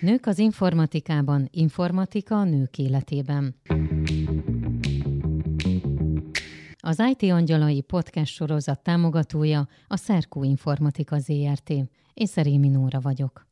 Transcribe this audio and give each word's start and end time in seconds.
Nők 0.00 0.26
az 0.26 0.38
informatikában, 0.38 1.48
informatika 1.50 2.38
a 2.38 2.44
nők 2.44 2.78
életében. 2.78 3.54
Az 6.76 7.02
IT 7.10 7.30
Angyalai 7.30 7.80
podcast 7.80 8.32
sorozat 8.32 8.82
támogatója 8.82 9.68
a 9.88 9.96
Szerkó 9.96 10.44
Informatika 10.44 11.18
ZRT. 11.18 11.70
Én 12.14 12.26
Szerémi 12.26 12.68
Nóra 12.68 13.00
vagyok. 13.00 13.46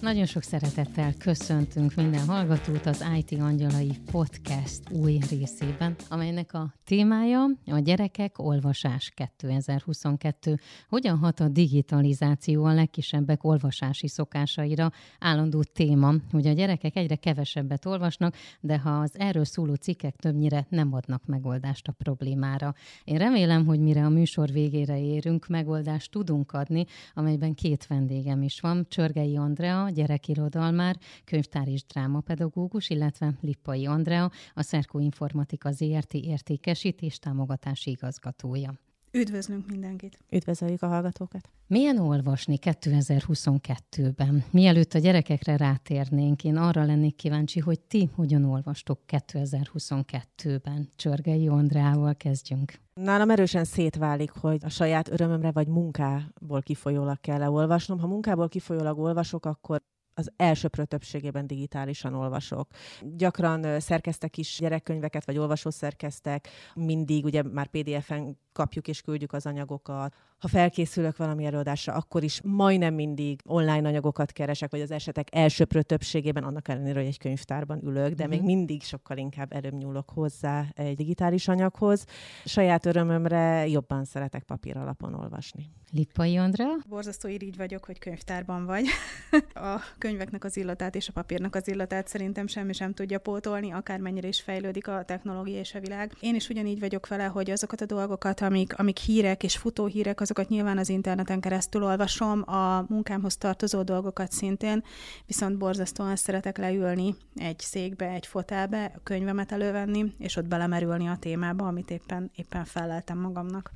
Nagyon 0.00 0.26
sok 0.26 0.42
szeretettel 0.42 1.14
köszöntünk 1.18 1.94
minden 1.94 2.26
hallgatót 2.26 2.86
az 2.86 3.04
IT 3.16 3.40
Angyalai 3.40 3.92
Podcast 4.10 4.90
új 4.90 5.18
részében, 5.30 5.96
amelynek 6.08 6.54
a 6.54 6.74
témája 6.84 7.44
a 7.66 7.78
gyerekek 7.78 8.38
olvasás 8.38 9.12
2022. 9.14 10.58
Hogyan 10.88 11.18
hat 11.18 11.40
a 11.40 11.48
digitalizáció 11.48 12.64
a 12.64 12.72
legkisebbek 12.72 13.44
olvasási 13.44 14.08
szokásaira? 14.08 14.90
Állandó 15.18 15.62
téma, 15.62 16.14
hogy 16.30 16.46
a 16.46 16.52
gyerekek 16.52 16.96
egyre 16.96 17.16
kevesebbet 17.16 17.86
olvasnak, 17.86 18.34
de 18.60 18.78
ha 18.78 18.90
az 18.90 19.18
erről 19.18 19.44
szóló 19.44 19.74
cikkek 19.74 20.16
többnyire 20.16 20.66
nem 20.68 20.92
adnak 20.92 21.26
megoldást 21.26 21.88
a 21.88 21.92
problémára. 21.92 22.74
Én 23.04 23.18
remélem, 23.18 23.66
hogy 23.66 23.80
mire 23.80 24.04
a 24.04 24.08
műsor 24.08 24.50
végére 24.50 25.00
érünk, 25.00 25.46
megoldást 25.46 26.10
tudunk 26.10 26.52
adni, 26.52 26.84
amelyben 27.14 27.54
két 27.54 27.86
vendégem 27.86 28.42
is 28.42 28.60
van. 28.60 28.86
Csörgei 28.88 29.36
Andrea, 29.36 29.87
gyerekirodalmár, 29.90 30.96
könyvtár 31.24 31.68
és 31.68 31.84
drámapedagógus, 31.84 32.90
illetve 32.90 33.34
Lippai 33.40 33.86
Andrea, 33.86 34.30
a 34.54 34.62
Szerkó 34.62 34.98
Informatika 34.98 35.70
ZRT 35.70 36.14
értékesítés 36.14 37.18
támogatási 37.18 37.90
igazgatója. 37.90 38.87
Üdvözlünk 39.12 39.66
mindenkit! 39.66 40.18
Üdvözöljük 40.30 40.82
a 40.82 40.86
hallgatókat! 40.86 41.48
Milyen 41.66 41.98
olvasni 41.98 42.58
2022-ben? 42.60 44.44
Mielőtt 44.50 44.94
a 44.94 44.98
gyerekekre 44.98 45.56
rátérnénk, 45.56 46.44
én 46.44 46.56
arra 46.56 46.84
lennék 46.84 47.16
kíváncsi, 47.16 47.60
hogy 47.60 47.80
ti 47.80 48.10
hogyan 48.14 48.44
olvastok 48.44 49.00
2022-ben. 49.08 50.88
Csörgei 50.96 51.48
Andrával 51.48 52.14
kezdjünk. 52.14 52.72
Nálam 52.94 53.30
erősen 53.30 53.64
szétválik, 53.64 54.30
hogy 54.30 54.64
a 54.64 54.68
saját 54.68 55.10
örömömre 55.10 55.50
vagy 55.50 55.66
munkából 55.66 56.62
kifolyólag 56.62 57.20
kell 57.20 57.48
olvasnom. 57.48 57.98
Ha 57.98 58.06
munkából 58.06 58.48
kifolyólag 58.48 58.98
olvasok, 58.98 59.46
akkor 59.46 59.80
az 60.18 60.32
elsőprő 60.36 60.84
többségében 60.84 61.46
digitálisan 61.46 62.14
olvasok. 62.14 62.68
Gyakran 63.16 63.80
szerkeztek 63.80 64.36
is 64.36 64.56
gyerekkönyveket, 64.60 65.24
vagy 65.24 65.38
olvasószerkeztek, 65.38 66.48
mindig 66.74 67.24
ugye 67.24 67.42
már 67.42 67.66
PDF-en 67.66 68.38
kapjuk 68.52 68.88
és 68.88 69.00
küldjük 69.00 69.32
az 69.32 69.46
anyagokat. 69.46 70.14
Ha 70.38 70.48
felkészülök 70.48 71.16
valami 71.16 71.44
előadásra, 71.44 71.92
akkor 71.92 72.22
is 72.22 72.40
majdnem 72.42 72.94
mindig 72.94 73.40
online 73.44 73.88
anyagokat 73.88 74.32
keresek, 74.32 74.70
vagy 74.70 74.80
az 74.80 74.90
esetek 74.90 75.28
elsőprő 75.30 75.82
többségében, 75.82 76.44
annak 76.44 76.68
ellenére, 76.68 76.98
hogy 76.98 77.08
egy 77.08 77.18
könyvtárban 77.18 77.80
ülök, 77.84 78.12
de 78.12 78.26
még 78.26 78.42
mindig 78.42 78.82
sokkal 78.82 79.16
inkább 79.16 79.52
előbb 79.52 79.74
nyúlok 79.74 80.10
hozzá 80.10 80.66
egy 80.74 80.96
digitális 80.96 81.48
anyaghoz. 81.48 82.04
Saját 82.44 82.86
örömömre 82.86 83.68
jobban 83.68 84.04
szeretek 84.04 84.42
papír 84.42 84.76
alapon 84.76 85.14
olvasni. 85.14 85.70
Lippai 85.90 86.36
Andrea? 86.36 86.76
Borzasztó 86.88 87.28
irigy 87.28 87.56
vagyok, 87.56 87.84
hogy 87.84 87.98
könyvtárban 87.98 88.66
vagy. 88.66 88.84
a 89.54 89.80
könyveknek 90.08 90.44
az 90.44 90.56
illatát 90.56 90.94
és 90.94 91.08
a 91.08 91.12
papírnak 91.12 91.54
az 91.54 91.68
illatát 91.68 92.08
szerintem 92.08 92.46
semmi 92.46 92.72
sem 92.72 92.94
tudja 92.94 93.18
pótolni, 93.18 93.72
akármennyire 93.72 94.28
is 94.28 94.40
fejlődik 94.40 94.88
a 94.88 95.04
technológia 95.04 95.58
és 95.58 95.74
a 95.74 95.80
világ. 95.80 96.12
Én 96.20 96.34
is 96.34 96.48
ugyanígy 96.48 96.80
vagyok 96.80 97.08
vele, 97.08 97.24
hogy 97.24 97.50
azokat 97.50 97.80
a 97.80 97.86
dolgokat, 97.86 98.40
amik, 98.40 98.78
amik 98.78 98.98
hírek 98.98 99.42
és 99.42 99.56
futóhírek, 99.56 100.20
azokat 100.20 100.48
nyilván 100.48 100.78
az 100.78 100.88
interneten 100.88 101.40
keresztül 101.40 101.84
olvasom, 101.84 102.42
a 102.46 102.84
munkámhoz 102.88 103.36
tartozó 103.36 103.82
dolgokat 103.82 104.32
szintén, 104.32 104.84
viszont 105.26 105.58
borzasztóan 105.58 106.16
szeretek 106.16 106.58
leülni 106.58 107.14
egy 107.34 107.60
székbe, 107.60 108.08
egy 108.08 108.26
fotelbe, 108.26 108.92
a 108.96 109.00
könyvemet 109.02 109.52
elővenni, 109.52 110.14
és 110.18 110.36
ott 110.36 110.48
belemerülni 110.48 111.08
a 111.08 111.16
témába, 111.20 111.66
amit 111.66 111.90
éppen, 111.90 112.30
éppen 112.34 112.64
feleltem 112.64 113.18
magamnak. 113.18 113.72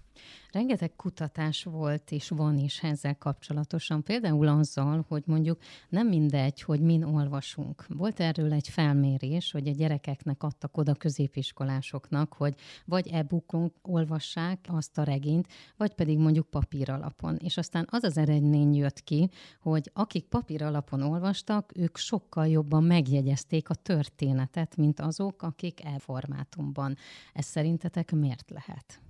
Rengeteg 0.53 0.97
kutatás 0.97 1.65
volt 1.65 2.11
és 2.11 2.29
van 2.29 2.59
is 2.59 2.83
ezzel 2.83 3.17
kapcsolatosan, 3.19 4.03
például 4.03 4.49
azzal, 4.49 5.05
hogy 5.09 5.23
mondjuk 5.27 5.59
nem 5.89 6.09
mindegy, 6.09 6.63
hogy 6.63 6.81
min 6.81 7.03
olvasunk. 7.03 7.85
Volt 7.89 8.21
erről 8.21 8.53
egy 8.53 8.69
felmérés, 8.69 9.51
hogy 9.51 9.69
a 9.69 9.73
gyerekeknek 9.73 10.43
adtak 10.43 10.77
oda 10.77 10.95
középiskolásoknak, 10.95 12.33
hogy 12.33 12.55
vagy 12.85 13.09
e-bookon 13.09 13.73
olvassák 13.83 14.59
azt 14.69 14.99
a 14.99 15.03
regényt, 15.03 15.47
vagy 15.77 15.95
pedig 15.95 16.19
mondjuk 16.19 16.51
papír 16.51 16.91
alapon. 16.91 17.37
És 17.37 17.57
aztán 17.57 17.87
az 17.91 18.05
az 18.05 18.19
eredmény 18.19 18.75
jött 18.75 19.01
ki, 19.01 19.31
hogy 19.61 19.91
akik 19.95 20.25
papír 20.25 20.63
alapon 20.63 21.03
olvastak, 21.03 21.73
ők 21.75 21.97
sokkal 21.97 22.49
jobban 22.49 22.85
megjegyezték 22.85 23.69
a 23.69 23.75
történetet, 23.75 24.77
mint 24.77 25.01
azok, 25.01 25.43
akik 25.43 25.85
e-formátumban. 25.85 26.97
Ez 27.33 27.45
szerintetek 27.45 28.13
miért 28.13 28.51
lehet? 28.51 29.01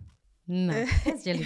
Na, 0.44 0.72
kezdj 1.04 1.30
el 1.30 1.36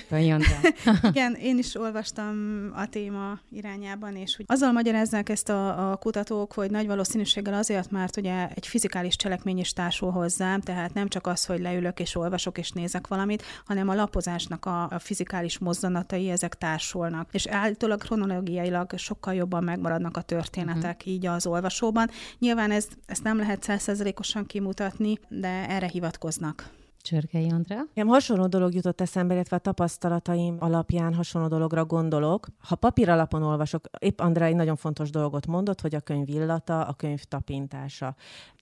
Igen, 1.11 1.35
én 1.35 1.59
is 1.59 1.75
olvastam 1.75 2.37
a 2.75 2.89
téma 2.89 3.39
irányában, 3.51 4.17
és 4.17 4.37
hogy 4.37 4.45
azzal 4.49 4.73
magyarázzák 4.73 5.29
ezt 5.29 5.49
a, 5.49 5.91
a 5.91 5.97
kutatók, 5.97 6.53
hogy 6.53 6.71
nagy 6.71 6.87
valószínűséggel 6.87 7.55
azért, 7.55 7.91
mert 7.91 8.17
ugye 8.17 8.49
egy 8.55 8.67
fizikális 8.67 9.17
cselekmény 9.17 9.59
is 9.59 9.73
társul 9.73 10.11
hozzám, 10.11 10.61
tehát 10.61 10.95
nem 10.95 11.09
csak 11.09 11.27
az, 11.27 11.45
hogy 11.45 11.61
leülök 11.61 12.01
és 12.01 12.17
olvasok 12.17 12.59
és 12.59 12.71
nézek 12.71 13.07
valamit, 13.07 13.43
hanem 13.65 13.89
a 13.89 13.95
lapozásnak 13.95 14.65
a, 14.65 14.91
a 14.91 14.99
fizikális 14.99 15.59
mozzanatai, 15.59 16.31
ezek 16.31 16.55
társulnak. 16.55 17.29
És 17.33 17.47
állítólag 17.47 18.03
kronológiailag 18.03 18.99
sokkal 18.99 19.35
jobban 19.35 19.65
megmaradnak 19.65 20.17
a 20.17 20.23
történetek 20.23 20.97
uh-huh. 20.99 21.13
így 21.13 21.27
az 21.27 21.47
olvasóban. 21.47 22.11
Nyilván 22.39 22.71
ez, 22.71 22.87
ezt 23.07 23.23
nem 23.23 23.37
lehet 23.37 23.63
százszerzelékosan 23.63 24.47
kimutatni, 24.47 25.19
de 25.29 25.69
erre 25.69 25.87
hivatkoznak. 25.87 26.75
Csörgei 27.07 27.51
Andrea? 27.51 27.83
Nekem 27.87 28.07
hasonló 28.07 28.47
dolog 28.47 28.75
jutott 28.75 29.01
eszembe, 29.01 29.35
illetve 29.35 29.57
a 29.57 29.59
tapasztalataim 29.59 30.57
alapján 30.59 31.15
hasonló 31.15 31.49
dologra 31.49 31.85
gondolok. 31.85 32.47
Ha 32.59 32.75
papír 32.75 33.09
alapon 33.09 33.43
olvasok, 33.43 33.89
épp 33.99 34.21
Andrea 34.21 34.47
egy 34.47 34.55
nagyon 34.55 34.77
fontos 34.77 35.11
dolgot 35.11 35.47
mondott, 35.47 35.81
hogy 35.81 35.95
a 35.95 36.01
könyv 36.01 36.29
illata, 36.29 36.81
a 36.87 36.93
könyv 36.93 37.23
tapintása. 37.23 38.15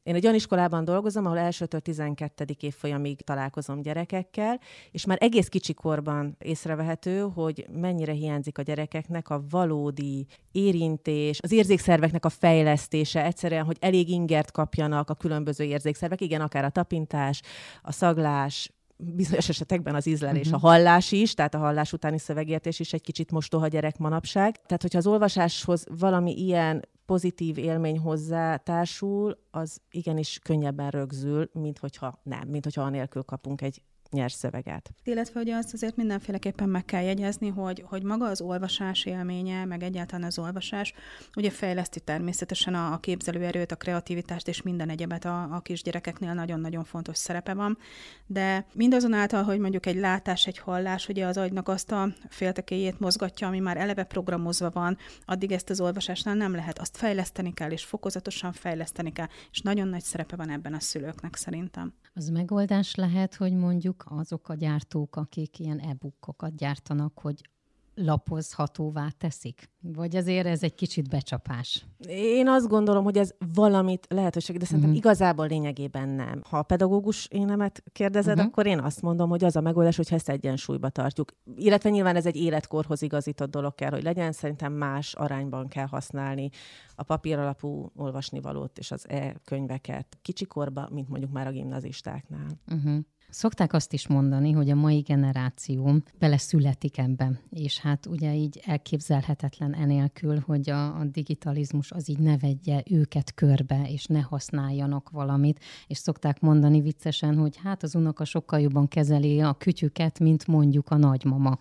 Én 0.05 0.15
egy 0.15 0.25
olyan 0.25 0.37
iskolában 0.37 0.85
dolgozom, 0.85 1.27
ahol 1.27 1.39
elsőtől 1.39 1.81
12. 1.81 2.45
évfolyamig 2.61 3.21
találkozom 3.21 3.83
gyerekekkel, 3.83 4.61
és 4.91 5.05
már 5.05 5.19
egész 5.21 5.49
kicsikorban 5.49 6.37
észrevehető, 6.39 7.21
hogy 7.21 7.67
mennyire 7.73 8.13
hiányzik 8.13 8.59
a 8.59 8.63
gyerekeknek 8.63 9.31
a 9.31 9.45
valódi 9.51 10.27
érintés, 10.53 11.39
az 11.43 11.53
érzékszerveknek 11.53 12.25
a 12.25 12.29
fejlesztése, 12.29 13.25
egyszerűen, 13.25 13.65
hogy 13.65 13.77
elég 13.81 14.09
ingert 14.09 14.51
kapjanak 14.51 15.11
a 15.11 15.15
különböző 15.15 15.65
érzékszervek, 15.65 16.21
igen, 16.21 16.41
akár 16.41 16.65
a 16.65 16.71
tapintás, 16.71 17.43
a 17.83 17.93
szaglás, 17.93 18.73
bizonyos 18.97 19.49
esetekben 19.49 19.95
az 19.95 20.07
ízlelés, 20.07 20.47
uh-huh. 20.47 20.65
a 20.65 20.69
hallás 20.69 21.13
is, 21.13 21.35
tehát 21.35 21.55
a 21.55 21.59
hallás 21.59 21.93
utáni 21.93 22.19
szövegértés 22.19 22.81
is 22.81 22.93
egy 22.93 23.03
kicsit 23.03 23.31
mostoha 23.31 23.69
gyerek 23.69 23.99
manapság. 23.99 24.61
Tehát, 24.67 24.83
hogyha 24.83 24.99
az 24.99 25.07
olvasáshoz 25.07 25.85
valami 25.99 26.33
ilyen 26.33 26.83
pozitív 27.07 27.59
élmény 27.59 27.99
hozzá 27.99 28.57
társul, 28.57 29.39
az 29.51 29.81
igenis 29.91 30.39
könnyebben 30.39 30.91
rögzül, 30.91 31.51
mint 31.53 31.79
hogyha 31.79 32.21
nem, 32.23 32.49
mint 32.49 32.65
hogyha 32.65 32.83
anélkül 32.83 33.23
kapunk 33.23 33.61
egy 33.61 33.83
nyers 34.15 34.33
szöveget. 34.33 34.91
Illetve, 35.05 35.39
hogy 35.41 35.51
azt 35.51 35.73
azért 35.73 35.97
mindenféleképpen 35.97 36.69
meg 36.69 36.85
kell 36.85 37.03
jegyezni, 37.03 37.49
hogy, 37.49 37.85
hogy 37.87 38.03
maga 38.03 38.27
az 38.27 38.41
olvasás 38.41 39.05
élménye, 39.05 39.65
meg 39.65 39.83
egyáltalán 39.83 40.27
az 40.27 40.39
olvasás, 40.39 40.93
ugye 41.37 41.51
fejleszti 41.51 42.01
természetesen 42.01 42.75
a, 42.75 42.93
a 42.93 42.99
képzelőerőt, 42.99 43.73
a 43.73 43.77
kreativitást 43.77 44.49
és 44.49 44.63
minden 44.63 44.89
egyebet 44.89 45.25
a, 45.25 45.43
a 45.43 45.61
kisgyerekeknél 45.61 46.35
nagyon-nagyon 46.35 46.85
fontos 46.85 47.17
szerepe 47.17 47.55
van, 47.55 47.79
de 48.27 48.67
mindazonáltal, 48.73 49.43
hogy 49.43 49.59
mondjuk 49.59 49.87
egy 49.87 49.97
látás, 49.97 50.47
egy 50.47 50.59
hallás, 50.59 51.09
ugye 51.09 51.27
az 51.27 51.37
agynak 51.37 51.69
azt 51.69 51.93
a 51.93 52.09
féltekéjét 52.29 53.01
mozgatja, 53.01 53.47
ami 53.47 53.59
már 53.59 53.77
eleve 53.77 54.05
programozva 54.05 54.71
van, 54.71 54.97
addig 55.25 55.53
ezt 55.53 55.71
az 55.71 55.81
olvasásnál 55.81 56.35
nem 56.35 56.55
lehet. 56.55 56.79
Azt 56.79 56.97
fejleszteni 56.97 57.55
kell, 57.55 57.71
és 57.71 57.85
fokozatosan 57.85 58.53
fejleszteni 58.53 59.13
kell, 59.13 59.27
és 59.51 59.61
nagyon 59.61 59.89
nagy 59.89 60.03
szerepe 60.03 60.37
van 60.37 60.51
ebben 60.51 60.75
a 60.75 60.81
szülőknek 60.81 61.37
szerintem. 61.37 61.95
Az 62.15 62.29
megoldás 62.29 62.95
lehet, 62.95 63.35
hogy 63.35 63.53
mondjuk 63.53 64.04
azok 64.05 64.49
a 64.49 64.55
gyártók, 64.55 65.17
akik 65.17 65.59
ilyen 65.59 65.79
e-bookokat 65.81 66.57
gyártanak, 66.57 67.19
hogy 67.19 67.49
lapozhatóvá 67.95 69.09
teszik? 69.19 69.71
Vagy 69.81 70.17
azért 70.17 70.47
ez 70.47 70.63
egy 70.63 70.75
kicsit 70.75 71.09
becsapás? 71.09 71.87
Én 72.09 72.49
azt 72.49 72.69
gondolom, 72.69 73.05
hogy 73.05 73.19
ez 73.19 73.35
valamit 73.55 74.07
lehetőség, 74.09 74.59
de 74.59 74.65
szerintem 74.65 74.91
uh-huh. 74.91 75.05
igazából 75.05 75.47
lényegében 75.47 76.09
nem. 76.09 76.43
Ha 76.49 76.59
a 76.59 76.63
pedagógus 76.63 77.27
énemet 77.27 77.83
kérdezed, 77.93 78.37
uh-huh. 78.37 78.49
akkor 78.51 78.67
én 78.67 78.79
azt 78.79 79.03
mondom, 79.03 79.29
hogy 79.29 79.45
az 79.45 79.57
a 79.57 79.61
megoldás, 79.61 79.97
hogyha 79.97 80.15
ezt 80.15 80.29
egyensúlyba 80.29 80.89
tartjuk. 80.89 81.33
Illetve 81.57 81.91
nyilván 81.91 82.17
ez 82.17 82.27
egy 82.27 82.37
életkorhoz 82.37 83.03
igazított 83.03 83.51
dolog 83.51 83.75
kell, 83.75 83.91
hogy 83.91 84.03
legyen. 84.03 84.33
Szerintem 84.33 84.73
más 84.73 85.15
arányban 85.15 85.69
kell 85.69 85.87
használni 85.87 86.51
a 86.95 87.03
papír 87.03 87.39
alapú 87.39 87.91
olvasnivalót 87.97 88.79
és 88.79 88.91
az 88.91 89.09
e-könyveket 89.09 90.19
kicsikorba, 90.23 90.89
mint 90.93 91.09
mondjuk 91.09 91.33
már 91.33 91.47
a 91.47 91.51
gimnazistáknál. 91.51 92.49
Uh-huh. 92.67 92.99
Szokták 93.29 93.73
azt 93.73 93.93
is 93.93 94.07
mondani, 94.07 94.51
hogy 94.53 94.71
a 94.71 94.75
mai 94.75 95.01
generáció 95.01 95.93
beleszületik 96.19 96.99
ebbe, 96.99 97.41
és 97.51 97.79
hát 97.85 98.07
ugye 98.07 98.35
így 98.35 98.61
elképzelhetetlen 98.65 99.75
enélkül, 99.75 100.43
hogy 100.47 100.71
a, 100.71 100.99
a 100.99 101.05
digitalizmus 101.05 101.91
az 101.93 102.09
így 102.09 102.19
ne 102.19 102.39
vegye 102.39 102.83
őket 102.91 103.35
körbe, 103.35 103.85
és 103.89 104.07
ne 104.07 104.21
használjanak 104.21 105.11
valamit, 105.11 105.61
és 105.87 105.99
szokták 105.99 106.41
mondani 106.41 106.81
viccesen, 106.81 107.37
hogy 107.37 107.57
hát 107.57 107.83
az 107.83 107.95
unoka 107.95 108.25
sokkal 108.25 108.61
jobban 108.61 108.89
kezeli 108.89 109.41
a 109.41 109.53
kütyüket, 109.53 110.19
mint 110.19 110.47
mondjuk 110.47 110.91
a 110.91 110.97
nagymama. 110.97 111.59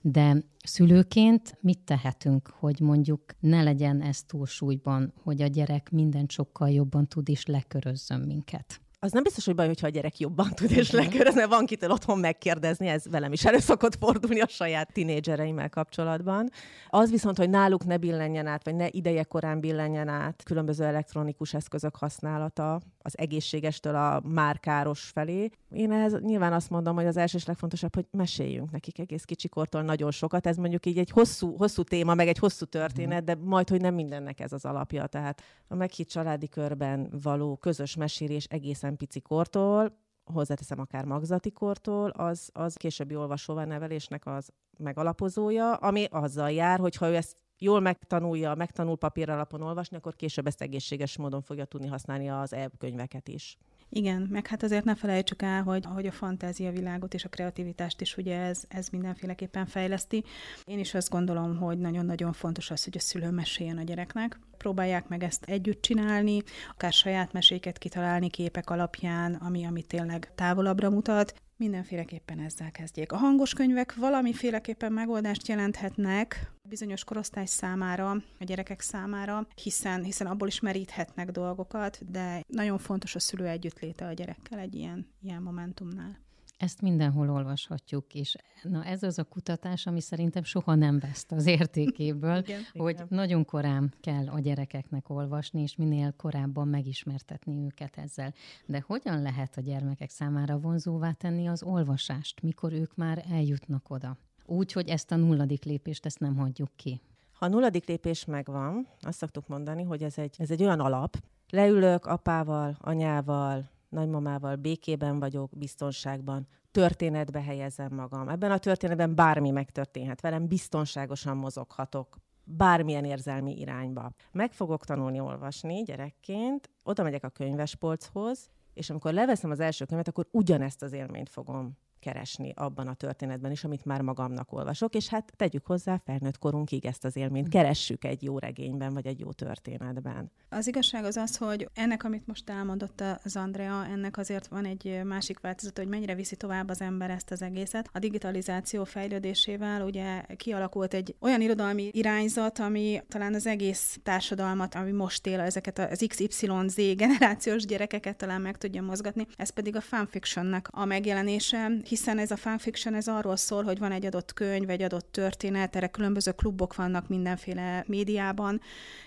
De 0.00 0.42
szülőként 0.64 1.58
mit 1.60 1.78
tehetünk, 1.78 2.48
hogy 2.58 2.80
mondjuk 2.80 3.22
ne 3.40 3.62
legyen 3.62 4.00
ez 4.00 4.22
túlsúlyban, 4.22 5.12
hogy 5.22 5.42
a 5.42 5.46
gyerek 5.46 5.90
mindent 5.90 6.30
sokkal 6.30 6.70
jobban 6.70 7.06
tud 7.06 7.28
és 7.28 7.46
lekörözzön 7.46 8.20
minket? 8.20 8.83
Az 9.04 9.12
nem 9.12 9.22
biztos, 9.22 9.44
hogy 9.44 9.54
baj, 9.54 9.66
hogyha 9.66 9.86
a 9.86 9.90
gyerek 9.90 10.18
jobban 10.18 10.50
tud 10.54 10.70
és 10.70 10.90
leköröz, 10.90 11.34
mert 11.34 11.48
van 11.48 11.66
kitől 11.66 11.90
otthon 11.90 12.18
megkérdezni, 12.18 12.86
ez 12.86 13.08
velem 13.10 13.32
is 13.32 13.44
elő 13.44 13.58
szokott 13.58 13.96
fordulni 13.96 14.40
a 14.40 14.48
saját 14.48 14.92
tinédzsereimmel 14.92 15.68
kapcsolatban. 15.68 16.50
Az 16.88 17.10
viszont, 17.10 17.36
hogy 17.36 17.50
náluk 17.50 17.84
ne 17.84 17.96
billenjen 17.96 18.46
át, 18.46 18.64
vagy 18.64 18.74
ne 18.74 18.86
ideje 18.90 19.24
korán 19.24 19.60
billenjen 19.60 20.08
át 20.08 20.42
különböző 20.42 20.84
elektronikus 20.84 21.54
eszközök 21.54 21.96
használata, 21.96 22.80
az 22.98 23.18
egészségestől 23.18 23.94
a 23.94 24.22
márkáros 24.24 25.00
felé. 25.00 25.50
Én 25.70 25.92
ehhez 25.92 26.20
nyilván 26.20 26.52
azt 26.52 26.70
mondom, 26.70 26.94
hogy 26.94 27.06
az 27.06 27.16
első 27.16 27.36
és 27.36 27.44
legfontosabb, 27.44 27.94
hogy 27.94 28.06
meséljünk 28.10 28.70
nekik 28.70 28.98
egész 28.98 29.24
kicsikortól 29.24 29.82
nagyon 29.82 30.10
sokat. 30.10 30.46
Ez 30.46 30.56
mondjuk 30.56 30.86
így 30.86 30.98
egy 30.98 31.10
hosszú, 31.10 31.56
hosszú 31.56 31.82
téma, 31.82 32.14
meg 32.14 32.28
egy 32.28 32.38
hosszú 32.38 32.64
történet, 32.64 33.24
de 33.24 33.34
majd, 33.34 33.68
hogy 33.68 33.80
nem 33.80 33.94
mindennek 33.94 34.40
ez 34.40 34.52
az 34.52 34.64
alapja. 34.64 35.06
Tehát 35.06 35.42
a 35.68 35.74
meghitt 35.74 36.08
családi 36.08 36.48
körben 36.48 37.08
való 37.22 37.56
közös 37.56 37.96
mesélés 37.96 38.44
egészen 38.44 38.93
pici 38.96 39.20
kortól, 39.20 39.98
hozzáteszem 40.24 40.80
akár 40.80 41.04
magzati 41.04 41.50
kortól, 41.50 42.08
az, 42.08 42.50
az 42.52 42.74
későbbi 42.74 43.16
olvasóvá 43.16 43.64
nevelésnek 43.64 44.26
az 44.26 44.52
megalapozója, 44.78 45.74
ami 45.74 46.04
azzal 46.10 46.50
jár, 46.50 46.78
hogy 46.78 46.96
ha 46.96 47.08
ő 47.08 47.14
ezt 47.14 47.36
jól 47.58 47.80
megtanulja, 47.80 48.54
megtanul 48.54 48.96
papír 48.96 49.30
alapon 49.30 49.62
olvasni, 49.62 49.96
akkor 49.96 50.16
később 50.16 50.46
ezt 50.46 50.62
egészséges 50.62 51.16
módon 51.16 51.42
fogja 51.42 51.64
tudni 51.64 51.86
használni 51.86 52.30
az 52.30 52.52
e-könyveket 52.52 53.28
is. 53.28 53.58
Igen, 53.96 54.26
meg 54.30 54.46
hát 54.46 54.62
azért 54.62 54.84
ne 54.84 54.94
felejtsük 54.94 55.42
el, 55.42 55.62
hogy, 55.62 55.84
hogy 55.94 56.06
a 56.06 56.12
fantázia 56.12 56.70
világot 56.70 57.14
és 57.14 57.24
a 57.24 57.28
kreativitást 57.28 58.00
is 58.00 58.16
ugye 58.16 58.38
ez, 58.38 58.62
ez 58.68 58.88
mindenféleképpen 58.88 59.66
fejleszti. 59.66 60.24
Én 60.64 60.78
is 60.78 60.94
azt 60.94 61.10
gondolom, 61.10 61.56
hogy 61.56 61.78
nagyon-nagyon 61.78 62.32
fontos 62.32 62.70
az, 62.70 62.84
hogy 62.84 62.96
a 62.96 63.00
szülő 63.00 63.30
meséljen 63.30 63.78
a 63.78 63.82
gyereknek. 63.82 64.38
Próbálják 64.58 65.08
meg 65.08 65.22
ezt 65.22 65.44
együtt 65.44 65.82
csinálni, 65.82 66.42
akár 66.70 66.92
saját 66.92 67.32
meséket 67.32 67.78
kitalálni 67.78 68.30
képek 68.30 68.70
alapján, 68.70 69.34
ami, 69.34 69.66
ami 69.66 69.82
tényleg 69.82 70.32
távolabbra 70.34 70.90
mutat, 70.90 71.34
Mindenféleképpen 71.56 72.38
ezzel 72.38 72.70
kezdjék. 72.70 73.12
A 73.12 73.16
hangos 73.16 73.52
könyvek 73.52 73.94
valamiféleképpen 73.94 74.92
megoldást 74.92 75.48
jelenthetnek 75.48 76.53
bizonyos 76.68 77.04
korosztály 77.04 77.46
számára, 77.46 78.10
a 78.38 78.44
gyerekek 78.44 78.80
számára, 78.80 79.46
hiszen, 79.62 80.04
hiszen 80.04 80.26
abból 80.26 80.48
is 80.48 80.60
meríthetnek 80.60 81.30
dolgokat, 81.30 82.10
de 82.10 82.44
nagyon 82.46 82.78
fontos 82.78 83.14
a 83.14 83.18
szülő 83.18 83.46
együttléte 83.46 84.06
a 84.06 84.12
gyerekkel 84.12 84.58
egy 84.58 84.74
ilyen, 84.74 85.06
ilyen 85.22 85.42
momentumnál. 85.42 86.22
Ezt 86.58 86.80
mindenhol 86.80 87.30
olvashatjuk, 87.30 88.14
és 88.14 88.36
na 88.62 88.84
ez 88.84 89.02
az 89.02 89.18
a 89.18 89.24
kutatás, 89.24 89.86
ami 89.86 90.00
szerintem 90.00 90.42
soha 90.42 90.74
nem 90.74 90.98
veszt 90.98 91.32
az 91.32 91.46
értékéből, 91.46 92.38
igen, 92.46 92.60
hogy 92.72 92.94
igen. 92.94 93.06
nagyon 93.10 93.44
korán 93.44 93.94
kell 94.00 94.28
a 94.28 94.40
gyerekeknek 94.40 95.08
olvasni, 95.08 95.62
és 95.62 95.76
minél 95.76 96.12
korábban 96.16 96.68
megismertetni 96.68 97.64
őket 97.64 97.96
ezzel. 97.96 98.34
De 98.66 98.84
hogyan 98.86 99.22
lehet 99.22 99.56
a 99.56 99.60
gyermekek 99.60 100.10
számára 100.10 100.58
vonzóvá 100.58 101.12
tenni 101.12 101.48
az 101.48 101.62
olvasást, 101.62 102.42
mikor 102.42 102.72
ők 102.72 102.94
már 102.94 103.24
eljutnak 103.30 103.90
oda? 103.90 104.18
Úgy, 104.46 104.72
hogy 104.72 104.88
ezt 104.88 105.12
a 105.12 105.16
nulladik 105.16 105.64
lépést, 105.64 106.06
ezt 106.06 106.20
nem 106.20 106.36
hagyjuk 106.36 106.70
ki. 106.76 107.00
Ha 107.32 107.46
a 107.46 107.48
nulladik 107.48 107.86
lépés 107.86 108.24
megvan, 108.24 108.88
azt 109.00 109.18
szoktuk 109.18 109.48
mondani, 109.48 109.82
hogy 109.82 110.02
ez 110.02 110.18
egy, 110.18 110.34
ez 110.38 110.50
egy 110.50 110.62
olyan 110.62 110.80
alap, 110.80 111.16
leülök 111.50 112.06
apával, 112.06 112.76
anyával, 112.80 113.70
nagymamával 113.88 114.56
békében 114.56 115.18
vagyok, 115.18 115.50
biztonságban, 115.58 116.46
történetbe 116.70 117.42
helyezem 117.42 117.94
magam. 117.94 118.28
Ebben 118.28 118.50
a 118.50 118.58
történetben 118.58 119.14
bármi 119.14 119.50
megtörténhet 119.50 120.20
velem, 120.20 120.46
biztonságosan 120.48 121.36
mozoghatok, 121.36 122.16
bármilyen 122.44 123.04
érzelmi 123.04 123.58
irányba. 123.58 124.12
Meg 124.32 124.52
fogok 124.52 124.84
tanulni 124.84 125.20
olvasni 125.20 125.82
gyerekként, 125.82 126.70
oda 126.82 127.02
megyek 127.02 127.24
a 127.24 127.28
könyvespolchoz, 127.28 128.50
és 128.74 128.90
amikor 128.90 129.12
leveszem 129.12 129.50
az 129.50 129.60
első 129.60 129.84
könyvet, 129.84 130.08
akkor 130.08 130.28
ugyanezt 130.30 130.82
az 130.82 130.92
élményt 130.92 131.28
fogom 131.28 131.76
keresni 132.04 132.52
abban 132.56 132.88
a 132.88 132.94
történetben 132.94 133.50
is, 133.50 133.64
amit 133.64 133.84
már 133.84 134.00
magamnak 134.00 134.52
olvasok, 134.52 134.94
és 134.94 135.08
hát 135.08 135.32
tegyük 135.36 135.66
hozzá 135.66 136.00
felnőtt 136.04 136.38
korunkig 136.38 136.86
ezt 136.86 137.04
az 137.04 137.16
élményt, 137.16 137.48
keressük 137.48 138.04
egy 138.04 138.22
jó 138.22 138.38
regényben, 138.38 138.92
vagy 138.92 139.06
egy 139.06 139.20
jó 139.20 139.32
történetben. 139.32 140.30
Az 140.48 140.66
igazság 140.66 141.04
az 141.04 141.16
az, 141.16 141.36
hogy 141.36 141.68
ennek, 141.74 142.04
amit 142.04 142.26
most 142.26 142.50
elmondott 142.50 143.02
az 143.24 143.36
Andrea, 143.36 143.84
ennek 143.84 144.18
azért 144.18 144.46
van 144.46 144.64
egy 144.64 145.00
másik 145.04 145.40
változat, 145.40 145.78
hogy 145.78 145.88
mennyire 145.88 146.14
viszi 146.14 146.36
tovább 146.36 146.68
az 146.68 146.80
ember 146.80 147.10
ezt 147.10 147.30
az 147.30 147.42
egészet. 147.42 147.88
A 147.92 147.98
digitalizáció 147.98 148.84
fejlődésével 148.84 149.82
ugye 149.82 150.22
kialakult 150.36 150.94
egy 150.94 151.14
olyan 151.20 151.40
irodalmi 151.40 151.88
irányzat, 151.92 152.58
ami 152.58 153.02
talán 153.08 153.34
az 153.34 153.46
egész 153.46 153.98
társadalmat, 154.02 154.74
ami 154.74 154.90
most 154.90 155.26
él, 155.26 155.40
ezeket 155.40 155.78
az 155.78 156.04
XYZ 156.08 156.74
generációs 156.96 157.64
gyerekeket 157.64 158.16
talán 158.16 158.40
meg 158.40 158.58
tudja 158.58 158.82
mozgatni. 158.82 159.26
Ez 159.36 159.50
pedig 159.50 159.76
a 159.76 159.80
fanfictionnek 159.80 160.68
a 160.70 160.84
megjelenése, 160.84 161.70
hiszen 161.94 162.18
ez 162.18 162.30
a 162.30 162.36
fanfiction 162.36 162.94
ez 162.94 163.08
arról 163.08 163.36
szól, 163.36 163.62
hogy 163.62 163.78
van 163.78 163.92
egy 163.92 164.06
adott 164.06 164.32
könyv, 164.32 164.70
egy 164.70 164.82
adott 164.82 165.12
történet, 165.12 165.76
erre 165.76 165.86
különböző 165.86 166.32
klubok 166.32 166.74
vannak 166.74 167.08
mindenféle 167.08 167.84
médiában, 167.86 168.60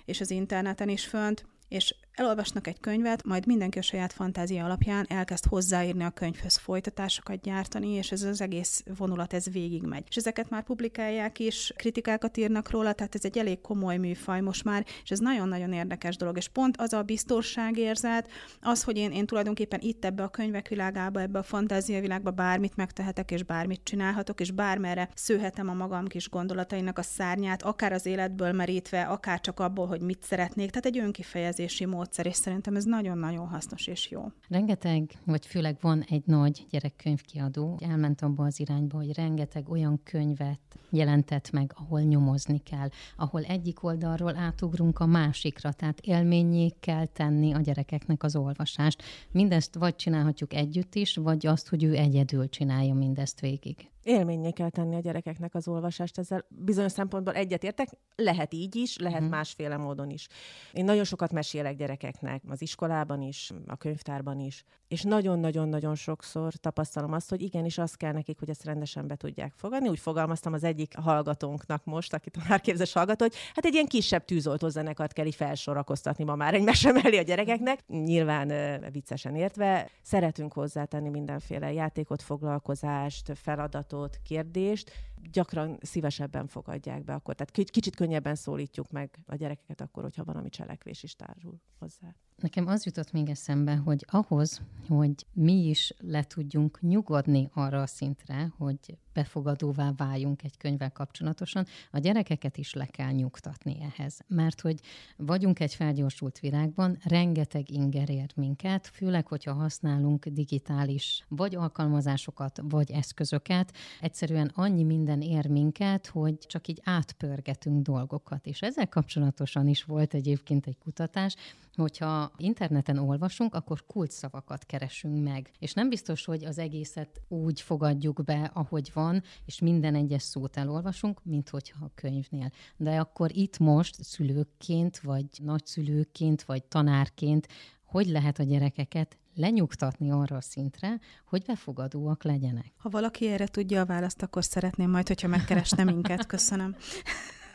és 0.06 0.22
az 0.22 0.32
interneten 0.32 0.90
is 0.90 1.06
fönt, 1.06 1.46
és 1.68 1.96
elolvasnak 2.18 2.68
egy 2.68 2.80
könyvet, 2.80 3.24
majd 3.24 3.46
mindenki 3.46 3.80
a 3.80 3.82
saját 3.82 4.14
fantázia 4.14 4.66
alapján 4.66 5.06
elkezd 5.10 5.46
hozzáírni 5.46 6.04
a 6.04 6.10
könyvhöz 6.10 6.58
folytatásokat 6.58 7.42
gyártani, 7.42 7.90
és 7.90 8.12
ez 8.12 8.24
az 8.24 8.42
egész 8.42 8.84
vonulat 8.98 9.34
ez 9.34 9.52
végigmegy. 9.52 10.04
És 10.10 10.16
ezeket 10.16 10.50
már 10.50 10.64
publikálják 10.64 11.40
is, 11.40 11.74
kritikákat 11.76 12.38
írnak 12.38 12.70
róla, 12.70 12.94
tehát 12.94 13.16
ez 13.16 13.26
egy 13.26 13.38
elég 13.38 13.62
komoly 13.62 13.98
műfaj 13.98 14.42
most 14.42 14.64
már, 14.64 14.86
és 15.04 15.12
ez 15.12 15.20
nagyon-nagyon 15.20 15.74
érdekes 15.74 16.18
dolog. 16.18 16.38
És 16.38 16.48
pont 16.48 16.78
az 16.78 16.94
a 16.94 17.02
biztonságérzet, 17.02 18.30
az, 18.62 18.84
hogy 18.84 18.98
én, 18.98 19.12
én 19.12 19.26
tulajdonképpen 19.26 19.80
itt 19.82 20.06
ebbe 20.06 20.24
a 20.24 20.30
könyvek 20.30 20.68
világába, 20.68 21.22
ebbe 21.22 21.40
a 21.40 21.44
fantázia 21.44 22.02
világba 22.02 22.32
bármit 22.32 22.76
megtehetek, 22.76 23.32
és 23.32 23.44
bármit 23.44 23.84
csinálhatok, 23.84 24.40
és 24.40 24.52
bármerre 24.52 25.10
szőhetem 25.16 25.70
a 25.70 25.74
magam 25.74 26.08
kis 26.08 26.30
gondolatainak 26.30 26.98
a 26.98 27.02
szárnyát, 27.04 27.64
akár 27.64 27.94
az 27.94 28.06
életből 28.06 28.52
merítve, 28.52 29.02
akár 29.02 29.42
csak 29.42 29.60
abból, 29.60 29.88
hogy 29.88 30.02
mit 30.02 30.24
szeretnék. 30.24 30.70
Tehát 30.70 30.86
egy 30.86 30.98
önkifejezési 30.98 31.86
mód 31.86 32.06
módszer, 32.08 32.26
és 32.26 32.36
szerintem 32.36 32.76
ez 32.76 32.84
nagyon-nagyon 32.84 33.48
hasznos 33.48 33.88
és 33.88 34.12
jó. 34.12 34.32
Rengeteg, 34.50 35.12
vagy 35.26 35.46
főleg 35.46 35.78
van 35.82 36.04
egy 36.10 36.24
nagy 36.26 36.66
gyerekkönyvkiadó, 36.70 37.80
elment 37.84 38.22
abba 38.22 38.46
az 38.46 38.60
irányba, 38.60 38.98
hogy 38.98 39.14
rengeteg 39.14 39.70
olyan 39.70 40.02
könyvet 40.04 40.60
jelentett 40.90 41.52
meg, 41.52 41.72
ahol 41.76 42.02
nyomozni 42.02 42.58
kell, 42.58 42.90
ahol 43.16 43.44
egyik 43.44 43.84
oldalról 43.84 44.36
átugrunk 44.36 45.00
a 45.00 45.06
másikra, 45.06 45.72
tehát 45.72 46.00
élményé 46.00 46.70
kell 46.80 47.06
tenni 47.06 47.54
a 47.54 47.60
gyerekeknek 47.60 48.24
az 48.24 48.36
olvasást. 48.36 49.04
Mindezt 49.32 49.76
vagy 49.76 49.96
csinálhatjuk 49.96 50.54
együtt 50.54 50.96
is, 50.96 51.16
vagy 51.16 51.48
azt, 51.48 51.70
hogy 51.70 51.84
ő 51.84 51.96
egyedül 51.96 52.50
csinálja 52.50 52.94
mindezt 52.94 53.40
végig 53.40 53.90
élményé 54.08 54.52
kell 54.52 54.70
tenni 54.70 54.96
a 54.96 55.00
gyerekeknek 55.00 55.56
az 55.56 55.68
olvasást. 55.68 56.18
Ezzel 56.18 56.46
bizonyos 56.50 56.92
szempontból 56.92 57.34
egyetértek, 57.34 57.90
lehet 58.16 58.54
így 58.54 58.76
is, 58.76 58.98
lehet 58.98 59.18
uh-huh. 59.18 59.36
másféle 59.36 59.78
módon 59.78 60.10
is. 60.10 60.28
Én 60.74 60.86
nagyon 60.86 61.04
sokat 61.04 61.32
mesélek 61.32 61.76
gyerekeknek, 61.76 62.42
az 62.48 62.62
iskolában 62.62 63.22
is, 63.22 63.52
a 63.68 63.76
könyvtárban 63.76 64.40
is, 64.40 64.64
és 64.88 65.02
nagyon-nagyon-nagyon 65.02 65.96
sokszor 65.96 66.54
tapasztalom 66.54 67.14
azt, 67.14 67.30
hogy 67.30 67.42
igenis 67.42 67.78
az 67.78 67.94
kell 67.94 68.12
nekik, 68.12 68.40
hogy 68.40 68.50
ezt 68.50 68.64
rendesen 68.64 69.08
be 69.08 69.16
tudják 69.16 69.54
fogadni. 69.56 69.90
Úgy 69.90 70.00
fogalmaztam 70.00 70.54
az 70.54 70.64
egyik 70.64 70.98
hallgatónknak 70.98 71.86
most, 71.86 72.14
akit 72.14 72.50
már 72.50 72.62
képzes 72.62 72.94
hallgató, 72.94 73.26
hogy 73.26 73.36
hát 73.54 73.66
egy 73.66 73.74
ilyen 73.74 73.86
kisebb 73.86 74.26
tűzoltózenekart 74.26 75.14
kell 75.14 75.26
így 75.26 75.36
felsorakoztatni 75.36 76.24
ma 76.24 76.36
már 76.36 76.54
egy 76.54 76.64
mese 76.64 76.92
mellé 76.92 77.18
a 77.18 77.22
gyerekeknek. 77.22 77.88
Nyilván 77.88 78.52
viccesen 78.92 79.36
értve, 79.36 79.90
szeretünk 80.02 80.54
hozzátenni 80.54 81.10
mindenféle 81.10 81.74
játékot, 81.74 82.22
foglalkozást, 82.22 83.32
feladatot, 83.36 83.97
feladatot, 83.98 84.20
kérdést, 84.24 84.92
gyakran 85.32 85.78
szívesebben 85.82 86.48
fogadják 86.48 87.04
be 87.04 87.14
akkor. 87.14 87.36
Tehát 87.36 87.70
kicsit 87.70 87.96
könnyebben 87.96 88.36
szólítjuk 88.36 88.92
meg 88.92 89.20
a 89.26 89.36
gyerekeket 89.36 89.82
akkor, 89.82 90.04
hogyha 90.04 90.24
valami 90.24 90.50
cselekvés 90.50 91.04
is 91.04 91.16
társul 91.16 91.62
hozzá. 91.80 92.16
Nekem 92.36 92.68
az 92.68 92.86
jutott 92.86 93.12
még 93.12 93.30
eszembe, 93.30 93.76
hogy 93.76 94.06
ahhoz, 94.10 94.62
hogy 94.88 95.26
mi 95.34 95.68
is 95.68 95.94
le 95.98 96.24
tudjunk 96.24 96.82
nyugodni 96.82 97.50
arra 97.54 97.82
a 97.82 97.88
szintre, 97.88 98.54
hogy 98.58 98.98
befogadóvá 99.18 99.92
váljunk 99.98 100.44
egy 100.44 100.58
könyvvel 100.58 100.92
kapcsolatosan, 100.92 101.66
a 101.92 102.00
gyerekeket 102.00 102.58
is 102.58 102.74
le 102.74 102.86
kell 102.86 103.12
nyugtatni 103.12 103.78
ehhez. 103.82 104.20
Mert 104.28 104.62
hogy 104.62 104.80
vagyunk 105.16 105.60
egy 105.60 105.74
felgyorsult 105.74 106.40
világban, 106.40 106.98
rengeteg 107.04 107.72
inger 107.72 108.10
ér 108.10 108.32
minket, 108.36 108.88
főleg, 108.88 109.28
hogyha 109.28 109.54
használunk 109.54 110.28
digitális 110.28 111.26
vagy 111.28 111.56
alkalmazásokat, 111.56 112.62
vagy 112.64 112.92
eszközöket. 112.92 113.74
Egyszerűen 114.02 114.52
annyi 114.56 114.84
minden 114.84 115.22
ér 115.22 115.48
minket, 115.48 116.08
hogy 116.08 116.38
csak 116.38 116.68
így 116.68 116.82
átpörgetünk 116.84 117.82
dolgokat. 117.82 118.46
És 118.46 118.62
ezzel 118.62 118.88
kapcsolatosan 118.88 119.68
is 119.68 119.84
volt 119.84 120.14
egyébként 120.14 120.68
egy 120.68 120.78
kutatás, 120.78 121.36
hogyha 121.76 122.32
interneten 122.38 122.98
olvasunk, 122.98 123.56
akkor 123.56 123.86
kulcsszavakat 123.86 124.66
keresünk 124.66 125.24
meg. 125.24 125.52
És 125.60 125.74
nem 125.74 125.90
biztos, 125.90 126.26
hogy 126.26 126.46
az 126.46 126.58
egészet 126.58 127.22
úgy 127.28 127.62
fogadjuk 127.62 128.24
be, 128.24 128.52
ahogy 128.54 128.92
van, 128.94 129.07
és 129.46 129.60
minden 129.60 129.96
egyes 129.96 130.22
szót 130.22 130.58
elolvasunk, 130.58 131.24
mint 131.24 131.50
hogyha 131.50 131.86
a 131.86 131.92
könyvnél. 131.96 132.52
De 132.78 133.00
akkor 133.00 133.36
itt 133.36 133.58
most 133.58 134.04
szülőkként, 134.04 135.00
vagy 135.00 135.26
nagyszülőként, 135.44 136.44
vagy 136.44 136.64
tanárként 136.64 137.48
hogy 137.88 138.08
lehet 138.08 138.40
a 138.40 138.44
gyerekeket 138.44 139.18
lenyugtatni 139.36 140.12
arra 140.12 140.36
a 140.36 140.42
szintre, 140.42 141.00
hogy 141.26 141.44
befogadóak 141.46 142.24
legyenek. 142.24 142.72
Ha 142.78 142.90
valaki 142.90 143.28
erre 143.28 143.48
tudja 143.48 143.82
a 143.82 143.86
választ, 143.86 144.22
akkor 144.22 144.44
szeretném 144.44 144.90
majd, 144.90 145.08
hogyha 145.08 145.28
megkeresne 145.28 145.84
minket. 145.84 146.26
Köszönöm. 146.26 146.76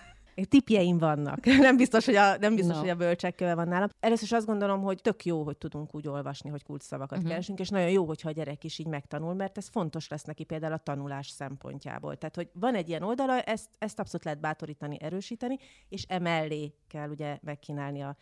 Tipjeim 0.49 0.99
vannak. 0.99 1.45
Nem 1.69 1.77
biztos, 1.77 2.05
hogy 2.05 2.15
a, 2.15 2.37
nem 2.37 2.55
biztos, 2.55 2.75
no. 2.75 2.81
hogy 2.81 2.91
a 2.91 2.95
bölcsekköve 2.95 3.55
van 3.55 3.69
nálam. 3.69 3.89
Először 4.01 4.25
is 4.25 4.33
azt 4.33 4.47
gondolom, 4.47 4.83
hogy 4.83 5.01
tök 5.01 5.25
jó, 5.25 5.43
hogy 5.43 5.57
tudunk 5.57 5.95
úgy 5.95 6.09
olvasni, 6.09 6.51
hogy 6.51 6.63
kulcsszavakat 6.63 7.17
uh-huh. 7.17 7.31
keresünk, 7.31 7.59
és 7.59 7.69
nagyon 7.69 7.91
jó, 7.91 8.05
hogyha 8.05 8.29
a 8.29 8.33
gyerek 8.33 8.65
is 8.65 8.79
így 8.79 8.87
megtanul, 8.87 9.35
mert 9.35 9.59
ez 9.59 9.69
fontos 9.69 10.09
lesz 10.09 10.25
neki 10.25 10.45
például 10.45 10.73
a 10.73 10.79
tanulás 10.79 11.29
szempontjából. 11.29 12.17
Tehát, 12.17 12.37
hogy 12.37 12.51
van 12.53 12.75
egy 12.75 12.89
ilyen 12.89 13.03
oldala, 13.03 13.41
ezt, 13.41 13.69
ezt 13.79 13.99
abszolút 13.99 14.25
lehet 14.25 14.41
bátorítani, 14.41 14.97
erősíteni, 15.01 15.59
és 15.89 16.05
emellé 16.09 16.75
kell 16.89 17.09
ugye 17.09 17.39
megkínálni 17.43 18.03
a 18.03 18.17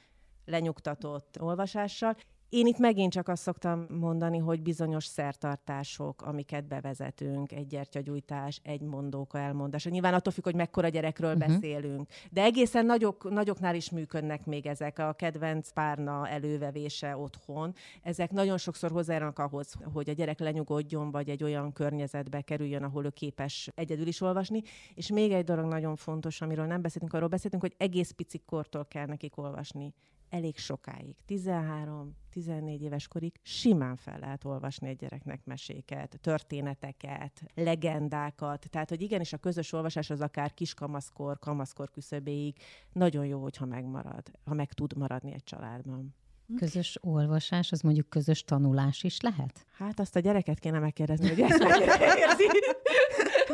lenyugtatott 0.44 1.36
olvasással, 1.40 2.16
én 2.50 2.66
itt 2.66 2.78
megint 2.78 3.12
csak 3.12 3.28
azt 3.28 3.42
szoktam 3.42 3.86
mondani, 3.88 4.38
hogy 4.38 4.62
bizonyos 4.62 5.04
szertartások, 5.04 6.22
amiket 6.22 6.64
bevezetünk, 6.68 7.52
egy 7.52 7.66
gyertyagyújtás, 7.66 8.60
egy 8.62 8.80
mondóka 8.80 9.38
elmondása. 9.38 9.90
Nyilván 9.90 10.14
attól 10.14 10.32
függ, 10.32 10.44
hogy 10.44 10.54
mekkora 10.54 10.88
gyerekről 10.88 11.34
uh-huh. 11.34 11.46
beszélünk. 11.46 12.08
De 12.30 12.42
egészen 12.42 12.86
nagyok, 12.86 13.30
nagyoknál 13.30 13.74
is 13.74 13.90
működnek 13.90 14.46
még 14.46 14.66
ezek 14.66 14.98
a 14.98 15.12
kedvenc 15.12 15.70
párna 15.72 16.28
elővevése 16.28 17.16
otthon. 17.16 17.74
Ezek 18.02 18.30
nagyon 18.30 18.58
sokszor 18.58 18.90
hozzájárnak 18.90 19.38
ahhoz, 19.38 19.74
hogy 19.92 20.08
a 20.08 20.12
gyerek 20.12 20.38
lenyugodjon, 20.38 21.10
vagy 21.10 21.28
egy 21.28 21.42
olyan 21.42 21.72
környezetbe 21.72 22.40
kerüljön, 22.40 22.82
ahol 22.82 23.04
ő 23.04 23.10
képes 23.10 23.70
egyedül 23.74 24.06
is 24.06 24.20
olvasni. 24.20 24.62
És 24.94 25.10
még 25.10 25.32
egy 25.32 25.44
dolog 25.44 25.64
nagyon 25.64 25.96
fontos, 25.96 26.40
amiről 26.40 26.66
nem 26.66 26.82
beszéltünk, 26.82 27.12
arról 27.12 27.28
beszéltünk, 27.28 27.62
hogy 27.62 27.74
egész 27.76 28.10
pici 28.10 28.38
kortól 28.46 28.86
kell 28.88 29.06
nekik 29.06 29.36
olvasni 29.36 29.94
elég 30.30 30.56
sokáig, 30.56 31.14
13-14 31.28 32.80
éves 32.80 33.08
korig 33.08 33.32
simán 33.42 33.96
fel 33.96 34.18
lehet 34.18 34.44
olvasni 34.44 34.88
egy 34.88 34.96
gyereknek 34.96 35.44
meséket, 35.44 36.18
történeteket, 36.20 37.42
legendákat. 37.54 38.70
Tehát, 38.70 38.88
hogy 38.88 39.02
igenis 39.02 39.32
a 39.32 39.36
közös 39.36 39.72
olvasás 39.72 40.10
az 40.10 40.20
akár 40.20 40.54
kiskamaszkor, 40.54 41.38
kamaszkor 41.38 41.90
küszöbéig 41.90 42.56
nagyon 42.92 43.26
jó, 43.26 43.42
hogyha 43.42 43.64
megmarad, 43.64 44.30
ha 44.44 44.54
meg 44.54 44.72
tud 44.72 44.96
maradni 44.96 45.32
egy 45.32 45.44
családban. 45.44 46.14
Közös 46.56 46.98
olvasás, 47.00 47.72
az 47.72 47.80
mondjuk 47.80 48.08
közös 48.08 48.44
tanulás 48.44 49.02
is 49.02 49.20
lehet? 49.20 49.66
Hát 49.76 50.00
azt 50.00 50.16
a 50.16 50.20
gyereket 50.20 50.58
kéne 50.58 50.78
megkérdezni, 50.78 51.28
hogy 51.28 51.40
ezt 51.40 51.60
érzi 51.60 52.44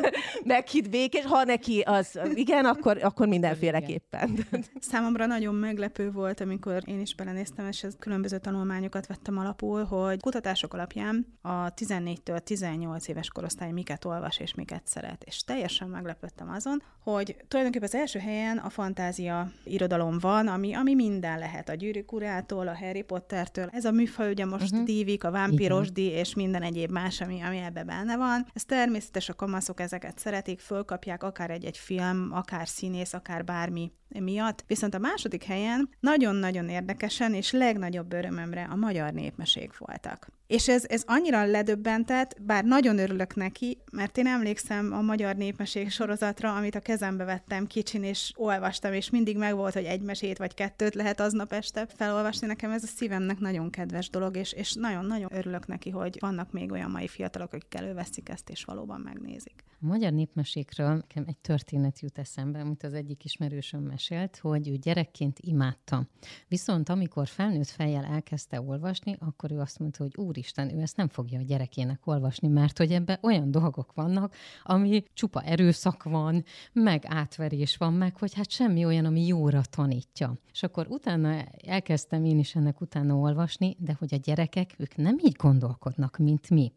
meghitt 0.43 0.89
békés, 0.89 1.25
ha 1.25 1.43
neki 1.43 1.79
az 1.79 2.19
igen, 2.33 2.65
akkor, 2.65 3.03
akkor 3.03 3.27
mindenféleképpen. 3.27 4.45
Számomra 4.79 5.25
nagyon 5.25 5.55
meglepő 5.55 6.11
volt, 6.11 6.41
amikor 6.41 6.81
én 6.85 6.99
is 6.99 7.15
belenéztem, 7.15 7.67
és 7.67 7.83
ez 7.83 7.95
különböző 7.99 8.37
tanulmányokat 8.37 9.07
vettem 9.07 9.37
alapul, 9.37 9.83
hogy 9.83 10.21
kutatások 10.21 10.73
alapján 10.73 11.37
a 11.41 11.73
14-től 11.73 12.39
18 12.39 13.07
éves 13.07 13.29
korosztály 13.29 13.71
miket 13.71 14.05
olvas 14.05 14.39
és 14.39 14.53
miket 14.53 14.87
szeret. 14.87 15.23
És 15.23 15.43
teljesen 15.43 15.87
meglepődtem 15.87 16.49
azon, 16.49 16.83
hogy 17.03 17.35
tulajdonképpen 17.47 17.89
az 17.93 17.99
első 17.99 18.19
helyen 18.19 18.57
a 18.57 18.69
fantázia 18.69 19.51
irodalom 19.63 20.17
van, 20.19 20.47
ami, 20.47 20.73
ami 20.73 20.95
minden 20.95 21.39
lehet. 21.39 21.69
A 21.69 21.73
gyűrűk 21.73 22.11
urától, 22.11 22.67
a 22.67 22.77
Harry 22.77 23.01
Pottertől. 23.01 23.69
Ez 23.71 23.85
a 23.85 23.91
műfaj 23.91 24.29
ugye 24.29 24.45
most 24.45 24.71
uh-huh. 24.71 24.85
dívik, 24.85 25.23
a 25.23 25.31
vámpírosdi 25.31 26.03
és 26.03 26.35
minden 26.35 26.61
egyéb 26.61 26.91
más, 26.91 27.21
ami, 27.21 27.41
ami 27.41 27.57
ebbe 27.57 27.83
benne 27.83 28.17
van. 28.17 28.47
Ez 28.53 28.65
természetes, 28.65 29.29
a 29.29 29.33
kamaszok 29.33 29.79
ezeket 29.87 30.19
szeretik, 30.19 30.59
fölkapják 30.59 31.23
akár 31.23 31.49
egy-egy 31.49 31.77
film, 31.77 32.29
akár 32.31 32.67
színész, 32.67 33.13
akár 33.13 33.43
bármi 33.43 33.91
miatt. 34.09 34.63
Viszont 34.67 34.93
a 34.93 34.99
második 34.99 35.43
helyen 35.43 35.89
nagyon-nagyon 35.99 36.69
érdekesen 36.69 37.33
és 37.33 37.51
legnagyobb 37.51 38.13
örömömre 38.13 38.67
a 38.71 38.75
magyar 38.75 39.13
népmesék 39.13 39.77
voltak. 39.77 40.27
És 40.47 40.67
ez, 40.67 40.85
ez 40.87 41.03
annyira 41.05 41.45
ledöbbentett, 41.45 42.35
bár 42.41 42.63
nagyon 42.63 42.97
örülök 42.97 43.35
neki, 43.35 43.77
mert 43.91 44.17
én 44.17 44.27
emlékszem 44.27 44.93
a 44.93 45.01
magyar 45.01 45.35
népmesék 45.35 45.89
sorozatra, 45.89 46.55
amit 46.55 46.75
a 46.75 46.79
kezembe 46.79 47.23
vettem 47.23 47.67
kicsin, 47.67 48.03
és 48.03 48.31
olvastam, 48.35 48.93
és 48.93 49.09
mindig 49.09 49.37
megvolt, 49.37 49.73
hogy 49.73 49.83
egy 49.83 50.01
mesét 50.01 50.37
vagy 50.37 50.53
kettőt 50.53 50.95
lehet 50.95 51.19
aznap 51.19 51.53
este 51.53 51.87
felolvasni. 51.95 52.47
Nekem 52.47 52.71
ez 52.71 52.83
a 52.83 52.87
szívemnek 52.87 53.39
nagyon 53.39 53.69
kedves 53.69 54.09
dolog, 54.09 54.37
és, 54.37 54.51
és 54.53 54.73
nagyon-nagyon 54.73 55.29
örülök 55.33 55.67
neki, 55.67 55.89
hogy 55.89 56.17
vannak 56.19 56.51
még 56.51 56.71
olyan 56.71 56.91
mai 56.91 57.07
fiatalok, 57.07 57.53
akik 57.53 57.75
előveszik 57.75 58.29
ezt, 58.29 58.49
és 58.49 58.63
valóban 58.63 58.99
megnézik. 58.99 59.63
A 59.81 59.85
magyar 59.85 60.13
népmesékről 60.13 60.93
nekem 60.93 61.23
egy 61.27 61.37
történet 61.37 61.99
jut 61.99 62.17
eszembe, 62.17 62.59
amit 62.59 62.83
az 62.83 62.93
egyik 62.93 63.23
ismerősöm 63.23 63.83
mesélt, 63.83 64.37
hogy 64.37 64.69
ő 64.69 64.75
gyerekként 64.75 65.39
imádta. 65.39 66.07
Viszont 66.47 66.89
amikor 66.89 67.27
felnőtt 67.27 67.67
fejjel 67.67 68.05
elkezdte 68.05 68.61
olvasni, 68.61 69.15
akkor 69.19 69.51
ő 69.51 69.59
azt 69.59 69.79
mondta, 69.79 70.03
hogy 70.03 70.15
úristen, 70.15 70.75
ő 70.77 70.81
ezt 70.81 70.97
nem 70.97 71.07
fogja 71.07 71.39
a 71.39 71.43
gyerekének 71.43 72.07
olvasni, 72.07 72.47
mert 72.47 72.77
hogy 72.77 72.91
ebbe 72.91 73.19
olyan 73.21 73.51
dolgok 73.51 73.93
vannak, 73.93 74.35
ami 74.63 75.03
csupa 75.13 75.41
erőszak 75.41 76.03
van, 76.03 76.43
meg 76.73 77.03
átverés 77.05 77.77
van, 77.77 77.93
meg 77.93 78.17
hogy 78.17 78.33
hát 78.33 78.49
semmi 78.49 78.85
olyan, 78.85 79.05
ami 79.05 79.25
jóra 79.25 79.61
tanítja. 79.61 80.37
És 80.51 80.63
akkor 80.63 80.87
utána 80.89 81.43
elkezdtem 81.65 82.25
én 82.25 82.39
is 82.39 82.55
ennek 82.55 82.81
utána 82.81 83.15
olvasni, 83.15 83.75
de 83.79 83.95
hogy 83.99 84.13
a 84.13 84.17
gyerekek, 84.17 84.73
ők 84.77 84.95
nem 84.95 85.17
így 85.23 85.35
gondolkodnak, 85.35 86.17
mint 86.17 86.49
mi. 86.49 86.71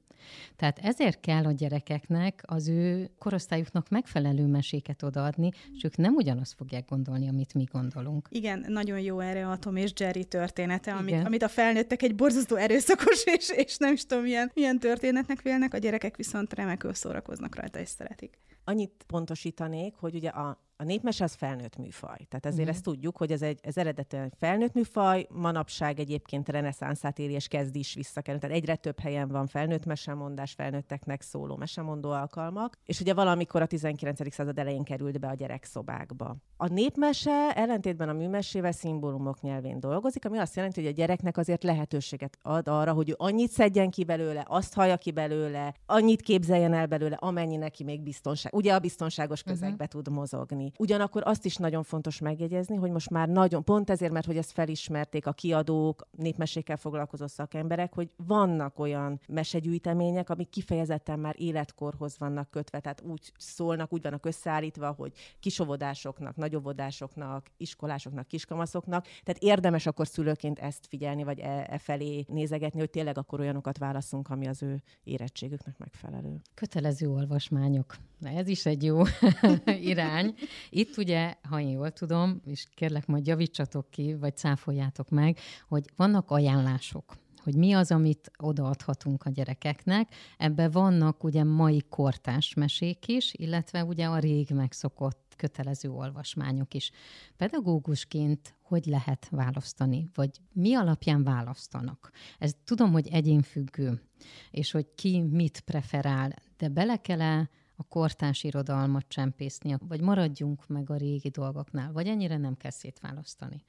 Tehát 0.56 0.78
ezért 0.78 1.20
kell 1.20 1.44
a 1.44 1.52
gyerekeknek 1.52 2.42
az 2.46 2.68
ő 2.68 3.10
korosztályuknak 3.18 3.88
megfelelő 3.88 4.46
meséket 4.46 5.02
odaadni, 5.02 5.50
és 5.72 5.84
ők 5.84 5.96
nem 5.96 6.14
ugyanazt 6.14 6.54
fogják 6.54 6.88
gondolni, 6.88 7.28
amit 7.28 7.54
mi 7.54 7.64
gondolunk. 7.72 8.28
Igen, 8.30 8.64
nagyon 8.68 9.00
jó 9.00 9.20
erre 9.20 9.48
a 9.48 9.58
Tom 9.58 9.76
és 9.76 9.92
Jerry 9.96 10.24
története, 10.24 10.94
amit, 10.94 11.24
amit 11.24 11.42
a 11.42 11.48
felnőttek 11.48 12.02
egy 12.02 12.14
borzasztó 12.14 12.56
erőszakos, 12.56 13.24
és, 13.24 13.50
és 13.50 13.76
nem 13.76 13.92
is 13.92 14.06
tudom, 14.06 14.22
milyen, 14.22 14.50
milyen 14.54 14.78
történetnek 14.78 15.42
vélnek, 15.42 15.74
a 15.74 15.78
gyerekek 15.78 16.16
viszont 16.16 16.54
remekül 16.54 16.94
szórakoznak 16.94 17.54
rajta, 17.54 17.78
és 17.78 17.88
szeretik. 17.88 18.38
Annyit 18.64 19.04
pontosítanék, 19.06 19.94
hogy 19.94 20.14
ugye 20.14 20.28
a 20.28 20.69
a 20.80 20.84
népmese 20.84 21.24
az 21.24 21.34
felnőtt 21.34 21.76
műfaj. 21.76 22.26
Tehát 22.28 22.46
ezért 22.46 22.58
uh-huh. 22.58 22.74
ezt 22.74 22.84
tudjuk, 22.84 23.16
hogy 23.16 23.32
ez, 23.32 23.42
egy, 23.42 23.58
ez 23.62 23.76
eredetileg 23.76 24.32
felnőtt 24.38 24.74
műfaj, 24.74 25.26
manapság 25.30 25.98
egyébként 25.98 26.48
reneszánszát 26.48 27.18
éri 27.18 27.32
és 27.32 27.48
kezd 27.48 27.76
is 27.76 27.94
visszakerülni. 27.94 28.40
Tehát 28.40 28.56
egyre 28.56 28.76
több 28.76 29.00
helyen 29.00 29.28
van 29.28 29.46
felnőtt 29.46 29.84
mesemondás, 29.84 30.52
felnőtteknek 30.52 31.22
szóló 31.22 31.56
mesemondó 31.56 32.10
alkalmak, 32.10 32.78
és 32.84 33.00
ugye 33.00 33.14
valamikor 33.14 33.62
a 33.62 33.66
19. 33.66 34.32
század 34.32 34.58
elején 34.58 34.82
került 34.82 35.20
be 35.20 35.28
a 35.28 35.34
gyerekszobákba. 35.34 36.36
A 36.56 36.68
népmese 36.68 37.52
ellentétben 37.54 38.08
a 38.08 38.12
műmesével 38.12 38.72
szimbólumok 38.72 39.40
nyelvén 39.40 39.80
dolgozik, 39.80 40.24
ami 40.24 40.38
azt 40.38 40.56
jelenti, 40.56 40.80
hogy 40.80 40.90
a 40.90 40.94
gyereknek 40.94 41.36
azért 41.36 41.62
lehetőséget 41.62 42.38
ad 42.42 42.68
arra, 42.68 42.92
hogy 42.92 43.08
ő 43.10 43.14
annyit 43.16 43.50
szedjen 43.50 43.90
ki 43.90 44.04
belőle, 44.04 44.44
azt 44.46 44.74
hallja 44.74 44.96
ki 44.96 45.10
belőle, 45.10 45.74
annyit 45.86 46.22
képzeljen 46.22 46.72
el 46.72 46.86
belőle, 46.86 47.16
amennyi 47.16 47.56
neki 47.56 47.84
még 47.84 48.02
biztonság. 48.02 48.54
Ugye 48.54 48.74
a 48.74 48.78
biztonságos 48.78 49.42
közegbe 49.42 49.84
uh-huh. 49.84 50.02
tud 50.02 50.14
mozogni. 50.14 50.69
Ugyanakkor 50.78 51.22
azt 51.24 51.44
is 51.44 51.56
nagyon 51.56 51.82
fontos 51.82 52.18
megjegyezni, 52.18 52.76
hogy 52.76 52.90
most 52.90 53.10
már 53.10 53.28
nagyon, 53.28 53.64
pont 53.64 53.90
ezért, 53.90 54.12
mert 54.12 54.26
hogy 54.26 54.36
ezt 54.36 54.52
felismerték 54.52 55.26
a 55.26 55.32
kiadók, 55.32 56.08
népmesékkel 56.16 56.76
foglalkozó 56.76 57.26
szakemberek, 57.26 57.94
hogy 57.94 58.10
vannak 58.26 58.78
olyan 58.78 59.20
mesegyűjtemények, 59.28 60.30
amik 60.30 60.48
kifejezetten 60.48 61.18
már 61.18 61.34
életkorhoz 61.38 62.18
vannak 62.18 62.50
kötve, 62.50 62.80
tehát 62.80 63.02
úgy 63.06 63.32
szólnak, 63.38 63.92
úgy 63.92 64.02
vannak 64.02 64.26
összeállítva, 64.26 64.90
hogy 64.90 65.12
kisovodásoknak, 65.40 66.36
nagyobbodásoknak, 66.36 67.46
iskolásoknak, 67.56 68.28
kiskamaszoknak, 68.28 69.04
tehát 69.04 69.42
érdemes 69.42 69.86
akkor 69.86 70.06
szülőként 70.06 70.58
ezt 70.58 70.86
figyelni, 70.86 71.24
vagy 71.24 71.38
e, 71.38 71.66
e 71.70 71.78
felé 71.78 72.24
nézegetni, 72.28 72.78
hogy 72.78 72.90
tényleg 72.90 73.18
akkor 73.18 73.40
olyanokat 73.40 73.78
válaszunk, 73.78 74.28
ami 74.28 74.46
az 74.46 74.62
ő 74.62 74.82
érettségüknek 75.04 75.78
megfelelő. 75.78 76.40
Kötelező 76.54 77.08
olvasmányok. 77.08 77.96
Na 78.18 78.28
ez 78.28 78.48
is 78.48 78.66
egy 78.66 78.82
jó 78.82 79.02
irány. 79.90 80.34
Itt 80.70 80.96
ugye, 80.96 81.34
ha 81.42 81.60
én 81.60 81.68
jól 81.68 81.90
tudom, 81.90 82.40
és 82.44 82.66
kérlek 82.74 83.06
majd 83.06 83.26
javítsatok 83.26 83.90
ki, 83.90 84.14
vagy 84.14 84.36
cáfoljátok 84.36 85.08
meg, 85.08 85.38
hogy 85.68 85.84
vannak 85.96 86.30
ajánlások 86.30 87.18
hogy 87.42 87.54
mi 87.54 87.72
az, 87.72 87.90
amit 87.90 88.30
odaadhatunk 88.38 89.24
a 89.24 89.30
gyerekeknek. 89.30 90.14
Ebben 90.38 90.70
vannak 90.70 91.24
ugye 91.24 91.44
mai 91.44 91.82
kortás 91.88 92.54
mesék 92.54 93.08
is, 93.08 93.34
illetve 93.34 93.84
ugye 93.84 94.06
a 94.06 94.18
rég 94.18 94.50
megszokott 94.50 95.34
kötelező 95.36 95.90
olvasmányok 95.90 96.74
is. 96.74 96.90
Pedagógusként 97.36 98.54
hogy 98.70 98.86
lehet 98.86 99.28
választani, 99.30 100.10
vagy 100.14 100.30
mi 100.52 100.74
alapján 100.74 101.24
választanak? 101.24 102.10
Ez 102.38 102.52
tudom, 102.64 102.92
hogy 102.92 103.08
egyénfüggő, 103.08 104.02
és 104.50 104.70
hogy 104.70 104.86
ki 104.94 105.20
mit 105.20 105.60
preferál, 105.60 106.34
de 106.56 106.68
bele 106.68 106.96
kell 106.96 107.46
a 107.80 107.84
kortárs 107.88 108.44
irodalmat 108.44 109.04
csempészni, 109.08 109.76
vagy 109.88 110.00
maradjunk 110.00 110.66
meg 110.66 110.90
a 110.90 110.96
régi 110.96 111.28
dolgoknál, 111.28 111.92
vagy 111.92 112.06
ennyire 112.06 112.36
nem 112.36 112.56
kell 112.56 112.70
szétválasztani? 112.70 113.64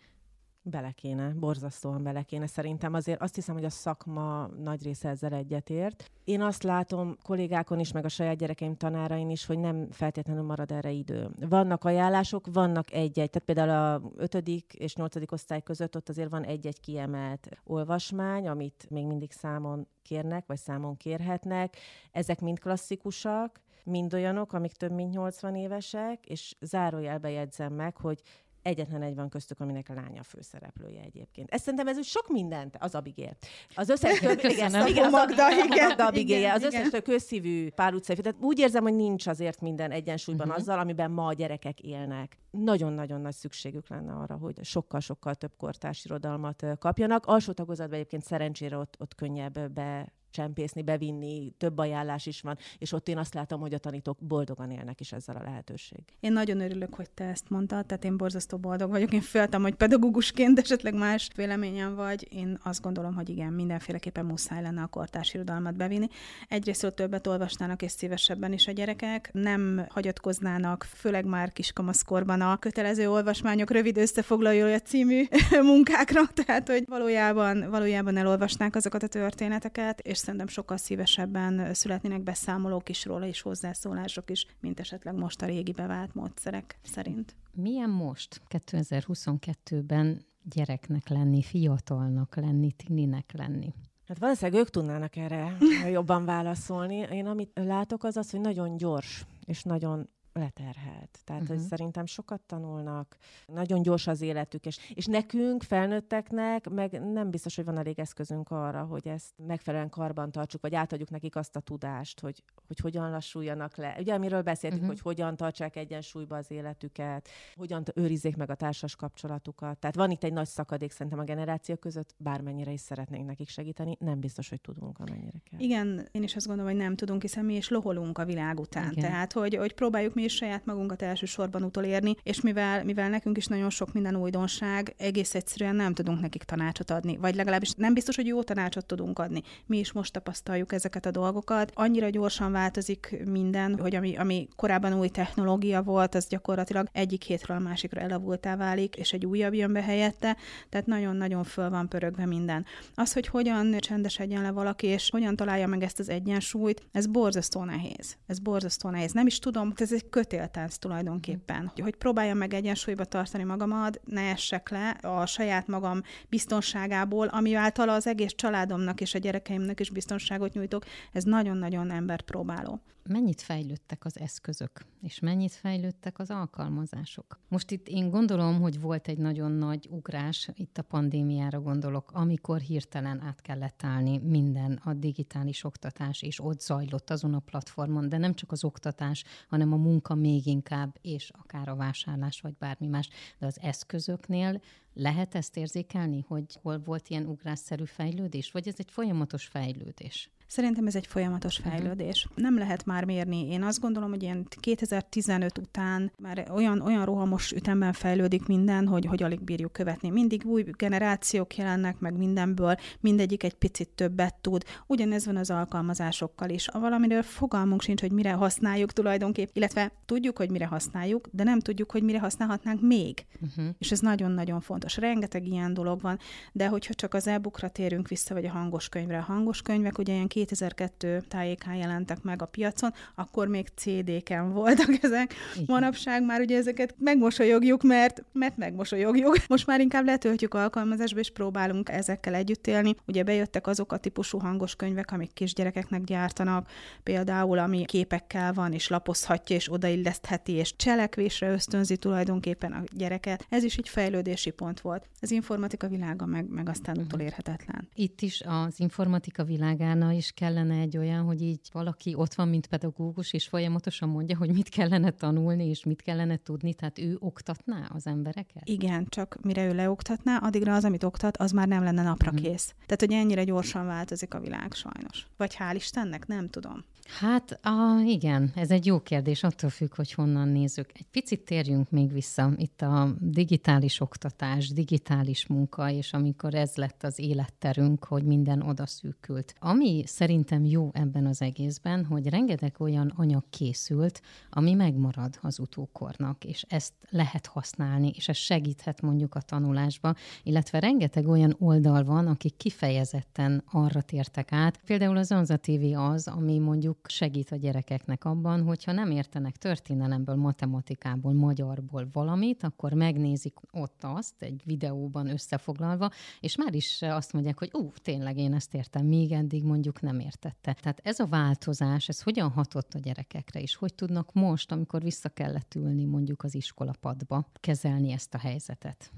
Bele 0.63 0.91
kéne, 0.91 1.29
borzasztóan 1.29 2.03
bele 2.03 2.23
kéne. 2.23 2.47
Szerintem 2.47 2.93
azért 2.93 3.21
azt 3.21 3.35
hiszem, 3.35 3.55
hogy 3.55 3.65
a 3.65 3.69
szakma 3.69 4.47
nagy 4.47 4.83
része 4.83 5.09
ezzel 5.09 5.33
egyetért. 5.33 6.11
Én 6.23 6.41
azt 6.41 6.63
látom 6.63 7.17
kollégákon 7.23 7.79
is, 7.79 7.91
meg 7.91 8.05
a 8.05 8.09
saját 8.09 8.37
gyerekeim 8.37 8.75
tanárain 8.75 9.29
is, 9.29 9.45
hogy 9.45 9.59
nem 9.59 9.87
feltétlenül 9.91 10.43
marad 10.43 10.71
erre 10.71 10.91
idő. 10.91 11.29
Vannak 11.49 11.83
ajánlások, 11.83 12.47
vannak 12.53 12.91
egy-egy, 12.91 13.29
tehát 13.29 13.43
például 13.45 13.69
a 13.69 14.11
5. 14.15 14.47
és 14.73 14.95
8. 14.95 15.31
osztály 15.31 15.61
között 15.61 15.95
ott 15.95 16.09
azért 16.09 16.29
van 16.29 16.43
egy-egy 16.43 16.79
kiemelt 16.79 17.49
olvasmány, 17.63 18.47
amit 18.47 18.85
még 18.89 19.05
mindig 19.05 19.31
számon 19.31 19.87
kérnek, 20.01 20.45
vagy 20.47 20.57
számon 20.57 20.97
kérhetnek. 20.97 21.77
Ezek 22.11 22.41
mind 22.41 22.59
klasszikusak, 22.59 23.61
mind 23.83 24.13
olyanok, 24.13 24.53
amik 24.53 24.71
több 24.71 24.91
mint 24.91 25.13
80 25.13 25.55
évesek, 25.55 26.25
és 26.25 26.55
zárójelbe 26.59 27.29
jegyzem 27.29 27.73
meg, 27.73 27.97
hogy 27.97 28.21
egyetlen 28.61 29.01
egy 29.01 29.15
van 29.15 29.29
köztük, 29.29 29.59
aminek 29.59 29.89
a 29.89 29.93
lánya 29.93 30.19
a 30.19 30.23
főszereplője 30.23 31.01
egyébként. 31.01 31.49
Ezt 31.49 31.63
szerintem 31.63 31.87
ez 31.87 32.05
sok 32.05 32.27
mindent, 32.27 32.77
az 32.79 32.95
Abigél. 32.95 33.35
Az 33.75 33.89
összes 33.89 34.19
több, 34.19 34.43
igen, 34.43 34.71
Magda, 35.09 35.51
igen, 35.51 35.87
Magda 35.87 36.05
Abigél, 36.05 36.49
az 36.49 36.63
összes 36.63 36.89
több 36.89 37.03
közszívű 37.03 37.69
pár 37.69 37.93
utcai. 37.93 38.15
Tehát 38.15 38.41
úgy 38.41 38.59
érzem, 38.59 38.83
hogy 38.83 38.95
nincs 38.95 39.27
azért 39.27 39.61
minden 39.61 39.91
egyensúlyban 39.91 40.47
uh-huh. 40.47 40.61
azzal, 40.61 40.79
amiben 40.79 41.11
ma 41.11 41.25
a 41.25 41.33
gyerekek 41.33 41.79
élnek. 41.79 42.37
Nagyon-nagyon 42.51 43.21
nagy 43.21 43.35
szükségük 43.35 43.89
lenne 43.89 44.13
arra, 44.13 44.35
hogy 44.35 44.63
sokkal-sokkal 44.63 45.35
több 45.35 45.53
kortárs 45.57 46.05
irodalmat 46.05 46.65
kapjanak. 46.79 47.25
Alsó 47.25 47.51
tagozatban 47.51 47.95
egyébként 47.95 48.23
szerencsére 48.23 48.77
ott, 48.77 48.95
ott 48.99 49.15
könnyebb 49.15 49.69
be 49.69 50.13
csempészni, 50.31 50.81
bevinni, 50.81 51.53
több 51.57 51.77
ajánlás 51.77 52.25
is 52.25 52.41
van, 52.41 52.57
és 52.77 52.91
ott 52.91 53.07
én 53.07 53.17
azt 53.17 53.33
látom, 53.33 53.59
hogy 53.59 53.73
a 53.73 53.77
tanítók 53.77 54.17
boldogan 54.19 54.71
élnek 54.71 54.99
is 54.99 55.11
ezzel 55.11 55.35
a 55.35 55.43
lehetőség. 55.43 55.99
Én 56.19 56.33
nagyon 56.33 56.61
örülök, 56.61 56.93
hogy 56.93 57.09
te 57.09 57.23
ezt 57.23 57.49
mondtad, 57.49 57.85
tehát 57.85 58.03
én 58.03 58.17
borzasztó 58.17 58.57
boldog 58.57 58.89
vagyok. 58.89 59.13
Én 59.13 59.21
féltem, 59.21 59.61
hogy 59.61 59.75
pedagógusként 59.75 60.59
esetleg 60.59 60.93
más 60.93 61.29
véleményem 61.35 61.95
vagy. 61.95 62.27
Én 62.33 62.59
azt 62.63 62.81
gondolom, 62.81 63.13
hogy 63.13 63.29
igen, 63.29 63.53
mindenféleképpen 63.53 64.25
muszáj 64.25 64.61
lenne 64.61 64.81
a 64.81 64.87
kortárs 64.87 65.33
irodalmat 65.33 65.75
bevinni. 65.75 66.07
Egyrészt 66.47 66.93
többet 66.95 67.27
olvasnának 67.27 67.81
és 67.81 67.91
szívesebben 67.91 68.53
is 68.53 68.67
a 68.67 68.71
gyerekek, 68.71 69.29
nem 69.33 69.85
hagyatkoznának, 69.89 70.83
főleg 70.83 71.25
már 71.25 71.51
kiskamaszkorban 71.51 72.41
a 72.41 72.57
kötelező 72.57 73.09
olvasmányok 73.09 73.71
rövid 73.71 73.97
összefoglalója 73.97 74.79
című 74.79 75.23
munkákra, 75.61 76.21
tehát 76.33 76.67
hogy 76.67 76.83
valójában, 76.87 77.69
valójában 77.69 78.17
elolvasnák 78.17 78.75
azokat 78.75 79.03
a 79.03 79.07
történeteket, 79.07 79.99
és 79.99 80.17
szerintem 80.21 80.47
sokkal 80.47 80.77
szívesebben 80.77 81.73
születnének 81.73 82.21
beszámolók 82.21 82.89
is 82.89 83.05
róla, 83.05 83.25
és 83.25 83.41
hozzászólások 83.41 84.29
is, 84.29 84.45
mint 84.59 84.79
esetleg 84.79 85.15
most 85.15 85.41
a 85.41 85.45
régi 85.45 85.71
bevált 85.71 86.13
módszerek 86.13 86.79
szerint. 86.83 87.35
Milyen 87.53 87.89
most, 87.89 88.41
2022-ben 88.49 90.25
gyereknek 90.43 91.07
lenni, 91.07 91.41
fiatalnak 91.41 92.35
lenni, 92.35 92.71
tininek 92.71 93.31
lenni? 93.33 93.73
Hát 94.07 94.19
valószínűleg 94.19 94.61
ők 94.61 94.69
tudnának 94.69 95.15
erre 95.15 95.57
jobban 95.91 96.25
válaszolni. 96.25 96.95
Én 96.95 97.25
amit 97.25 97.51
látok 97.53 98.03
az 98.03 98.17
az, 98.17 98.31
hogy 98.31 98.41
nagyon 98.41 98.77
gyors 98.77 99.25
és 99.45 99.63
nagyon 99.63 100.09
leterhelt. 100.33 101.19
Tehát, 101.23 101.41
uh-huh. 101.41 101.47
hogy 101.47 101.57
mhm. 101.57 101.67
szerintem 101.67 102.05
sokat 102.05 102.41
tanulnak, 102.41 103.17
nagyon 103.45 103.81
gyors 103.81 104.07
az 104.07 104.21
életük, 104.21 104.65
és, 104.65 104.77
és 104.93 105.05
nekünk, 105.05 105.63
felnőtteknek, 105.63 106.69
meg 106.69 107.11
nem 107.11 107.29
biztos, 107.29 107.55
hogy 107.55 107.65
van 107.65 107.77
elég 107.77 107.99
eszközünk 107.99 108.49
arra, 108.51 108.83
hogy 108.83 109.07
ezt 109.07 109.33
megfelelően 109.35 109.89
karban 109.89 110.31
tartsuk, 110.31 110.61
vagy 110.61 110.75
átadjuk 110.75 111.09
nekik 111.09 111.35
azt 111.35 111.55
a 111.55 111.59
tudást, 111.59 112.19
hogy, 112.19 112.43
hogy 112.67 112.79
hogyan 112.79 113.09
lassuljanak 113.09 113.75
le. 113.75 113.95
Ugye, 113.99 114.13
amiről 114.13 114.41
beszéltünk, 114.41 114.81
uh-huh. 114.81 115.01
hogy 115.01 115.15
hogyan 115.15 115.35
tartsák 115.35 115.75
egyensúlyba 115.75 116.37
az 116.37 116.51
életüket, 116.51 117.29
hogyan 117.55 117.83
őrizzék 117.95 118.35
meg 118.35 118.49
a 118.49 118.55
társas 118.55 118.95
kapcsolatukat. 118.95 119.77
Tehát 119.77 119.95
van 119.95 120.11
itt 120.11 120.23
egy 120.23 120.33
nagy 120.33 120.47
szakadék 120.47 120.91
szerintem 120.91 121.19
a 121.19 121.23
generációk 121.23 121.79
között, 121.79 122.15
bármennyire 122.17 122.71
is 122.71 122.79
szeretnénk 122.79 123.25
nekik 123.25 123.49
segíteni, 123.49 123.97
nem 123.99 124.19
biztos, 124.19 124.49
hogy 124.49 124.61
tudunk, 124.61 124.99
amennyire 124.99 125.41
kell. 125.49 125.59
Igen, 125.59 126.07
én 126.11 126.23
is 126.23 126.35
azt 126.35 126.47
gondolom, 126.47 126.71
hogy 126.71 126.81
nem 126.81 126.95
tudunk, 126.95 127.21
hiszen 127.21 127.45
mi 127.45 127.55
is 127.55 127.69
loholunk 127.69 128.17
a 128.17 128.25
világ 128.25 128.59
után. 128.59 128.91
Igen. 128.91 129.03
Tehát, 129.03 129.33
hogy, 129.33 129.55
hogy 129.55 129.73
próbáljuk 129.73 130.13
mi 130.21 130.27
is 130.27 130.35
saját 130.35 130.65
magunkat 130.65 131.01
elsősorban 131.01 131.63
utolérni, 131.63 132.15
és 132.23 132.41
mivel, 132.41 132.83
mivel 132.83 133.09
nekünk 133.09 133.37
is 133.37 133.45
nagyon 133.45 133.69
sok 133.69 133.93
minden 133.93 134.15
újdonság, 134.15 134.93
egész 134.97 135.35
egyszerűen 135.35 135.75
nem 135.75 135.93
tudunk 135.93 136.21
nekik 136.21 136.43
tanácsot 136.43 136.91
adni, 136.91 137.17
vagy 137.17 137.35
legalábbis 137.35 137.71
nem 137.71 137.93
biztos, 137.93 138.15
hogy 138.15 138.25
jó 138.25 138.43
tanácsot 138.43 138.85
tudunk 138.85 139.19
adni. 139.19 139.41
Mi 139.65 139.77
is 139.77 139.91
most 139.91 140.13
tapasztaljuk 140.13 140.73
ezeket 140.73 141.05
a 141.05 141.11
dolgokat. 141.11 141.71
Annyira 141.75 142.09
gyorsan 142.09 142.51
változik 142.51 143.23
minden, 143.25 143.79
hogy 143.79 143.95
ami, 143.95 144.15
ami 144.15 144.47
korábban 144.55 144.99
új 144.99 145.07
technológia 145.07 145.81
volt, 145.81 146.15
az 146.15 146.27
gyakorlatilag 146.27 146.87
egyik 146.91 147.23
hétről 147.23 147.57
a 147.57 147.59
másikra 147.59 148.01
elavultá 148.01 148.55
válik, 148.55 148.95
és 148.95 149.13
egy 149.13 149.25
újabb 149.25 149.53
jön 149.53 149.73
be 149.73 149.81
helyette, 149.81 150.37
tehát 150.69 150.87
nagyon-nagyon 150.87 151.43
föl 151.43 151.69
van 151.69 151.89
pörögve 151.89 152.25
minden. 152.25 152.65
Az, 152.95 153.13
hogy 153.13 153.27
hogyan 153.27 153.77
csendesedjen 153.79 154.41
le 154.41 154.51
valaki, 154.51 154.87
és 154.87 155.09
hogyan 155.09 155.35
találja 155.35 155.67
meg 155.67 155.83
ezt 155.83 155.99
az 155.99 156.09
egyensúlyt, 156.09 156.81
ez 156.91 157.07
borzasztó 157.07 157.63
nehéz. 157.63 158.17
Ez 158.27 158.39
borzasztó 158.39 158.89
nehéz. 158.89 159.11
Nem 159.11 159.27
is 159.27 159.39
tudom, 159.39 159.73
ez 159.75 159.93
egy 159.93 160.09
kötéltánc 160.11 160.77
tulajdonképpen. 160.77 161.61
Mm. 161.61 161.83
Hogy 161.83 161.95
próbáljam 161.95 162.37
meg 162.37 162.53
egyensúlyba 162.53 163.05
tartani 163.05 163.43
magamat, 163.43 164.01
ne 164.05 164.21
essek 164.21 164.69
le 164.69 164.89
a 164.89 165.25
saját 165.25 165.67
magam 165.67 166.01
biztonságából, 166.29 167.27
ami 167.27 167.53
által 167.53 167.89
az 167.89 168.07
egész 168.07 168.33
családomnak 168.35 169.01
és 169.01 169.13
a 169.13 169.19
gyerekeimnek 169.19 169.79
is 169.79 169.89
biztonságot 169.89 170.53
nyújtok, 170.53 170.85
ez 171.11 171.23
nagyon-nagyon 171.23 171.91
emberpróbáló 171.91 172.81
mennyit 173.03 173.41
fejlődtek 173.41 174.05
az 174.05 174.19
eszközök, 174.19 174.85
és 175.01 175.19
mennyit 175.19 175.51
fejlődtek 175.51 176.19
az 176.19 176.29
alkalmazások. 176.29 177.39
Most 177.47 177.71
itt 177.71 177.87
én 177.87 178.09
gondolom, 178.09 178.61
hogy 178.61 178.79
volt 178.79 179.07
egy 179.07 179.17
nagyon 179.17 179.51
nagy 179.51 179.87
ugrás, 179.91 180.49
itt 180.53 180.77
a 180.77 180.81
pandémiára 180.81 181.61
gondolok, 181.61 182.11
amikor 182.13 182.59
hirtelen 182.59 183.21
át 183.21 183.41
kellett 183.41 183.83
állni 183.83 184.17
minden 184.17 184.79
a 184.83 184.93
digitális 184.93 185.63
oktatás, 185.63 186.21
és 186.21 186.39
ott 186.39 186.61
zajlott 186.61 187.09
azon 187.09 187.33
a 187.33 187.39
platformon, 187.39 188.09
de 188.09 188.17
nem 188.17 188.35
csak 188.35 188.51
az 188.51 188.63
oktatás, 188.63 189.23
hanem 189.49 189.73
a 189.73 189.77
munka 189.77 190.15
még 190.15 190.45
inkább, 190.45 190.97
és 191.01 191.31
akár 191.41 191.69
a 191.69 191.75
vásárlás, 191.75 192.41
vagy 192.41 192.55
bármi 192.59 192.87
más, 192.87 193.09
de 193.39 193.45
az 193.45 193.59
eszközöknél 193.61 194.61
lehet 194.93 195.35
ezt 195.35 195.57
érzékelni, 195.57 196.25
hogy 196.27 196.59
hol 196.61 196.79
volt 196.79 197.09
ilyen 197.09 197.25
ugrásszerű 197.25 197.85
fejlődés, 197.85 198.51
vagy 198.51 198.67
ez 198.67 198.75
egy 198.77 198.91
folyamatos 198.91 199.45
fejlődés? 199.45 200.29
Szerintem 200.51 200.87
ez 200.87 200.95
egy 200.95 201.07
folyamatos 201.07 201.59
mhm. 201.59 201.69
fejlődés. 201.69 202.25
Uh-huh. 202.25 202.43
Nem 202.43 202.57
lehet 202.57 202.85
már 202.85 203.05
mérni. 203.05 203.51
Én 203.51 203.63
azt 203.63 203.79
gondolom, 203.79 204.09
hogy 204.09 204.23
ilyen 204.23 204.47
2015 204.59 205.57
után 205.57 206.11
már 206.17 206.47
olyan, 206.53 206.81
olyan 206.81 207.05
rohamos 207.05 207.51
ütemben 207.51 207.93
fejlődik 207.93 208.45
minden, 208.45 208.87
hogy, 208.87 209.05
hogy 209.05 209.23
alig 209.23 209.41
bírjuk 209.41 209.71
követni. 209.71 210.09
Mindig 210.09 210.45
új 210.45 210.65
generációk 210.77 211.55
jelennek 211.55 211.99
meg 211.99 212.17
mindenből, 212.17 212.75
mindegyik 212.99 213.43
egy 213.43 213.53
picit 213.53 213.89
többet 213.89 214.35
tud. 214.35 214.63
Ugyanez 214.87 215.25
van 215.25 215.37
az 215.37 215.49
alkalmazásokkal 215.49 216.49
is. 216.49 216.67
A 216.67 216.79
valamiről 216.79 217.23
fogalmunk 217.23 217.81
sincs, 217.81 218.01
hogy 218.01 218.11
mire 218.11 218.31
használjuk 218.31 218.91
tulajdonképp, 218.91 219.49
illetve 219.53 219.91
tudjuk, 220.05 220.37
hogy 220.37 220.49
mire 220.49 220.65
használjuk, 220.65 221.27
de 221.31 221.43
nem 221.43 221.59
tudjuk, 221.59 221.91
hogy 221.91 222.03
mire 222.03 222.19
használhatnánk 222.19 222.81
még. 222.81 223.25
Uh-huh. 223.41 223.65
És 223.77 223.91
ez 223.91 223.99
nagyon-nagyon 223.99 224.61
fontos. 224.61 224.97
Rengeteg 224.97 225.47
ilyen 225.47 225.73
dolog 225.73 226.01
van, 226.01 226.19
de 226.51 226.67
hogyha 226.67 226.93
csak 226.93 227.13
az 227.13 227.27
e-bookra 227.27 227.69
térünk 227.69 228.07
vissza, 228.07 228.33
vagy 228.33 228.45
a 228.45 228.51
hangos 228.51 228.89
könyvre, 228.89 229.17
a 229.17 229.21
hangos 229.21 229.61
könyvek 229.61 229.97
ugye 229.97 230.13
ilyen 230.13 230.27
2002 230.45 231.21
tájékán 231.27 231.75
jelentek 231.75 232.21
meg 232.21 232.41
a 232.41 232.45
piacon, 232.45 232.93
akkor 233.15 233.47
még 233.47 233.67
CD-ken 233.75 234.53
voltak 234.53 234.89
ezek. 235.03 235.33
Igen. 235.53 235.65
Manapság 235.67 236.23
már 236.23 236.41
ugye 236.41 236.57
ezeket 236.57 236.95
megmosolyogjuk, 236.97 237.83
mert, 237.83 238.23
mert 238.31 238.57
megmosolyogjuk. 238.57 239.37
Most 239.47 239.67
már 239.67 239.79
inkább 239.79 240.05
letöltjük 240.05 240.53
alkalmazásba, 240.53 241.19
és 241.19 241.31
próbálunk 241.31 241.89
ezekkel 241.89 242.33
együtt 242.33 242.67
élni. 242.67 242.95
Ugye 243.07 243.23
bejöttek 243.23 243.67
azok 243.67 243.91
a 243.91 243.97
típusú 243.97 244.39
hangos 244.39 244.75
könyvek, 244.75 245.11
amik 245.11 245.33
kisgyerekeknek 245.33 246.03
gyártanak, 246.03 246.69
például 247.03 247.59
ami 247.59 247.85
képekkel 247.85 248.53
van, 248.53 248.73
és 248.73 248.87
lapozhatja, 248.87 249.55
és 249.55 249.71
odaillesztheti, 249.71 250.51
és 250.51 250.75
cselekvésre 250.75 251.51
ösztönzi 251.51 251.97
tulajdonképpen 251.97 252.71
a 252.71 252.83
gyereket. 252.95 253.45
Ez 253.49 253.63
is 253.63 253.77
egy 253.77 253.89
fejlődési 253.89 254.49
pont 254.49 254.79
volt. 254.79 255.07
Az 255.19 255.31
informatika 255.31 255.87
világa 255.87 256.25
meg, 256.25 256.49
meg 256.49 256.69
aztán 256.69 256.95
uh-huh. 256.95 257.13
utolérhetetlen. 257.13 257.89
Itt 257.93 258.21
is 258.21 258.43
az 258.45 258.79
informatika 258.79 259.43
világánál 259.43 260.13
is 260.13 260.30
is 260.31 260.43
kellene 260.43 260.79
egy 260.79 260.97
olyan, 260.97 261.23
hogy 261.23 261.41
így 261.41 261.59
valaki 261.71 262.13
ott 262.15 262.33
van, 262.33 262.47
mint 262.47 262.67
pedagógus, 262.67 263.33
és 263.33 263.47
folyamatosan 263.47 264.09
mondja, 264.09 264.37
hogy 264.37 264.51
mit 264.53 264.69
kellene 264.69 265.11
tanulni, 265.11 265.65
és 265.65 265.83
mit 265.83 266.01
kellene 266.01 266.37
tudni, 266.37 266.73
tehát 266.73 266.99
ő 266.99 267.17
oktatná 267.19 267.87
az 267.93 268.07
embereket? 268.07 268.69
Igen, 268.69 269.05
csak 269.09 269.37
mire 269.41 269.65
ő 269.65 269.75
leoktatná, 269.75 270.37
addigra 270.37 270.75
az, 270.75 270.83
amit 270.83 271.03
oktat, 271.03 271.37
az 271.37 271.51
már 271.51 271.67
nem 271.67 271.83
lenne 271.83 272.03
napra 272.03 272.31
kész. 272.31 272.73
Tehát, 272.85 272.99
hogy 272.99 273.13
ennyire 273.13 273.43
gyorsan 273.43 273.85
változik 273.85 274.33
a 274.33 274.39
világ 274.39 274.73
sajnos. 274.73 275.27
Vagy 275.37 275.55
hál' 275.59 275.75
Istennek, 275.75 276.27
nem 276.27 276.49
tudom. 276.49 276.83
Hát 277.19 277.59
a, 277.65 278.01
igen, 278.05 278.51
ez 278.55 278.71
egy 278.71 278.85
jó 278.85 278.99
kérdés, 278.99 279.43
attól 279.43 279.69
függ, 279.69 279.95
hogy 279.95 280.13
honnan 280.13 280.47
nézzük. 280.47 280.89
Egy 280.93 281.05
picit 281.11 281.41
térjünk 281.41 281.89
még 281.89 282.13
vissza. 282.13 282.53
Itt 282.57 282.81
a 282.81 283.15
digitális 283.19 283.99
oktatás, 283.99 284.69
digitális 284.69 285.47
munka, 285.47 285.89
és 285.89 286.13
amikor 286.13 286.53
ez 286.53 286.75
lett 286.75 287.03
az 287.03 287.19
életterünk, 287.19 288.03
hogy 288.03 288.23
minden 288.23 288.61
oda 288.61 288.85
szűkült. 288.85 289.53
Ami 289.59 290.03
szerintem 290.21 290.65
jó 290.65 290.89
ebben 290.93 291.25
az 291.25 291.41
egészben, 291.41 292.05
hogy 292.05 292.27
rengeteg 292.27 292.75
olyan 292.79 293.13
anyag 293.15 293.43
készült, 293.49 294.21
ami 294.49 294.73
megmarad 294.73 295.37
az 295.41 295.59
utókornak, 295.59 296.43
és 296.43 296.65
ezt 296.67 296.93
lehet 297.09 297.45
használni, 297.45 298.11
és 298.15 298.29
ez 298.29 298.35
segíthet 298.35 299.01
mondjuk 299.01 299.35
a 299.35 299.41
tanulásba, 299.41 300.15
illetve 300.43 300.79
rengeteg 300.79 301.27
olyan 301.27 301.55
oldal 301.59 302.03
van, 302.03 302.27
akik 302.27 302.57
kifejezetten 302.57 303.63
arra 303.71 304.01
tértek 304.01 304.51
át. 304.51 304.81
Például 304.85 305.17
az 305.17 305.31
Anza 305.31 305.57
TV 305.57 305.97
az, 305.97 306.27
ami 306.27 306.59
mondjuk 306.59 306.97
segít 307.07 307.51
a 307.51 307.55
gyerekeknek 307.55 308.25
abban, 308.25 308.63
hogyha 308.63 308.91
nem 308.91 309.11
értenek 309.11 309.55
történelemből, 309.55 310.35
matematikából, 310.35 311.33
magyarból 311.33 312.09
valamit, 312.13 312.63
akkor 312.63 312.93
megnézik 312.93 313.53
ott 313.71 314.01
azt 314.01 314.35
egy 314.39 314.61
videóban 314.65 315.27
összefoglalva, 315.27 316.09
és 316.39 316.55
már 316.55 316.73
is 316.73 317.01
azt 317.01 317.33
mondják, 317.33 317.59
hogy 317.59 317.69
ú, 317.73 317.91
tényleg 318.01 318.37
én 318.37 318.53
ezt 318.53 318.73
értem, 318.73 319.05
még 319.05 319.31
eddig 319.31 319.63
mondjuk 319.63 320.01
nem 320.11 320.19
értette. 320.19 320.73
Tehát 320.73 320.99
ez 321.03 321.19
a 321.19 321.25
változás, 321.25 322.07
ez 322.07 322.21
hogyan 322.21 322.49
hatott 322.49 322.93
a 322.93 322.99
gyerekekre, 322.99 323.61
és 323.61 323.75
hogy 323.75 323.93
tudnak 323.93 324.33
most, 324.33 324.71
amikor 324.71 325.01
vissza 325.01 325.29
kellett 325.29 325.75
ülni 325.75 326.05
mondjuk 326.05 326.43
az 326.43 326.55
iskolapadba, 326.55 327.49
kezelni 327.59 328.11
ezt 328.11 328.33
a 328.33 328.37
helyzetet? 328.37 329.11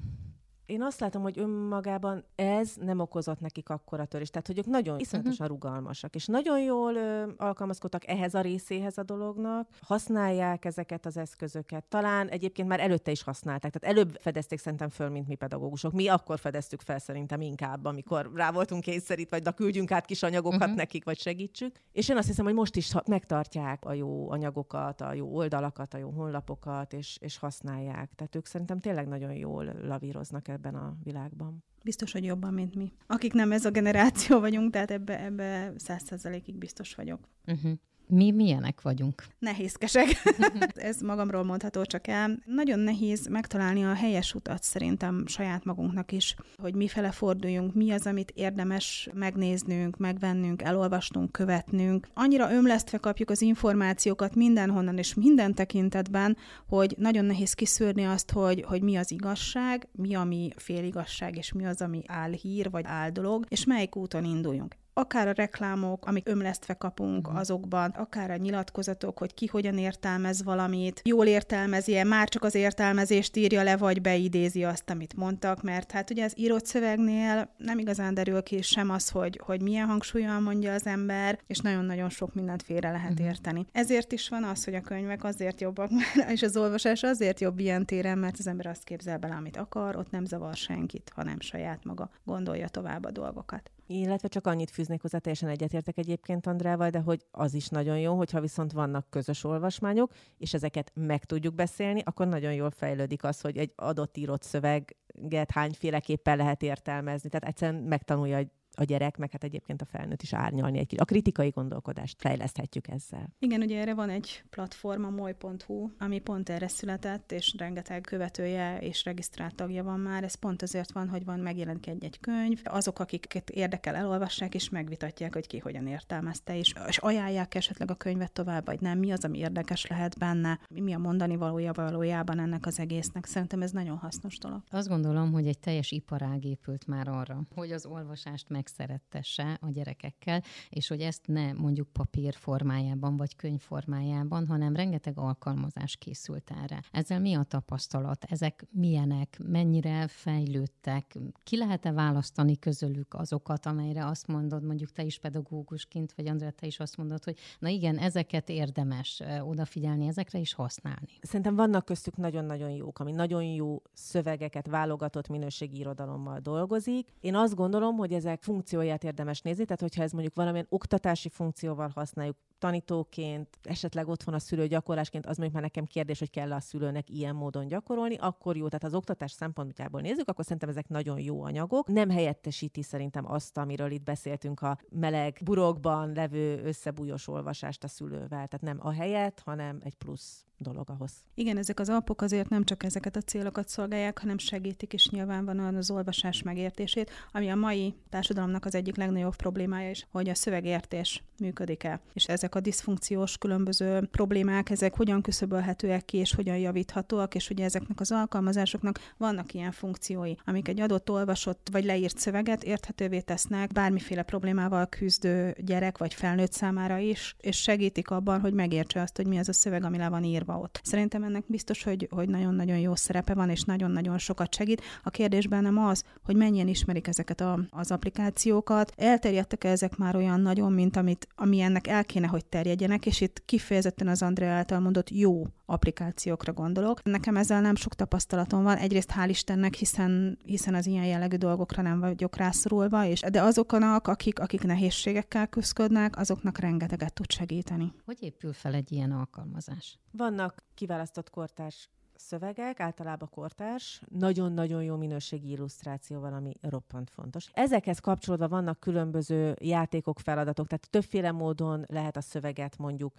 Én 0.66 0.82
azt 0.82 1.00
látom, 1.00 1.22
hogy 1.22 1.40
önmagában 1.40 2.24
ez 2.36 2.74
nem 2.76 3.00
okozott 3.00 3.40
nekik 3.40 3.70
akkora 3.70 4.06
törést. 4.06 4.32
Tehát, 4.32 4.48
hogy 4.48 4.58
ők 4.58 4.66
nagyon 4.66 5.00
iszonyatosan 5.00 5.46
uh-huh. 5.46 5.62
rugalmasak, 5.62 6.16
és 6.16 6.26
nagyon 6.26 6.60
jól 6.60 6.96
ö, 6.96 7.32
alkalmazkodtak 7.38 8.08
ehhez 8.08 8.34
a 8.34 8.42
részéhez 8.42 8.98
a 8.98 9.04
dolognak, 9.04 9.68
használják 9.82 10.66
ezeket 10.66 11.06
az 11.06 11.18
eszközöket. 11.18 11.84
Talán 11.84 12.28
egyébként 12.28 12.68
már 12.68 12.80
előtte 12.80 13.12
is 13.12 13.24
használták, 13.24 13.72
tehát 13.72 13.98
előbb 13.98 14.18
fedezték 14.20 14.60
szerintem 14.60 14.90
föl, 14.90 15.10
mint 15.10 15.28
mi 15.28 15.36
pedagógusok. 15.36 15.94
Mi 15.94 16.08
akkor 16.08 16.40
fedeztük 16.40 16.82
fel 16.82 17.00
szerintem 17.00 17.42
inkább, 17.42 17.86
amikor 17.86 18.32
rá 18.36 18.52
voltunk 18.52 18.82
kényszerít, 18.82 19.30
vagy 19.30 19.42
da 19.42 19.52
küldjünk 19.52 19.92
át 19.92 20.06
kis 20.06 20.24
anyagokat 20.24 20.60
uh-huh. 20.60 20.76
nekik, 20.76 21.04
vagy 21.04 21.20
segítsük. 21.20 21.76
És 21.92 22.10
én 22.10 22.18
azt 22.18 22.28
hiszem, 22.28 22.46
hogy 22.46 22.54
most 22.54 22.76
is 22.76 22.94
megtartják 23.08 23.86
a 23.86 23.94
jó 23.94 24.32
anyagokat, 24.32 25.02
a 25.02 25.14
jó 25.14 25.36
oldalakat, 25.36 25.94
a 25.94 25.98
jó 25.98 26.10
honlapokat, 26.10 26.94
és, 26.94 27.18
és 27.22 27.38
használják. 27.38 28.12
Tehát 28.16 28.36
ők 28.36 28.46
szerintem 28.46 28.80
tényleg 28.80 29.08
nagyon 29.08 29.34
jól 29.34 29.74
lavíroznak 29.82 30.48
ebben 30.54 30.76
a 30.76 30.98
világban. 31.04 31.64
Biztos, 31.84 32.12
hogy 32.12 32.24
jobban, 32.24 32.54
mint 32.54 32.76
mi. 32.76 32.94
Akik 33.08 33.34
nem 33.34 33.52
ez 33.52 33.66
a 33.66 33.72
generáció 33.72 34.40
vagyunk, 34.40 34.72
tehát 34.72 34.92
ebbe, 34.92 35.24
ebbe 35.24 35.74
száz 35.76 36.04
százalékig 36.04 36.56
biztos 36.56 36.96
vagyok. 36.96 37.28
Uh-huh. 37.46 37.72
Mi 38.08 38.32
milyenek 38.32 38.82
vagyunk? 38.82 39.24
Nehézkesek. 39.40 40.08
Ez 40.74 41.02
magamról 41.02 41.44
mondható 41.44 41.84
csak 41.84 42.08
el. 42.08 42.40
Nagyon 42.46 42.80
nehéz 42.80 43.28
megtalálni 43.28 43.84
a 43.84 43.94
helyes 43.94 44.34
utat 44.34 44.64
szerintem 44.64 45.28
saját 45.28 45.66
magunknak 45.66 46.12
is, 46.12 46.36
hogy 46.58 46.76
mifele 46.76 47.12
forduljunk, 47.12 47.74
mi 47.74 47.92
az, 47.92 48.08
amit 48.08 48.32
érdemes 48.36 49.10
megnéznünk, 49.14 49.98
megvennünk, 49.98 50.62
elolvasnunk, 50.62 51.32
követnünk. 51.32 52.08
Annyira 52.14 52.52
ömlesztve 52.52 52.98
kapjuk 52.98 53.30
az 53.30 53.42
információkat 53.42 54.36
mindenhonnan 54.36 54.98
és 54.98 55.14
minden 55.14 55.54
tekintetben, 55.54 56.38
hogy 56.68 56.96
nagyon 56.98 57.26
nehéz 57.26 57.54
kiszűrni 57.54 58.04
azt, 58.04 58.32
hogy, 58.32 58.64
hogy 58.68 58.82
mi 58.82 58.96
az 58.96 59.12
igazság, 59.12 59.88
mi 59.92 60.16
ami 60.16 60.50
féligazság, 60.56 61.38
és 61.38 61.52
mi 61.52 61.66
az, 61.66 61.82
ami 61.82 62.02
álhír 62.08 62.70
vagy 62.70 62.84
áldolog, 62.88 63.46
és 63.50 63.66
melyik 63.66 63.96
úton 63.96 64.24
induljunk 64.24 64.76
akár 64.94 65.28
a 65.28 65.32
reklámok, 65.32 66.06
amik 66.06 66.28
ömlesztve 66.28 66.74
kapunk 66.74 67.28
uh-huh. 67.28 67.42
azokban, 67.42 67.90
akár 67.90 68.32
a 68.32 68.36
nyilatkozatok, 68.36 69.18
hogy 69.18 69.34
ki 69.34 69.46
hogyan 69.46 69.78
értelmez 69.78 70.44
valamit, 70.44 71.02
jól 71.04 71.26
értelmezi-e, 71.26 72.04
már 72.04 72.30
csak 72.30 72.44
az 72.44 72.56
értelmezést 72.56 73.36
írja 73.36 73.64
le, 73.64 73.78
vagy 73.78 74.02
beidézi 74.02 74.64
azt, 74.64 74.90
amit 74.90 75.16
mondtak, 75.16 75.62
mert 75.62 75.92
hát 75.92 76.10
ugye 76.10 76.24
az 76.24 76.34
írott 76.36 76.66
szövegnél 76.66 77.54
nem 77.58 77.80
igazán 77.80 78.14
derül 78.14 78.44
ki 78.44 78.62
sem 78.62 78.90
az, 78.90 79.10
hogy, 79.10 79.40
hogy 79.44 79.62
milyen 79.62 79.88
hangsúlyan 79.88 80.44
mondja 80.44 80.74
az 80.74 80.86
ember, 80.86 81.40
és 81.48 81.60
nagyon-nagyon 81.60 82.10
sok 82.10 82.34
mindent 82.34 82.64
félre 82.64 82.92
lehet 82.92 83.12
uh-huh. 83.12 83.28
érteni. 83.28 83.66
Ezért 83.72 84.12
is 84.12 84.30
van 84.30 84.44
az, 84.44 84.64
hogy 84.64 84.76
a 84.76 84.82
könyvek 84.82 85.24
azért 85.24 85.62
jobbak, 85.62 85.90
és 86.34 86.42
az 86.42 86.58
olvasás 86.58 87.04
azért 87.04 87.40
jobb 87.40 87.60
ilyen 87.60 87.86
téren, 87.86 88.18
mert 88.18 88.36
az 88.40 88.48
ember 88.48 88.66
azt 88.66 88.84
képzel 88.84 89.18
bele, 89.18 89.36
amit 89.36 89.58
akar, 89.58 89.96
ott 89.96 90.12
nem 90.12 90.26
zavar 90.26 90.56
senkit, 90.56 91.12
hanem 91.16 91.40
saját 91.40 91.84
maga 91.84 92.10
gondolja 92.24 92.68
tovább 92.68 93.06
a 93.06 93.12
dolgokat. 93.12 93.72
Illetve 93.88 94.28
csak 94.28 94.48
annyit 94.48 94.72
fűznék 94.72 95.02
hozzá, 95.02 95.18
teljesen 95.18 95.50
egyetértek 95.50 95.98
egyébként 95.98 96.48
Andrával, 96.48 96.90
de 96.90 97.00
hogy 97.00 97.26
az 97.32 97.54
is 97.54 97.68
nagyon 97.68 98.00
jó, 98.00 98.16
hogyha 98.16 98.42
viszont 98.42 98.72
vannak 98.72 99.10
közös 99.10 99.44
olvasmányok, 99.44 100.12
és 100.38 100.54
ezeket 100.54 100.92
meg 100.94 101.26
tudjuk 101.26 101.54
beszélni, 101.56 102.02
akkor 102.04 102.28
nagyon 102.28 102.54
jól 102.54 102.72
fejlődik 102.72 103.24
az, 103.24 103.42
hogy 103.42 103.58
egy 103.58 103.74
adott 103.76 104.18
írott 104.18 104.44
szöveget 104.44 105.52
hányféleképpen 105.52 106.38
lehet 106.38 106.62
értelmezni. 106.62 107.30
Tehát 107.30 107.48
egyszerűen 107.48 107.84
megtanulja 107.84 108.40
a 108.76 108.84
gyerek, 108.84 109.18
meg 109.18 109.32
hát 109.32 109.44
egyébként 109.44 109.82
a 109.82 109.86
felnőtt 109.86 110.22
is 110.22 110.34
árnyalni 110.34 110.78
egy 110.78 110.88
kicsit. 110.88 111.02
A 111.02 111.06
kritikai 111.06 111.50
gondolkodást 111.50 112.22
fejleszthetjük 112.22 112.88
ezzel. 112.88 113.36
Igen, 113.40 113.62
ugye 113.62 113.80
erre 113.80 113.94
van 113.94 114.10
egy 114.10 114.44
platform, 114.50 115.04
a 115.04 115.10
moly.hu, 115.10 115.90
ami 115.98 116.20
pont 116.20 116.50
erre 116.50 116.68
született, 116.68 117.32
és 117.32 117.56
rengeteg 117.58 118.02
követője 118.02 118.78
és 118.80 119.04
regisztrált 119.04 119.56
tagja 119.56 119.84
van 119.84 120.00
már. 120.00 120.24
Ez 120.24 120.36
pont 120.36 120.62
azért 120.62 120.92
van, 120.92 121.10
hogy 121.10 121.26
van 121.26 121.40
megjelenik 121.40 121.88
egy-egy 121.88 122.20
könyv. 122.20 122.62
Azok, 122.64 123.00
akiket 123.00 123.50
érdekel, 123.50 123.96
elolvassák, 123.96 124.56
és 124.56 124.70
megvitatják, 124.70 125.34
hogy 125.34 125.48
ki 125.48 125.58
hogyan 125.58 125.88
értelmezte, 125.88 126.58
és, 126.58 126.74
és 126.88 126.98
ajánlják 126.98 127.56
esetleg 127.56 127.92
a 127.92 127.96
könyvet 127.96 128.32
tovább, 128.32 128.66
vagy 128.66 128.82
nem, 128.82 129.00
mi 129.00 129.12
az, 129.12 129.24
ami 129.24 129.38
érdekes 129.38 129.88
lehet 129.88 130.18
benne, 130.18 130.60
mi 130.70 130.94
a 130.94 130.98
mondani 130.98 131.36
valója 131.36 131.72
valójában 131.74 132.40
ennek 132.40 132.66
az 132.66 132.80
egésznek. 132.80 133.26
Szerintem 133.26 133.62
ez 133.62 133.72
nagyon 133.72 133.98
hasznos 133.98 134.38
dolog. 134.38 134.62
Azt 134.70 134.88
gondolom, 134.88 135.32
hogy 135.32 135.48
egy 135.48 135.60
teljes 135.60 135.92
iparág 135.92 136.44
épült 136.46 136.88
már 136.88 137.08
arra, 137.08 137.42
hogy 137.56 137.72
az 137.72 137.86
olvasást 137.86 138.50
meg 138.50 138.63
megszerettesse 138.64 139.58
a 139.62 139.70
gyerekekkel, 139.70 140.42
és 140.70 140.88
hogy 140.88 141.02
ezt 141.02 141.28
ne 141.28 141.54
mondjuk 141.54 141.88
papír 141.88 142.34
formájában 142.34 143.18
vagy 143.18 143.36
könyv 143.36 143.60
formájában, 143.60 144.48
hanem 144.48 144.76
rengeteg 144.76 145.18
alkalmazás 145.18 145.96
készült 145.96 146.52
erre. 146.64 146.82
Ezzel 146.92 147.20
mi 147.20 147.34
a 147.34 147.44
tapasztalat? 147.44 148.24
Ezek 148.24 148.66
milyenek? 148.72 149.40
Mennyire 149.44 150.08
fejlődtek? 150.08 151.18
Ki 151.44 151.58
lehet-e 151.58 151.92
választani 151.92 152.60
közülük 152.60 153.14
azokat, 153.14 153.66
amelyre 153.66 154.06
azt 154.06 154.28
mondod, 154.28 154.64
mondjuk 154.64 154.92
te 154.92 155.04
is 155.04 155.20
pedagógusként, 155.20 156.14
vagy 156.14 156.28
Andrea, 156.28 156.52
te 156.52 156.68
is 156.68 156.80
azt 156.80 156.98
mondod, 156.98 157.24
hogy 157.24 157.38
na 157.60 157.68
igen, 157.68 157.98
ezeket 157.98 158.50
érdemes 158.50 159.24
odafigyelni, 159.42 160.08
ezekre 160.08 160.40
is 160.40 160.54
használni. 160.54 161.08
Szerintem 161.22 161.56
vannak 161.56 161.86
köztük 161.86 162.18
nagyon-nagyon 162.18 162.70
jók, 162.70 163.00
ami 163.00 163.12
nagyon 163.12 163.44
jó 163.44 163.82
szövegeket, 163.94 164.68
válogatott 164.68 165.28
minőségi 165.28 165.78
irodalommal 165.78 166.40
dolgozik. 166.40 167.14
Én 167.20 167.36
azt 167.36 167.56
gondolom, 167.56 167.96
hogy 167.96 168.14
ezek 168.14 168.42
funkcióját 168.54 169.04
érdemes 169.04 169.42
nézni, 169.42 169.64
tehát 169.64 169.82
hogyha 169.82 170.04
ez 170.04 170.12
mondjuk 170.12 170.36
valamilyen 170.36 170.66
oktatási 170.70 171.30
funkcióval 171.30 171.92
használjuk, 171.96 172.38
tanítóként, 172.60 173.58
esetleg 173.64 174.08
otthon 174.08 174.34
a 174.34 174.40
szülő 174.40 174.68
gyakorlásként, 174.68 175.26
az 175.26 175.38
mondjuk 175.38 175.54
már 175.54 175.64
nekem 175.64 175.86
kérdés, 175.86 176.20
hogy 176.20 176.30
kell 176.30 176.54
a 176.54 176.60
szülőnek 176.60 177.10
ilyen 177.10 177.36
módon 177.36 177.68
gyakorolni, 177.68 178.16
akkor 178.16 178.58
jó. 178.58 178.66
Tehát 178.68 178.84
az 178.84 178.94
oktatás 178.94 179.32
szempontjából 179.32 180.02
nézzük, 180.02 180.30
akkor 180.30 180.44
szerintem 180.44 180.70
ezek 180.70 180.88
nagyon 180.88 181.20
jó 181.20 181.44
anyagok. 181.44 181.88
Nem 181.88 182.10
helyettesíti 182.10 182.82
szerintem 182.82 183.32
azt, 183.32 183.58
amiről 183.58 183.92
itt 183.92 184.04
beszéltünk, 184.04 184.62
a 184.62 184.78
meleg 184.90 185.40
burokban 185.44 186.12
levő 186.12 186.64
összebújos 186.64 187.28
olvasást 187.28 187.84
a 187.84 187.88
szülővel. 187.88 188.48
Tehát 188.48 188.62
nem 188.62 188.80
a 188.82 188.92
helyet, 188.92 189.40
hanem 189.46 189.80
egy 189.84 189.96
plusz 189.96 190.46
dolog 190.58 190.90
ahhoz. 190.90 191.12
Igen, 191.34 191.58
ezek 191.58 191.80
az 191.80 191.90
alpok 191.90 192.22
azért 192.22 192.50
nem 192.50 192.64
csak 192.64 192.84
ezeket 192.84 193.16
a 193.16 193.22
célokat 193.22 193.68
szolgálják, 193.68 194.20
hanem 194.20 194.38
segítik 194.38 194.94
is 194.94 195.10
nyilvánvalóan 195.10 195.76
az 195.76 195.92
olvasás 195.92 196.42
megértését, 196.42 197.12
ami 197.32 197.50
a 197.50 197.56
mai 197.56 197.96
társadalomnak 198.10 198.66
az 198.66 198.76
egyik 198.76 198.96
legnagyobb 198.96 199.36
problémája 199.36 199.90
is, 199.90 200.08
hogy 200.12 200.30
a 200.30 200.36
szövegértés 200.36 201.24
működik-e. 201.40 202.00
És 202.14 202.26
ezek 202.26 202.56
a 202.56 202.60
diszfunkciós 202.60 203.38
különböző 203.38 204.08
problémák, 204.12 204.70
ezek 204.70 204.96
hogyan 204.96 205.22
küszöbölhetőek 205.22 206.06
ki, 206.06 206.18
és 206.18 206.36
hogyan 206.36 206.58
javíthatóak, 206.58 207.36
és 207.36 207.50
ugye 207.50 207.64
ezeknek 207.64 208.00
az 208.00 208.12
alkalmazásoknak 208.12 209.00
vannak 209.18 209.54
ilyen 209.54 209.72
funkciói, 209.72 210.34
amik 210.46 210.68
egy 210.68 210.80
adott 210.80 211.10
olvasott 211.10 211.68
vagy 211.72 211.86
leírt 211.86 212.18
szöveget 212.18 212.64
érthetővé 212.64 213.20
tesznek 213.20 213.72
bármiféle 213.72 214.24
problémával 214.24 214.88
küzdő 214.88 215.56
gyerek 215.58 215.98
vagy 215.98 216.14
felnőtt 216.14 216.52
számára 216.52 216.98
is, 216.98 217.36
és 217.40 217.62
segítik 217.62 218.10
abban, 218.10 218.40
hogy 218.40 218.54
megértse 218.54 219.02
azt, 219.02 219.16
hogy 219.16 219.28
mi 219.28 219.38
az 219.38 219.50
a 219.50 219.54
szöveg, 219.54 219.84
ami 219.84 219.98
le 219.98 220.10
van 220.10 220.24
írva 220.24 220.53
megtartva 220.54 220.60
ott. 220.60 220.80
Szerintem 220.84 221.24
ennek 221.24 221.44
biztos, 221.48 221.84
hogy, 221.84 222.08
hogy 222.12 222.30
nagyon-nagyon 222.30 222.78
jó 222.78 222.96
szerepe 222.96 223.34
van, 223.34 223.50
és 223.50 223.62
nagyon-nagyon 223.62 224.18
sokat 224.18 224.56
segít. 224.56 224.82
A 225.04 225.10
kérdés 225.10 225.48
bennem 225.48 225.78
az, 225.78 226.04
hogy 226.24 226.36
mennyien 226.36 226.68
ismerik 226.68 227.08
ezeket 227.08 227.42
a, 227.42 227.60
az 227.70 227.92
applikációkat, 227.92 228.92
elterjedtek 228.96 229.64
-e 229.64 229.70
ezek 229.70 229.98
már 229.98 230.16
olyan 230.16 230.40
nagyon, 230.40 230.72
mint 230.72 230.98
amit, 230.98 231.28
ami 231.36 231.62
ennek 231.62 231.88
el 231.88 232.06
kéne, 232.06 232.28
hogy 232.28 232.46
terjedjenek, 232.46 233.06
és 233.06 233.22
itt 233.22 233.42
kifejezetten 233.46 234.08
az 234.08 234.22
Andrea 234.22 234.52
által 234.52 234.80
mondott 234.80 235.10
jó 235.10 235.44
applikációkra 235.66 236.54
gondolok. 236.54 237.04
Nekem 237.04 237.36
ezzel 237.36 237.62
nem 237.62 237.76
sok 237.76 237.94
tapasztalatom 237.94 238.64
van. 238.64 238.78
Egyrészt 238.78 239.12
hál' 239.16 239.30
Istennek, 239.30 239.74
hiszen, 239.74 240.38
hiszen 240.46 240.76
az 240.76 240.86
ilyen 240.86 241.06
jellegű 241.06 241.36
dolgokra 241.36 241.82
nem 241.82 242.00
vagyok 242.00 242.36
rászorulva, 242.36 243.06
és 243.06 243.20
de 243.20 243.42
azoknak, 243.42 244.08
akik, 244.08 244.40
akik 244.40 244.64
nehézségekkel 244.64 245.48
küzdködnek, 245.48 246.18
azoknak 246.18 246.58
rengeteget 246.58 247.14
tud 247.14 247.32
segíteni. 247.32 247.94
Hogy 248.06 248.18
épül 248.20 248.54
fel 248.54 248.74
egy 248.74 248.92
ilyen 248.92 249.12
alkalmazás? 249.12 250.00
Vannak 250.12 250.64
kiválasztott 250.74 251.30
kortárs 251.30 251.90
szövegek, 252.16 252.80
általában 252.80 253.30
kortárs, 253.30 254.02
nagyon-nagyon 254.10 254.84
jó 254.84 254.96
minőségi 254.96 255.50
illusztráció 255.50 256.20
valami 256.20 256.58
roppant 256.62 257.10
fontos. 257.10 257.50
Ezekhez 257.54 258.00
kapcsolódva 258.00 258.48
vannak 258.48 258.80
különböző 258.80 259.56
játékok, 259.62 260.20
feladatok, 260.20 260.68
tehát 260.68 260.90
többféle 260.90 261.32
módon 261.32 261.86
lehet 261.88 262.18
a 262.18 262.22
szöveget 262.22 262.78
mondjuk 262.78 263.14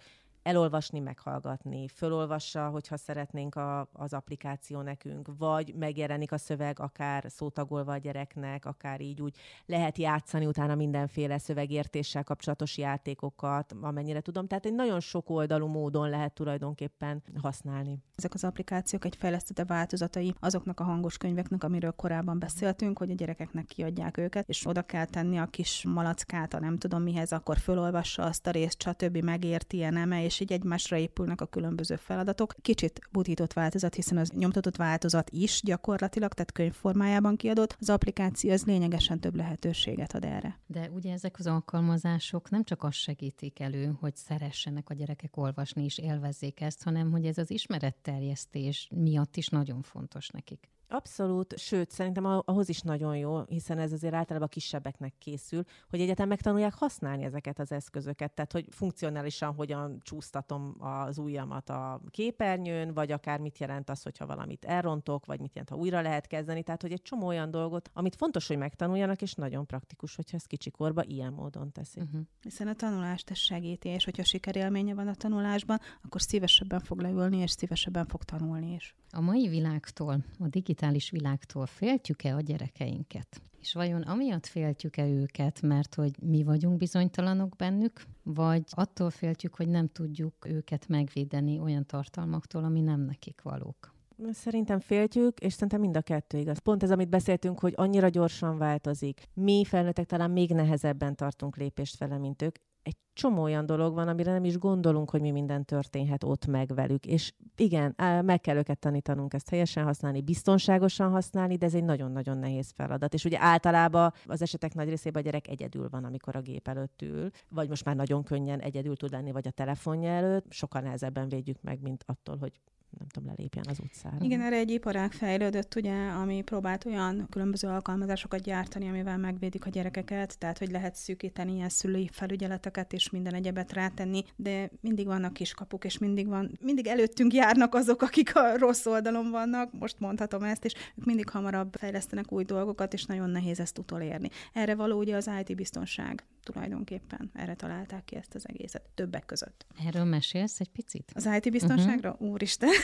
elolvasni, 0.45 0.99
meghallgatni, 0.99 1.87
fölolvassa, 1.87 2.69
hogyha 2.69 2.97
szeretnénk 2.97 3.55
a, 3.55 3.89
az 3.93 4.13
applikáció 4.13 4.81
nekünk, 4.81 5.29
vagy 5.37 5.73
megjelenik 5.75 6.31
a 6.31 6.37
szöveg 6.37 6.79
akár 6.79 7.25
szótagolva 7.27 7.91
a 7.91 7.97
gyereknek, 7.97 8.65
akár 8.65 9.01
így 9.01 9.21
úgy 9.21 9.35
lehet 9.65 9.97
játszani 9.97 10.45
utána 10.45 10.75
mindenféle 10.75 11.37
szövegértéssel 11.37 12.23
kapcsolatos 12.23 12.77
játékokat, 12.77 13.75
amennyire 13.81 14.21
tudom. 14.21 14.47
Tehát 14.47 14.65
egy 14.65 14.73
nagyon 14.73 14.99
sok 14.99 15.29
oldalú 15.29 15.67
módon 15.67 16.09
lehet 16.09 16.33
tulajdonképpen 16.33 17.23
használni. 17.41 17.99
Ezek 18.15 18.33
az 18.33 18.43
applikációk 18.43 19.05
egy 19.05 19.15
fejlesztette 19.15 19.65
változatai 19.65 20.35
azoknak 20.39 20.79
a 20.79 20.83
hangos 20.83 21.17
könyveknek, 21.17 21.63
amiről 21.63 21.91
korábban 21.91 22.39
beszéltünk, 22.39 22.97
hogy 22.97 23.11
a 23.11 23.15
gyerekeknek 23.15 23.65
kiadják 23.65 24.17
őket, 24.17 24.49
és 24.49 24.65
oda 24.67 24.81
kell 24.81 25.05
tenni 25.05 25.37
a 25.37 25.45
kis 25.45 25.83
malackát, 25.87 26.53
a 26.53 26.59
nem 26.59 26.77
tudom 26.77 27.03
mihez, 27.03 27.31
akkor 27.31 27.57
fölolvassa 27.57 28.23
azt 28.23 28.47
a 28.47 28.51
részt, 28.51 28.81
stb. 28.81 29.17
megérti, 29.17 29.89
nem 29.89 30.11
és 30.11 30.34
és 30.35 30.41
így 30.41 30.51
egymásra 30.51 30.97
épülnek 30.97 31.41
a 31.41 31.45
különböző 31.45 31.95
feladatok. 31.95 32.55
Kicsit 32.61 32.99
butított 33.11 33.53
változat, 33.53 33.95
hiszen 33.95 34.17
az 34.17 34.29
nyomtatott 34.29 34.75
változat 34.75 35.29
is 35.29 35.61
gyakorlatilag, 35.63 36.33
tehát 36.33 36.51
könyvformájában 36.51 37.35
kiadott. 37.35 37.77
Az 37.79 37.89
applikáció 37.89 38.51
az 38.51 38.63
lényegesen 38.65 39.19
több 39.19 39.35
lehetőséget 39.35 40.13
ad 40.13 40.25
erre. 40.25 40.59
De 40.67 40.89
ugye 40.89 41.13
ezek 41.13 41.35
az 41.39 41.47
alkalmazások 41.47 42.49
nem 42.49 42.63
csak 42.63 42.83
azt 42.83 42.97
segítik 42.97 43.59
elő, 43.59 43.95
hogy 43.99 44.15
szeressenek 44.15 44.89
a 44.89 44.93
gyerekek 44.93 45.37
olvasni 45.37 45.83
és 45.83 45.97
élvezzék 45.97 46.61
ezt, 46.61 46.83
hanem 46.83 47.11
hogy 47.11 47.25
ez 47.25 47.37
az 47.37 47.51
ismeretterjesztés 47.51 48.89
miatt 48.95 49.35
is 49.35 49.47
nagyon 49.47 49.81
fontos 49.81 50.29
nekik. 50.29 50.69
Abszolút, 50.87 51.57
sőt, 51.57 51.91
szerintem 51.91 52.25
ahhoz 52.25 52.69
is 52.69 52.81
nagyon 52.81 53.17
jó, 53.17 53.41
hiszen 53.41 53.77
ez 53.77 53.91
azért 53.91 54.13
általában 54.13 54.47
kisebbeknek 54.47 55.13
készül, 55.17 55.63
hogy 55.89 56.01
egyetem 56.01 56.27
megtanulják 56.27 56.73
használni 56.73 57.23
ezeket 57.23 57.59
az 57.59 57.71
eszközöket, 57.71 58.33
tehát 58.33 58.51
hogy 58.51 58.65
funkcionálisan 58.69 59.53
hogyan 59.53 59.99
csúsztatom 60.01 60.75
az 60.79 61.17
ujjamat 61.17 61.69
a 61.69 62.01
képernyőn, 62.09 62.93
vagy 62.93 63.11
akár 63.11 63.39
mit 63.39 63.57
jelent 63.57 63.89
az, 63.89 64.03
hogyha 64.03 64.25
valamit 64.25 64.65
elrontok, 64.65 65.25
vagy 65.25 65.39
mit 65.39 65.53
jelent, 65.53 65.69
ha 65.69 65.75
újra 65.75 66.01
lehet 66.01 66.27
kezdeni, 66.27 66.63
tehát 66.63 66.81
hogy 66.81 66.91
egy 66.91 67.01
csomó 67.01 67.27
olyan 67.27 67.51
dolgot, 67.51 67.89
amit 67.93 68.15
fontos, 68.15 68.47
hogy 68.47 68.57
megtanuljanak, 68.57 69.21
és 69.21 69.33
nagyon 69.33 69.65
praktikus, 69.65 70.15
hogyha 70.15 70.37
ezt 70.37 70.47
kicsikorba 70.47 71.03
ilyen 71.03 71.33
módon 71.33 71.71
teszik. 71.71 72.03
Uh-huh. 72.03 72.21
Hiszen 72.41 72.67
a 72.67 72.73
tanulást 72.73 73.29
ez 73.29 73.37
segíti, 73.37 73.89
és 73.89 74.05
hogyha 74.05 74.23
sikerélménye 74.23 74.93
van 74.93 75.07
a 75.07 75.15
tanulásban, 75.15 75.79
akkor 76.01 76.21
szívesebben 76.21 76.79
fog 76.79 76.99
leülni, 76.99 77.37
és 77.37 77.51
szívesebben 77.51 78.05
fog 78.05 78.23
tanulni 78.23 78.73
is. 78.73 78.95
A 79.11 79.21
mai 79.21 79.47
világtól, 79.47 80.23
a 80.39 80.47
digitális 80.47 80.74
világtól 81.09 81.65
féltjük-e 81.65 82.35
a 82.35 82.41
gyerekeinket? 82.41 83.41
És 83.59 83.73
vajon 83.73 84.01
amiatt 84.01 84.45
féltjük-e 84.45 85.07
őket, 85.07 85.61
mert 85.61 85.95
hogy 85.95 86.11
mi 86.21 86.43
vagyunk 86.43 86.77
bizonytalanok 86.77 87.55
bennük, 87.55 88.01
vagy 88.23 88.63
attól 88.69 89.09
féltjük, 89.09 89.55
hogy 89.55 89.67
nem 89.67 89.87
tudjuk 89.87 90.33
őket 90.47 90.87
megvédeni 90.87 91.59
olyan 91.59 91.85
tartalmaktól, 91.85 92.63
ami 92.63 92.81
nem 92.81 93.01
nekik 93.01 93.41
valók? 93.41 93.93
Szerintem 94.31 94.79
féltjük, 94.79 95.39
és 95.39 95.53
szerintem 95.53 95.79
mind 95.79 95.97
a 95.97 96.01
kettő 96.01 96.37
igaz. 96.37 96.57
Pont 96.57 96.83
ez, 96.83 96.91
amit 96.91 97.09
beszéltünk, 97.09 97.59
hogy 97.59 97.73
annyira 97.75 98.09
gyorsan 98.09 98.57
változik. 98.57 99.23
Mi 99.33 99.65
felnőttek 99.65 100.05
talán 100.05 100.31
még 100.31 100.49
nehezebben 100.49 101.15
tartunk 101.15 101.57
lépést 101.57 101.97
vele, 101.97 102.17
mint 102.17 102.41
ők 102.41 102.55
egy 102.85 102.97
csomó 103.13 103.41
olyan 103.41 103.65
dolog 103.65 103.93
van, 103.93 104.07
amire 104.07 104.31
nem 104.31 104.43
is 104.43 104.57
gondolunk, 104.57 105.09
hogy 105.09 105.21
mi 105.21 105.31
minden 105.31 105.65
történhet 105.65 106.23
ott 106.23 106.45
meg 106.45 106.73
velük. 106.73 107.05
És 107.05 107.33
igen, 107.55 107.95
meg 108.25 108.41
kell 108.41 108.57
őket 108.57 108.79
tanítanunk 108.79 109.33
ezt 109.33 109.49
helyesen 109.49 109.83
használni, 109.83 110.21
biztonságosan 110.21 111.11
használni, 111.11 111.55
de 111.55 111.65
ez 111.65 111.73
egy 111.73 111.83
nagyon-nagyon 111.83 112.37
nehéz 112.37 112.71
feladat. 112.71 113.13
És 113.13 113.25
ugye 113.25 113.37
általában 113.39 114.13
az 114.25 114.41
esetek 114.41 114.73
nagy 114.73 114.89
részében 114.89 115.21
a 115.21 115.25
gyerek 115.25 115.47
egyedül 115.47 115.89
van, 115.89 116.03
amikor 116.03 116.35
a 116.35 116.41
gép 116.41 116.67
előtt 116.67 117.01
ül, 117.01 117.29
vagy 117.49 117.69
most 117.69 117.85
már 117.85 117.95
nagyon 117.95 118.23
könnyen 118.23 118.59
egyedül 118.59 118.95
tud 118.95 119.11
lenni, 119.11 119.31
vagy 119.31 119.47
a 119.47 119.51
telefonja 119.51 120.09
előtt. 120.09 120.45
Sokkal 120.51 120.81
nehezebben 120.81 121.29
védjük 121.29 121.61
meg, 121.61 121.81
mint 121.81 122.03
attól, 122.07 122.37
hogy 122.37 122.51
nem 122.97 123.07
tudom, 123.07 123.29
lelépjen 123.29 123.65
az 123.69 123.79
utcára. 123.79 124.17
Igen, 124.19 124.41
erre 124.41 124.55
egy 124.57 124.71
iparág 124.71 125.11
fejlődött, 125.11 125.75
ugye, 125.75 126.07
ami 126.07 126.41
próbált 126.41 126.85
olyan 126.85 127.27
különböző 127.29 127.67
alkalmazásokat 127.67 128.41
gyártani, 128.41 128.87
amivel 128.87 129.17
megvédik 129.17 129.65
a 129.65 129.69
gyerekeket, 129.69 130.37
tehát 130.37 130.57
hogy 130.57 130.71
lehet 130.71 130.95
szűkíteni 130.95 131.53
ilyen 131.53 131.69
szülői 131.69 132.09
felügyeleteket 132.11 132.93
és 132.93 133.09
minden 133.09 133.33
egyebet 133.33 133.73
rátenni, 133.73 134.23
de 134.35 134.69
mindig 134.81 135.05
vannak 135.05 135.33
kiskapuk, 135.33 135.85
és 135.85 135.97
mindig 135.97 136.27
van, 136.27 136.57
mindig 136.61 136.87
előttünk 136.87 137.33
járnak 137.33 137.75
azok, 137.75 138.01
akik 138.01 138.35
a 138.35 138.57
rossz 138.57 138.85
oldalon 138.85 139.29
vannak, 139.29 139.79
most 139.79 139.99
mondhatom 139.99 140.43
ezt, 140.43 140.65
és 140.65 140.73
ők 140.95 141.05
mindig 141.05 141.29
hamarabb 141.29 141.75
fejlesztenek 141.77 142.31
új 142.31 142.43
dolgokat, 142.43 142.93
és 142.93 143.05
nagyon 143.05 143.29
nehéz 143.29 143.59
ezt 143.59 143.77
utolérni. 143.77 144.29
Erre 144.53 144.75
való 144.75 144.97
ugye 144.97 145.15
az 145.15 145.29
IT 145.39 145.55
biztonság 145.55 146.23
tulajdonképpen. 146.45 147.31
Erre 147.33 147.55
találták 147.55 148.05
ki 148.05 148.15
ezt 148.15 148.35
az 148.35 148.47
egészet, 148.47 148.81
többek 148.95 149.25
között. 149.25 149.65
Erről 149.85 150.03
mesélsz 150.03 150.59
egy 150.59 150.69
picit? 150.69 151.11
Az 151.13 151.29
IT 151.35 151.51
biztonságra? 151.51 152.11
Uh-huh. 152.11 152.29
Úristen! 152.29 152.69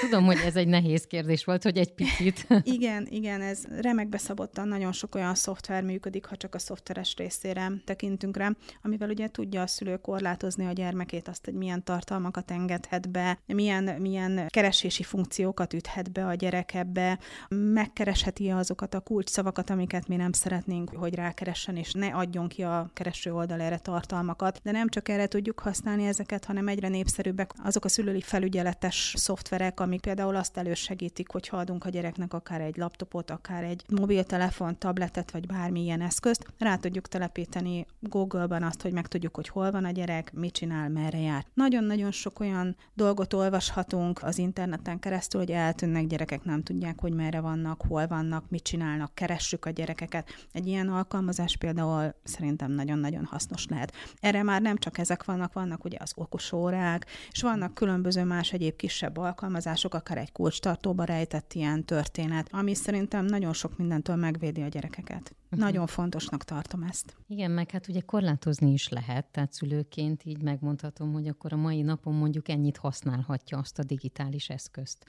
Tudom, 0.00 0.24
hogy 0.24 0.38
ez 0.44 0.56
egy 0.56 0.68
nehéz 0.68 1.06
kérdés 1.06 1.44
volt, 1.44 1.62
hogy 1.62 1.78
egy 1.78 1.92
picit. 1.92 2.46
igen, 2.62 3.06
igen, 3.10 3.40
ez 3.40 3.64
remekbe 3.80 4.18
szabottan 4.18 4.68
nagyon 4.68 4.92
sok 4.92 5.14
olyan 5.14 5.34
szoftver 5.34 5.82
működik, 5.82 6.24
ha 6.24 6.36
csak 6.36 6.54
a 6.54 6.58
szoftveres 6.58 7.14
részére 7.16 7.72
tekintünk 7.84 8.36
rá, 8.36 8.50
amivel 8.82 9.08
ugye 9.08 9.28
tudja 9.28 9.62
a 9.62 9.66
szülő 9.66 9.96
korlátozni 9.96 10.66
a 10.66 10.72
gyermekét, 10.72 11.28
azt, 11.28 11.44
hogy 11.44 11.54
milyen 11.54 11.84
tartalmakat 11.84 12.50
engedhet 12.50 13.10
be, 13.10 13.38
milyen, 13.46 13.84
milyen 14.00 14.46
keresési 14.48 15.02
funkciókat 15.02 15.72
üthet 15.72 16.12
be 16.12 16.26
a 16.26 16.34
gyerek 16.34 16.74
ebbe, 16.74 17.18
megkeresheti 17.48 18.48
azokat 18.48 18.94
a 18.94 19.00
kulcsszavakat, 19.00 19.70
amiket 19.70 20.08
mi 20.08 20.16
nem 20.16 20.32
szeretnénk, 20.32 20.90
hogy 20.90 21.14
rákeressen, 21.14 21.76
és 21.76 21.92
ne 21.92 22.06
adjon 22.06 22.39
ki 22.48 22.62
a 22.62 22.90
kereső 22.92 23.34
oldal 23.34 23.60
erre 23.60 23.78
tartalmakat. 23.78 24.60
De 24.62 24.70
nem 24.70 24.88
csak 24.88 25.08
erre 25.08 25.26
tudjuk 25.26 25.58
használni 25.58 26.06
ezeket, 26.06 26.44
hanem 26.44 26.68
egyre 26.68 26.88
népszerűbbek 26.88 27.52
azok 27.64 27.84
a 27.84 27.88
szülői 27.88 28.20
felügyeletes 28.20 29.14
szoftverek, 29.16 29.80
amik 29.80 30.00
például 30.00 30.36
azt 30.36 30.56
elősegítik, 30.56 31.30
hogy 31.30 31.48
adunk 31.52 31.84
a 31.84 31.88
gyereknek 31.88 32.34
akár 32.34 32.60
egy 32.60 32.76
laptopot, 32.76 33.30
akár 33.30 33.64
egy 33.64 33.84
mobiltelefon, 33.88 34.78
tabletet, 34.78 35.30
vagy 35.30 35.46
bármilyen 35.46 36.00
eszközt, 36.00 36.46
rá 36.58 36.76
tudjuk 36.76 37.08
telepíteni 37.08 37.86
Google-ban 38.00 38.62
azt, 38.62 38.82
hogy 38.82 38.92
megtudjuk, 38.92 39.36
hogy 39.36 39.48
hol 39.48 39.70
van 39.70 39.84
a 39.84 39.90
gyerek, 39.90 40.32
mit 40.32 40.52
csinál, 40.52 40.88
merre 40.88 41.18
jár. 41.18 41.44
Nagyon-nagyon 41.54 42.10
sok 42.10 42.40
olyan 42.40 42.76
dolgot 42.94 43.32
olvashatunk 43.32 44.22
az 44.22 44.38
interneten 44.38 44.98
keresztül, 44.98 45.40
hogy 45.40 45.50
eltűnnek 45.50 46.06
gyerekek, 46.06 46.44
nem 46.44 46.62
tudják, 46.62 47.00
hogy 47.00 47.12
merre 47.12 47.40
vannak, 47.40 47.82
hol 47.88 48.06
vannak, 48.06 48.44
mit 48.48 48.62
csinálnak, 48.62 49.14
keressük 49.14 49.64
a 49.64 49.70
gyerekeket. 49.70 50.28
Egy 50.52 50.66
ilyen 50.66 50.88
alkalmazás 50.88 51.56
például 51.56 52.14
szerintem 52.30 52.72
nagyon-nagyon 52.72 53.24
hasznos 53.24 53.66
lehet. 53.66 53.94
Erre 54.20 54.42
már 54.42 54.62
nem 54.62 54.76
csak 54.76 54.98
ezek 54.98 55.24
vannak, 55.24 55.52
vannak 55.52 55.84
ugye 55.84 55.96
az 56.00 56.12
okos 56.14 56.52
órák, 56.52 57.06
és 57.30 57.42
vannak 57.42 57.74
különböző 57.74 58.24
más 58.24 58.52
egyéb 58.52 58.76
kisebb 58.76 59.16
alkalmazások, 59.16 59.94
akár 59.94 60.18
egy 60.18 60.32
kulcstartóba 60.32 61.04
rejtett 61.04 61.52
ilyen 61.52 61.84
történet, 61.84 62.48
ami 62.52 62.74
szerintem 62.74 63.24
nagyon 63.24 63.52
sok 63.52 63.78
mindentől 63.78 64.16
megvédi 64.16 64.62
a 64.62 64.68
gyerekeket. 64.68 65.34
Uh-huh. 65.44 65.58
Nagyon 65.58 65.86
fontosnak 65.86 66.44
tartom 66.44 66.82
ezt. 66.82 67.16
Igen, 67.26 67.50
meg 67.50 67.70
hát 67.70 67.88
ugye 67.88 68.00
korlátozni 68.00 68.72
is 68.72 68.88
lehet, 68.88 69.26
tehát 69.26 69.52
szülőként 69.52 70.24
így 70.24 70.42
megmondhatom, 70.42 71.12
hogy 71.12 71.28
akkor 71.28 71.52
a 71.52 71.56
mai 71.56 71.82
napon 71.82 72.14
mondjuk 72.14 72.48
ennyit 72.48 72.76
használhatja 72.76 73.58
azt 73.58 73.78
a 73.78 73.82
digitális 73.82 74.48
eszközt. 74.48 75.04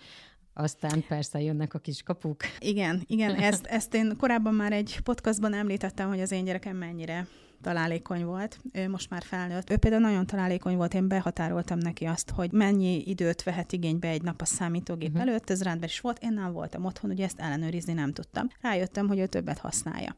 Aztán 0.54 1.04
persze 1.08 1.42
jönnek 1.42 1.74
a 1.74 1.80
kis 1.80 2.04
kapuk. 2.04 2.42
Igen, 2.60 3.04
igen, 3.08 3.36
ezt, 3.50 3.66
ezt 3.66 3.94
én 3.94 4.18
korábban 4.18 4.54
már 4.54 4.74
egy 4.74 5.00
podcastban 5.04 5.54
említettem, 5.54 6.08
hogy 6.08 6.22
az 6.22 6.32
én 6.32 6.46
gyerekem 6.46 6.78
mennyire 6.78 7.28
találékony 7.62 8.26
volt, 8.26 8.60
ő 8.74 8.90
most 8.90 9.10
már 9.10 9.24
felnőtt. 9.24 9.70
Ő 9.70 9.78
például 9.78 10.02
nagyon 10.02 10.26
találékony 10.26 10.76
volt, 10.76 10.94
én 10.94 11.08
behatároltam 11.08 11.78
neki 11.78 12.06
azt, 12.06 12.30
hogy 12.30 12.52
mennyi 12.52 13.04
időt 13.06 13.44
vehet 13.44 13.72
igénybe 13.72 14.08
egy 14.08 14.22
nap 14.22 14.42
a 14.42 14.46
számítógép 14.46 15.10
uh-huh. 15.10 15.28
előtt, 15.28 15.50
ez 15.50 15.64
rendben 15.64 15.90
is 15.90 16.00
volt, 16.00 16.24
én 16.24 16.34
nem 16.34 16.52
voltam 16.52 16.86
otthon, 16.86 17.12
ugye 17.12 17.24
ezt 17.24 17.40
ellenőrizni 17.40 17.94
nem 17.94 18.14
tudtam. 18.14 18.48
Rájöttem, 18.62 19.08
hogy 19.08 19.20
ő 19.20 19.26
többet 19.26 19.58
használja 19.58 20.16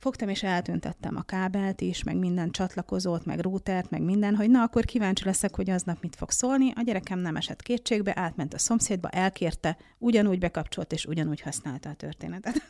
fogtam 0.00 0.28
és 0.28 0.42
eltüntettem 0.42 1.16
a 1.16 1.22
kábelt 1.22 1.80
is, 1.80 2.02
meg 2.02 2.16
minden 2.16 2.50
csatlakozót, 2.50 3.24
meg 3.24 3.38
routert, 3.38 3.90
meg 3.90 4.02
minden, 4.02 4.36
hogy 4.36 4.50
na, 4.50 4.62
akkor 4.62 4.84
kíváncsi 4.84 5.24
leszek, 5.24 5.54
hogy 5.56 5.70
aznap 5.70 6.00
mit 6.00 6.16
fog 6.16 6.30
szólni. 6.30 6.72
A 6.74 6.82
gyerekem 6.82 7.18
nem 7.18 7.36
esett 7.36 7.62
kétségbe, 7.62 8.12
átment 8.16 8.54
a 8.54 8.58
szomszédba, 8.58 9.08
elkérte, 9.08 9.76
ugyanúgy 9.98 10.38
bekapcsolt, 10.38 10.92
és 10.92 11.04
ugyanúgy 11.04 11.40
használta 11.40 11.88
a 11.88 11.94
történetet. 11.94 12.62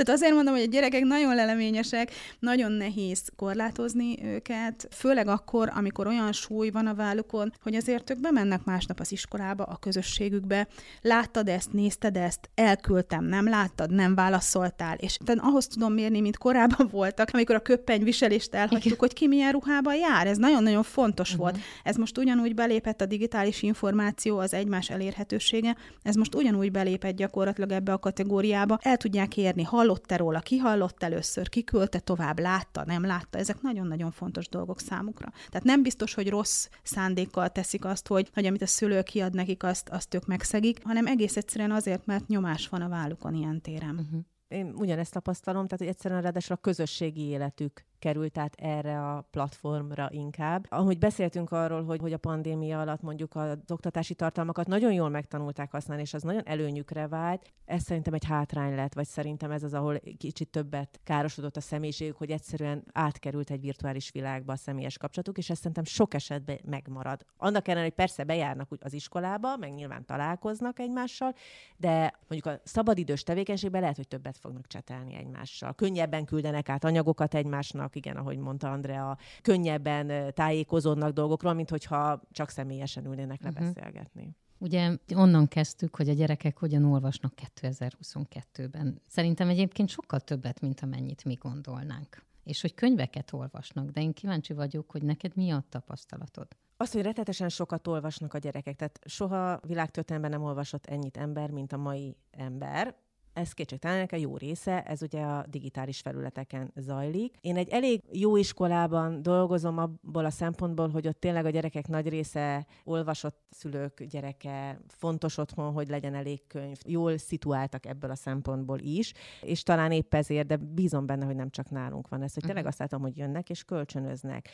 Tehát 0.00 0.20
azért 0.20 0.34
mondom, 0.34 0.54
hogy 0.54 0.62
a 0.62 0.70
gyerekek 0.70 1.02
nagyon 1.02 1.34
leleményesek, 1.34 2.10
nagyon 2.38 2.72
nehéz 2.72 3.22
korlátozni 3.36 4.24
őket, 4.24 4.88
főleg 4.90 5.28
akkor, 5.28 5.72
amikor 5.74 6.06
olyan 6.06 6.32
súly 6.32 6.70
van 6.70 6.86
a 6.86 6.94
vállukon, 6.94 7.52
hogy 7.62 7.74
azért 7.74 8.10
ők 8.10 8.20
bemennek 8.20 8.64
másnap 8.64 9.00
az 9.00 9.12
iskolába, 9.12 9.64
a 9.64 9.76
közösségükbe, 9.76 10.68
láttad 11.00 11.48
ezt, 11.48 11.72
nézted 11.72 12.16
ezt, 12.16 12.50
elküldtem, 12.54 13.24
nem 13.24 13.48
láttad, 13.48 13.90
nem 13.90 14.14
válaszoltál, 14.14 14.96
és 14.96 15.18
ahhoz 15.36 15.66
tudom 15.66 15.92
mérni, 15.92 16.09
mint 16.18 16.38
korábban 16.38 16.88
voltak, 16.98 17.28
amikor 17.32 17.54
a 17.54 17.60
köppenyviselést 17.60 18.54
elhagytuk, 18.54 18.84
Igen. 18.84 18.98
hogy 18.98 19.12
ki 19.12 19.26
milyen 19.26 19.52
ruhában 19.52 19.94
jár. 19.96 20.26
Ez 20.26 20.36
nagyon-nagyon 20.36 20.82
fontos 20.82 21.30
uh-huh. 21.30 21.44
volt. 21.44 21.58
Ez 21.84 21.96
most 21.96 22.18
ugyanúgy 22.18 22.54
belépett 22.54 23.00
a 23.00 23.06
digitális 23.06 23.62
információ, 23.62 24.38
az 24.38 24.54
egymás 24.54 24.90
elérhetősége, 24.90 25.76
ez 26.02 26.14
most 26.14 26.34
ugyanúgy 26.34 26.70
belépett 26.70 27.16
gyakorlatilag 27.16 27.70
ebbe 27.70 27.92
a 27.92 27.98
kategóriába. 27.98 28.78
El 28.82 28.96
tudják 28.96 29.36
érni, 29.36 29.62
hallott-e 29.62 30.16
róla, 30.16 30.38
ki 30.38 30.56
hallott 30.56 31.02
először, 31.02 31.48
ki 31.48 31.64
küldte 31.64 31.98
tovább, 31.98 32.38
látta, 32.38 32.84
nem 32.86 33.06
látta. 33.06 33.38
Ezek 33.38 33.60
nagyon-nagyon 33.62 34.10
fontos 34.10 34.48
dolgok 34.48 34.80
számukra. 34.80 35.32
Tehát 35.48 35.66
nem 35.66 35.82
biztos, 35.82 36.14
hogy 36.14 36.28
rossz 36.28 36.68
szándékkal 36.82 37.48
teszik 37.48 37.84
azt, 37.84 38.06
hogy, 38.06 38.30
hogy 38.34 38.46
amit 38.46 38.62
a 38.62 38.66
szülő 38.66 39.02
kiad 39.02 39.34
nekik, 39.34 39.62
azt, 39.62 39.88
azt 39.88 40.14
ők 40.14 40.26
megszegik, 40.26 40.78
hanem 40.84 41.06
egész 41.06 41.36
egyszerűen 41.36 41.70
azért, 41.70 42.06
mert 42.06 42.26
nyomás 42.26 42.68
van 42.68 42.82
a 42.82 42.88
vállukon 42.88 43.34
ilyen 43.34 43.60
téren. 43.60 43.98
Uh-huh 43.98 44.29
én 44.50 44.74
ugyanezt 44.76 45.12
tapasztalom, 45.12 45.64
tehát 45.64 45.78
hogy 45.78 45.88
egyszerűen 45.88 46.22
ráadásul 46.22 46.56
a 46.56 46.60
közösségi 46.60 47.20
életük 47.20 47.84
került 48.00 48.38
át 48.38 48.54
erre 48.54 49.08
a 49.08 49.26
platformra 49.30 50.08
inkább. 50.12 50.66
Ahogy 50.68 50.98
beszéltünk 50.98 51.50
arról, 51.50 51.84
hogy, 51.84 52.00
hogy 52.00 52.12
a 52.12 52.18
pandémia 52.18 52.80
alatt 52.80 53.02
mondjuk 53.02 53.34
az 53.34 53.58
oktatási 53.68 54.14
tartalmakat 54.14 54.66
nagyon 54.66 54.92
jól 54.92 55.08
megtanulták 55.08 55.70
használni, 55.70 56.02
és 56.02 56.14
az 56.14 56.22
nagyon 56.22 56.46
előnyükre 56.46 57.08
vált, 57.08 57.52
ez 57.64 57.82
szerintem 57.82 58.14
egy 58.14 58.24
hátrány 58.24 58.74
lett, 58.74 58.94
vagy 58.94 59.06
szerintem 59.06 59.50
ez 59.50 59.62
az, 59.62 59.74
ahol 59.74 60.00
kicsit 60.18 60.48
többet 60.48 61.00
károsodott 61.04 61.56
a 61.56 61.60
személyiségük, 61.60 62.16
hogy 62.16 62.30
egyszerűen 62.30 62.84
átkerült 62.92 63.50
egy 63.50 63.60
virtuális 63.60 64.10
világba 64.10 64.52
a 64.52 64.56
személyes 64.56 64.98
kapcsolatuk, 64.98 65.38
és 65.38 65.50
ez 65.50 65.56
szerintem 65.56 65.84
sok 65.84 66.14
esetben 66.14 66.58
megmarad. 66.64 67.24
Annak 67.36 67.66
ellenére, 67.68 67.86
hogy 67.86 67.96
persze 67.96 68.24
bejárnak 68.24 68.68
az 68.80 68.92
iskolába, 68.92 69.56
meg 69.56 69.74
nyilván 69.74 70.04
találkoznak 70.04 70.78
egymással, 70.78 71.34
de 71.76 72.18
mondjuk 72.28 72.54
a 72.54 72.60
szabadidős 72.64 73.22
tevékenységben 73.22 73.80
lehet, 73.80 73.96
hogy 73.96 74.08
többet 74.08 74.38
fognak 74.38 74.66
csetelni 74.66 75.14
egymással. 75.14 75.74
Könnyebben 75.74 76.24
küldenek 76.24 76.68
át 76.68 76.84
anyagokat 76.84 77.34
egymásnak, 77.34 77.89
dolgoknak, 77.90 77.96
igen, 77.96 78.16
ahogy 78.16 78.38
mondta 78.38 78.70
Andrea, 78.70 79.18
könnyebben 79.42 80.34
tájékozódnak 80.34 81.12
dolgokról, 81.12 81.52
mint 81.52 81.70
hogyha 81.70 82.20
csak 82.32 82.50
személyesen 82.50 83.04
ülnének 83.04 83.40
uh-huh. 83.40 83.54
lebeszélgetni. 83.54 84.36
Ugye 84.58 84.96
onnan 85.14 85.48
kezdtük, 85.48 85.96
hogy 85.96 86.08
a 86.08 86.12
gyerekek 86.12 86.58
hogyan 86.58 86.84
olvasnak 86.84 87.32
2022-ben. 87.60 89.00
Szerintem 89.08 89.48
egyébként 89.48 89.88
sokkal 89.88 90.20
többet, 90.20 90.60
mint 90.60 90.80
amennyit 90.80 91.24
mi 91.24 91.34
gondolnánk. 91.34 92.22
És 92.44 92.60
hogy 92.60 92.74
könyveket 92.74 93.32
olvasnak, 93.32 93.90
de 93.90 94.00
én 94.00 94.12
kíváncsi 94.12 94.52
vagyok, 94.52 94.90
hogy 94.90 95.02
neked 95.02 95.36
mi 95.36 95.50
a 95.50 95.64
tapasztalatod? 95.68 96.48
Azt, 96.76 96.92
hogy 96.92 97.02
rettetesen 97.02 97.48
sokat 97.48 97.86
olvasnak 97.86 98.34
a 98.34 98.38
gyerekek, 98.38 98.76
tehát 98.76 99.00
soha 99.04 99.60
világtörténelemben 99.66 100.40
nem 100.40 100.48
olvasott 100.48 100.86
ennyit 100.86 101.16
ember, 101.16 101.50
mint 101.50 101.72
a 101.72 101.76
mai 101.76 102.16
ember 102.30 102.94
ez 103.40 103.52
kétségtelen 103.52 104.08
a 104.10 104.16
jó 104.16 104.36
része, 104.36 104.82
ez 104.82 105.02
ugye 105.02 105.22
a 105.22 105.44
digitális 105.48 106.00
felületeken 106.00 106.72
zajlik. 106.76 107.36
Én 107.40 107.56
egy 107.56 107.68
elég 107.68 108.02
jó 108.12 108.36
iskolában 108.36 109.22
dolgozom 109.22 109.78
abból 109.78 110.24
a 110.24 110.30
szempontból, 110.30 110.88
hogy 110.88 111.06
ott 111.06 111.20
tényleg 111.20 111.44
a 111.44 111.50
gyerekek 111.50 111.86
nagy 111.88 112.08
része 112.08 112.66
olvasott 112.84 113.38
szülők 113.50 114.02
gyereke, 114.02 114.80
fontos 114.88 115.38
otthon, 115.38 115.72
hogy 115.72 115.88
legyen 115.88 116.14
elég 116.14 116.46
könyv, 116.46 116.76
jól 116.86 117.18
szituáltak 117.18 117.86
ebből 117.86 118.10
a 118.10 118.14
szempontból 118.14 118.78
is, 118.78 119.12
és 119.42 119.62
talán 119.62 119.92
épp 119.92 120.14
ezért, 120.14 120.46
de 120.46 120.56
bízom 120.56 121.06
benne, 121.06 121.24
hogy 121.24 121.36
nem 121.36 121.50
csak 121.50 121.70
nálunk 121.70 122.08
van 122.08 122.22
ez, 122.22 122.34
hogy 122.34 122.42
tényleg 122.42 122.62
mhm. 122.62 122.70
azt 122.70 122.78
látom, 122.78 123.00
hogy 123.00 123.16
jönnek 123.16 123.50
és 123.50 123.64
kölcsönöznek 123.64 124.48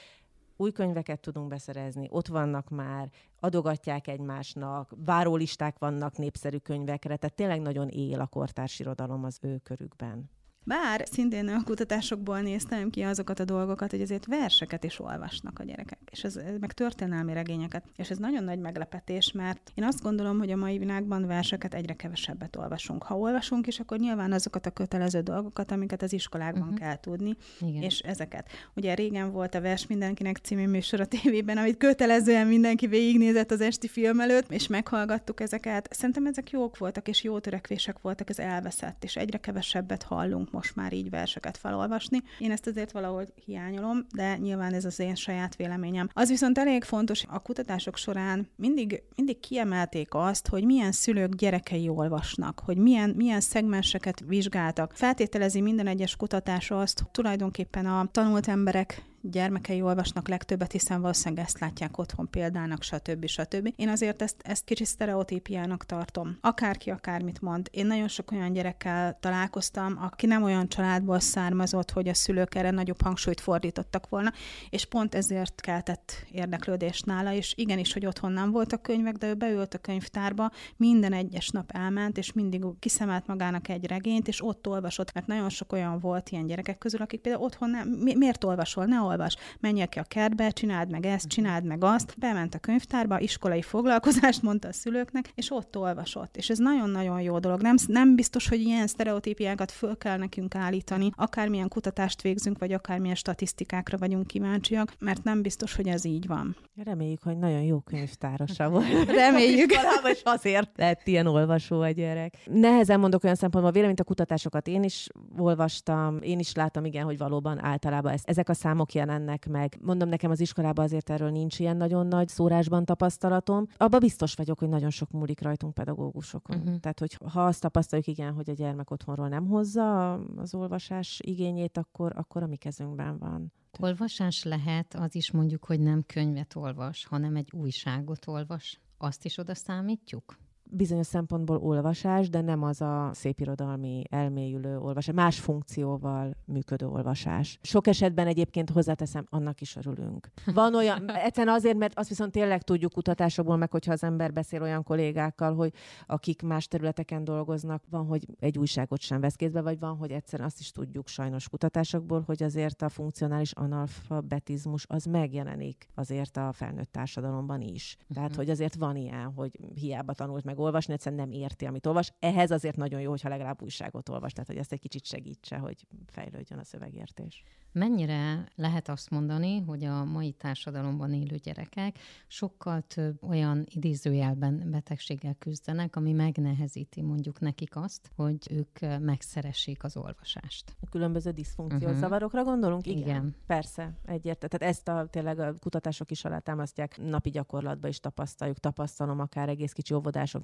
új 0.57 0.73
könyveket 0.73 1.21
tudunk 1.21 1.49
beszerezni, 1.49 2.07
ott 2.11 2.27
vannak 2.27 2.69
már, 2.69 3.11
adogatják 3.41 4.07
egymásnak, 4.07 4.93
várólisták 4.97 5.79
vannak 5.79 6.17
népszerű 6.17 6.57
könyvekre, 6.57 7.17
tehát 7.17 7.37
tényleg 7.37 7.61
nagyon 7.61 7.89
él 7.89 8.21
a 8.21 8.27
kortárs 8.27 8.79
irodalom 8.81 9.25
az 9.25 9.39
ő 9.41 9.59
körükben. 9.59 10.31
Bár 10.69 11.07
szintén 11.11 11.49
a 11.49 11.63
kutatásokból 11.65 12.41
néztem 12.41 12.91
ki 12.91 13.03
azokat 13.03 13.41
a 13.41 13.45
dolgokat, 13.45 13.91
hogy 13.91 14.01
azért 14.01 14.27
verseket 14.27 14.85
is 14.85 15.01
olvasnak 15.01 15.59
a 15.59 15.65
gyerekek, 15.65 15.99
és 16.11 16.25
ez, 16.25 16.37
ez 16.37 16.59
meg 16.61 16.73
történelmi 16.73 17.33
regényeket. 17.33 17.85
És 17.97 18.11
ez 18.11 18.19
nagyon 18.19 18.45
nagy 18.45 18.59
meglepetés, 18.59 19.33
mert 19.33 19.73
én 19.75 19.85
azt 19.85 20.03
gondolom, 20.03 20.39
hogy 20.39 20.51
a 20.51 20.57
mai 20.57 20.79
világban 20.79 21.27
verseket 21.27 21.75
egyre 21.75 21.95
kevesebbet 21.95 22.57
olvasunk. 22.57 23.03
Ha 23.03 23.19
olvasunk 23.19 23.67
is, 23.67 23.81
akkor 23.81 23.99
nyilván 23.99 24.33
azokat 24.33 24.67
a 24.67 24.71
kötelező 24.71 25.21
dolgokat, 25.21 25.71
amiket 25.71 26.03
az 26.03 26.13
iskolákban 26.13 26.63
uh-huh. 26.63 26.79
kell 26.79 27.01
tudni, 27.01 27.37
Igen. 27.61 27.83
és 27.83 27.99
ezeket. 27.99 28.51
Ugye 28.75 28.95
régen 28.95 29.33
volt 29.33 29.55
a 29.55 29.61
Vers 29.61 29.87
mindenkinek 29.87 30.37
című 30.37 30.67
műsor 30.67 31.01
a 31.01 31.07
tévében, 31.07 31.57
amit 31.57 31.77
kötelezően 31.77 32.47
mindenki 32.47 32.87
végignézett 32.87 33.51
az 33.51 33.61
esti 33.61 33.89
film 33.89 34.21
előtt, 34.21 34.53
és 34.53 34.67
meghallgattuk 34.67 35.41
ezeket. 35.41 35.89
Szerintem 35.91 36.27
ezek 36.27 36.51
jók 36.51 36.79
voltak, 36.79 37.09
és 37.09 37.23
jó 37.23 37.39
törekvések 37.39 38.01
voltak, 38.01 38.31
ez 38.31 38.39
elveszett, 38.39 39.05
és 39.05 39.17
egyre 39.17 39.39
kevesebbet 39.39 40.03
hallunk 40.03 40.55
most 40.57 40.77
már 40.77 40.93
így 40.93 41.11
verseket 41.11 41.57
felolvasni. 41.57 42.23
Én 42.39 42.51
ezt 42.51 42.67
azért 42.67 42.93
valahogy 42.93 43.33
hiányolom, 43.45 44.07
de 44.15 44.37
nyilván 44.37 44.75
ez 44.75 44.85
az 44.85 44.99
én 44.99 45.15
saját 45.15 45.57
véleményem. 45.57 46.09
Az 46.13 46.29
viszont 46.29 46.59
elég 46.59 46.85
fontos, 46.85 47.25
a 47.29 47.39
kutatások 47.39 47.97
során 47.97 48.49
mindig, 48.57 49.03
mindig 49.17 49.41
kiemelték 49.41 50.15
azt, 50.15 50.49
hogy 50.49 50.65
milyen 50.65 50.93
szülők 50.93 51.35
gyerekei 51.35 51.89
olvasnak, 51.89 52.61
hogy 52.65 52.77
milyen, 52.77 53.11
milyen 53.17 53.41
szegmenseket 53.41 54.23
vizsgáltak. 54.27 54.93
Feltételezi 54.95 55.61
minden 55.61 55.87
egyes 55.87 56.17
kutatás 56.17 56.71
azt, 56.71 56.99
hogy 56.99 57.11
tulajdonképpen 57.11 57.87
a 57.87 58.09
tanult 58.11 58.49
emberek 58.49 59.03
gyermekei 59.21 59.83
olvasnak 59.83 60.29
legtöbbet, 60.29 60.73
hiszen 60.73 61.01
valószínűleg 61.01 61.45
ezt 61.45 61.59
látják 61.59 61.99
otthon 61.99 62.31
példának, 62.31 62.83
stb. 62.83 63.27
stb. 63.27 63.73
Én 63.77 63.89
azért 63.89 64.23
ezt, 64.23 64.37
ezt 64.43 64.65
kicsi 64.65 64.85
sztereotípiának 64.85 65.85
tartom. 65.85 66.39
Akárki 66.41 66.91
akármit 66.91 67.41
mond. 67.41 67.69
Én 67.71 67.87
nagyon 67.87 68.09
sok 68.09 68.31
olyan 68.31 68.53
gyerekkel 68.53 69.19
találkoztam, 69.21 69.99
aki 70.01 70.27
nem 70.27 70.43
olyan 70.43 70.69
családból 70.69 71.21
származott, 71.21 71.91
hogy 71.91 72.09
a 72.09 72.15
szülők 72.15 72.55
erre 72.55 72.71
nagyobb 72.71 73.03
hangsúlyt 73.03 73.41
fordítottak 73.41 74.09
volna, 74.09 74.33
és 74.71 74.85
pont 74.85 75.15
ezért 75.15 75.61
keltett 75.61 76.27
érdeklődést 76.31 77.07
nála, 77.07 77.33
és 77.33 77.55
igenis, 77.57 77.93
hogy 77.93 78.07
otthon 78.07 78.33
nem 78.33 78.51
voltak 78.51 78.83
könyvek, 78.83 79.15
de 79.15 79.29
ő 79.29 79.35
beült 79.35 79.75
a 79.75 79.79
könyvtárba, 79.79 80.51
minden 80.77 81.13
egyes 81.13 81.49
nap 81.49 81.71
elment, 81.71 82.19
és 82.19 82.33
mindig 82.33 82.65
kiszemelt 82.79 83.27
magának 83.27 83.69
egy 83.69 83.87
regényt, 83.87 84.29
és 84.29 84.45
ott 84.45 84.69
olvasott, 84.69 85.13
mert 85.13 85.27
nagyon 85.27 85.49
sok 85.49 85.73
olyan 85.73 85.99
volt 85.99 86.31
ilyen 86.31 86.47
gyerekek 86.47 86.79
közül, 86.79 87.03
akik 87.03 87.21
például 87.21 87.45
otthon 87.45 87.71
nem, 87.71 87.89
mi, 87.89 88.15
miért 88.15 88.45
olvasol, 88.45 88.85
ne 88.85 89.01
olvas, 89.07 89.37
menjél 89.61 89.87
ki 89.87 89.99
a 89.99 90.03
kertbe, 90.03 90.51
csináld 90.51 90.91
meg 90.91 91.07
ezt, 91.07 91.29
csináld 91.29 91.65
meg 91.65 91.85
azt. 91.85 92.15
Bement 92.19 92.55
a 92.55 92.59
könyvtárba, 92.59 93.21
iskolai 93.21 93.63
foglalkozást 93.63 94.43
mondta 94.43 94.69
a 94.69 94.73
szülőknek, 94.73 95.31
és 95.35 95.51
ott 95.51 95.77
olvasott. 95.77 96.37
És 96.37 96.51
ez 96.51 96.59
nagyon-nagyon 96.59 97.21
jó 97.21 97.39
dolog. 97.39 97.61
Nem, 97.61 97.77
nem 97.87 98.15
biztos, 98.15 98.49
hogy 98.49 98.61
ilyen 98.61 98.87
sztereotípiákat 98.87 99.71
föl 99.71 99.99
kell 99.99 100.17
nekünk 100.17 100.55
állítani, 100.55 101.11
akármilyen 101.17 101.69
kutatást 101.69 102.23
végzünk, 102.23 102.59
vagy 102.59 102.73
akármilyen 102.73 103.17
statisztikákra 103.17 103.99
vagyunk 103.99 104.27
kíváncsiak, 104.27 104.93
mert 104.99 105.25
nem 105.25 105.43
biztos, 105.43 105.75
hogy 105.75 105.89
ez 105.89 106.05
így 106.05 106.27
van. 106.27 106.57
Reméljük, 106.85 107.23
hogy 107.23 107.39
nagyon 107.39 107.63
jó 107.63 107.81
könyvtárosa 107.81 108.69
volt. 108.75 109.11
Reméljük. 109.11 109.73
és 110.05 110.21
azért 110.25 110.71
lett 110.77 111.07
ilyen 111.07 111.27
olvasó 111.27 111.81
a 111.81 111.91
gyerek. 111.91 112.35
Nehezen 112.45 113.01
mondok 113.01 113.25
olyan 113.25 113.37
szempontból, 113.37 113.73
véleményt 113.73 114.01
a 114.01 114.05
kutatásokat 114.05 114.69
én 114.69 114.83
is 114.83 115.07
olvastam, 115.39 116.19
én 116.23 116.39
is 116.39 116.55
láttam, 116.55 116.85
igen, 116.85 117.05
hogy 117.05 117.19
valóban 117.19 117.65
általában 117.65 118.13
ezt, 118.13 118.29
ezek 118.29 118.49
a 118.49 118.55
számok 118.55 118.95
jelennek 118.97 119.49
meg. 119.49 119.79
Mondom, 119.83 120.09
nekem 120.09 120.31
az 120.31 120.41
iskolában 120.41 120.85
azért 120.85 121.11
erről 121.11 121.31
nincs 121.31 121.59
ilyen 121.59 121.77
nagyon 121.77 122.07
nagy 122.07 122.29
szórásban 122.29 122.85
tapasztalatom. 122.85 123.67
Abba 123.77 123.99
biztos 123.99 124.35
vagyok, 124.35 124.59
hogy 124.59 124.69
nagyon 124.69 124.91
sok 124.91 125.11
múlik 125.11 125.41
rajtunk 125.41 125.75
pedagógusokon. 125.75 126.57
Uh-huh. 126.57 126.81
Tehát, 126.81 126.99
hogy 126.99 127.19
ha 127.33 127.45
azt 127.45 127.61
tapasztaljuk, 127.61 128.07
igen, 128.07 128.33
hogy 128.33 128.51
a 128.51 128.53
gyermek 128.53 128.91
otthonról 128.91 129.29
nem 129.29 129.47
hozza 129.47 130.13
az 130.37 130.55
olvasás 130.55 131.21
igényét, 131.25 131.77
akkor, 131.77 132.13
akkor 132.17 132.43
a 132.43 132.47
mi 132.47 132.57
kezünkben 132.57 133.19
van. 133.19 133.53
Olvasás 133.81 134.45
lehet 134.45 134.95
az 134.95 135.15
is 135.15 135.31
mondjuk, 135.31 135.65
hogy 135.65 135.81
nem 135.81 136.03
könyvet 136.07 136.55
olvas, 136.55 137.07
hanem 137.07 137.37
egy 137.37 137.49
újságot 137.53 138.27
olvas. 138.27 138.81
Azt 138.99 139.25
is 139.25 139.39
oda 139.39 139.55
számítjuk? 139.55 140.37
Bizonyos 140.77 141.07
szempontból 141.07 141.57
olvasás, 141.57 142.29
de 142.29 142.41
nem 142.41 142.63
az 142.63 142.81
a 142.81 143.11
szépirodalmi 143.13 144.03
elmélyülő 144.11 144.79
olvasás, 144.79 145.15
más 145.15 145.41
funkcióval 145.41 146.37
működő 146.45 146.87
olvasás. 146.87 147.59
Sok 147.63 147.87
esetben 147.87 148.27
egyébként 148.27 148.71
hozzáteszem, 148.71 149.27
annak 149.31 149.61
is 149.61 149.77
örülünk. 149.77 150.29
Van 150.55 150.75
olyan, 150.75 151.11
egyszerűen 151.27 151.55
azért, 151.55 151.77
mert 151.77 151.99
azt 151.99 152.09
viszont 152.09 152.33
tényleg 152.33 152.63
tudjuk 152.63 152.93
kutatásokból, 152.93 153.57
meg 153.57 153.71
hogyha 153.71 153.93
az 153.93 154.03
ember 154.03 154.33
beszél 154.33 154.63
olyan 154.63 154.83
kollégákkal, 154.83 155.55
hogy 155.55 155.73
akik 156.07 156.43
más 156.43 156.69
területeken 156.69 157.25
dolgoznak, 157.25 157.83
van, 157.91 158.07
hogy 158.07 158.27
egy 158.39 158.59
újságot 158.59 159.01
sem 159.01 159.21
vesz 159.21 159.35
kézbe, 159.35 159.61
vagy 159.61 159.79
van, 159.79 159.97
hogy 159.97 160.11
egyszerűen 160.11 160.49
azt 160.49 160.61
is 160.61 160.71
tudjuk 160.71 161.09
sajnos 161.09 161.49
kutatásokból, 161.49 162.23
hogy 162.27 162.43
azért 162.43 162.83
a 162.83 162.89
funkcionális 162.89 163.53
analfabetizmus 163.53 164.85
az 164.89 165.05
megjelenik 165.05 165.89
azért 165.95 166.37
a 166.37 166.53
felnőtt 166.53 166.93
társadalomban 166.93 167.61
is. 167.61 167.97
Tehát, 168.15 168.29
uh-huh. 168.29 168.45
hogy 168.45 168.53
azért 168.53 168.75
van 168.75 168.97
ilyen, 168.97 169.33
hogy 169.33 169.51
hiába 169.75 170.13
tanult 170.13 170.45
meg 170.45 170.59
olvasni, 170.67 170.93
egyszerűen 170.93 171.29
nem 171.29 171.41
érti, 171.41 171.65
amit 171.65 171.87
olvas. 171.87 172.13
Ehhez 172.19 172.51
azért 172.51 172.77
nagyon 172.77 173.01
jó, 173.01 173.11
hogyha 173.11 173.29
legalább 173.29 173.63
újságot 173.63 174.09
olvas, 174.09 174.33
tehát 174.33 174.49
hogy 174.49 174.59
ezt 174.59 174.73
egy 174.73 174.81
kicsit 174.81 175.05
segítse, 175.05 175.57
hogy 175.57 175.87
fejlődjön 176.07 176.59
a 176.59 176.65
szövegértés. 176.65 177.43
Mennyire 177.73 178.49
lehet 178.55 178.89
azt 178.89 179.11
mondani, 179.11 179.61
hogy 179.61 179.85
a 179.85 180.05
mai 180.05 180.33
társadalomban 180.33 181.13
élő 181.13 181.37
gyerekek 181.37 181.99
sokkal 182.27 182.81
több 182.81 183.23
olyan 183.23 183.67
idézőjelben 183.75 184.71
betegséggel 184.71 185.35
küzdenek, 185.35 185.97
ami 185.97 186.13
megnehezíti 186.13 187.03
mondjuk 187.03 187.41
nekik 187.41 187.77
azt, 187.77 188.11
hogy 188.17 188.39
ők 188.51 189.01
megszeressék 189.01 189.85
az 189.85 189.97
olvasást. 189.97 190.77
A 190.81 190.89
különböző 190.89 191.31
diszfunkciós 191.31 191.83
uh-huh. 191.83 191.99
zavarokra 191.99 192.45
gondolunk? 192.45 192.87
Igen. 192.87 192.99
Igen. 192.99 193.35
Persze, 193.47 193.93
egyértelmű. 194.05 194.57
Tehát 194.57 194.75
ezt 194.75 194.89
a 194.89 195.07
tényleg 195.11 195.39
a 195.39 195.55
kutatások 195.61 196.11
is 196.11 196.25
alátámasztják, 196.25 196.99
napi 196.99 197.31
gyakorlatban 197.31 197.91
is 197.91 198.01
tapasztaljuk, 198.01 198.59
tapasztalom 198.59 199.21
akár 199.21 199.49
egész 199.49 199.73
kicsi 199.73 199.95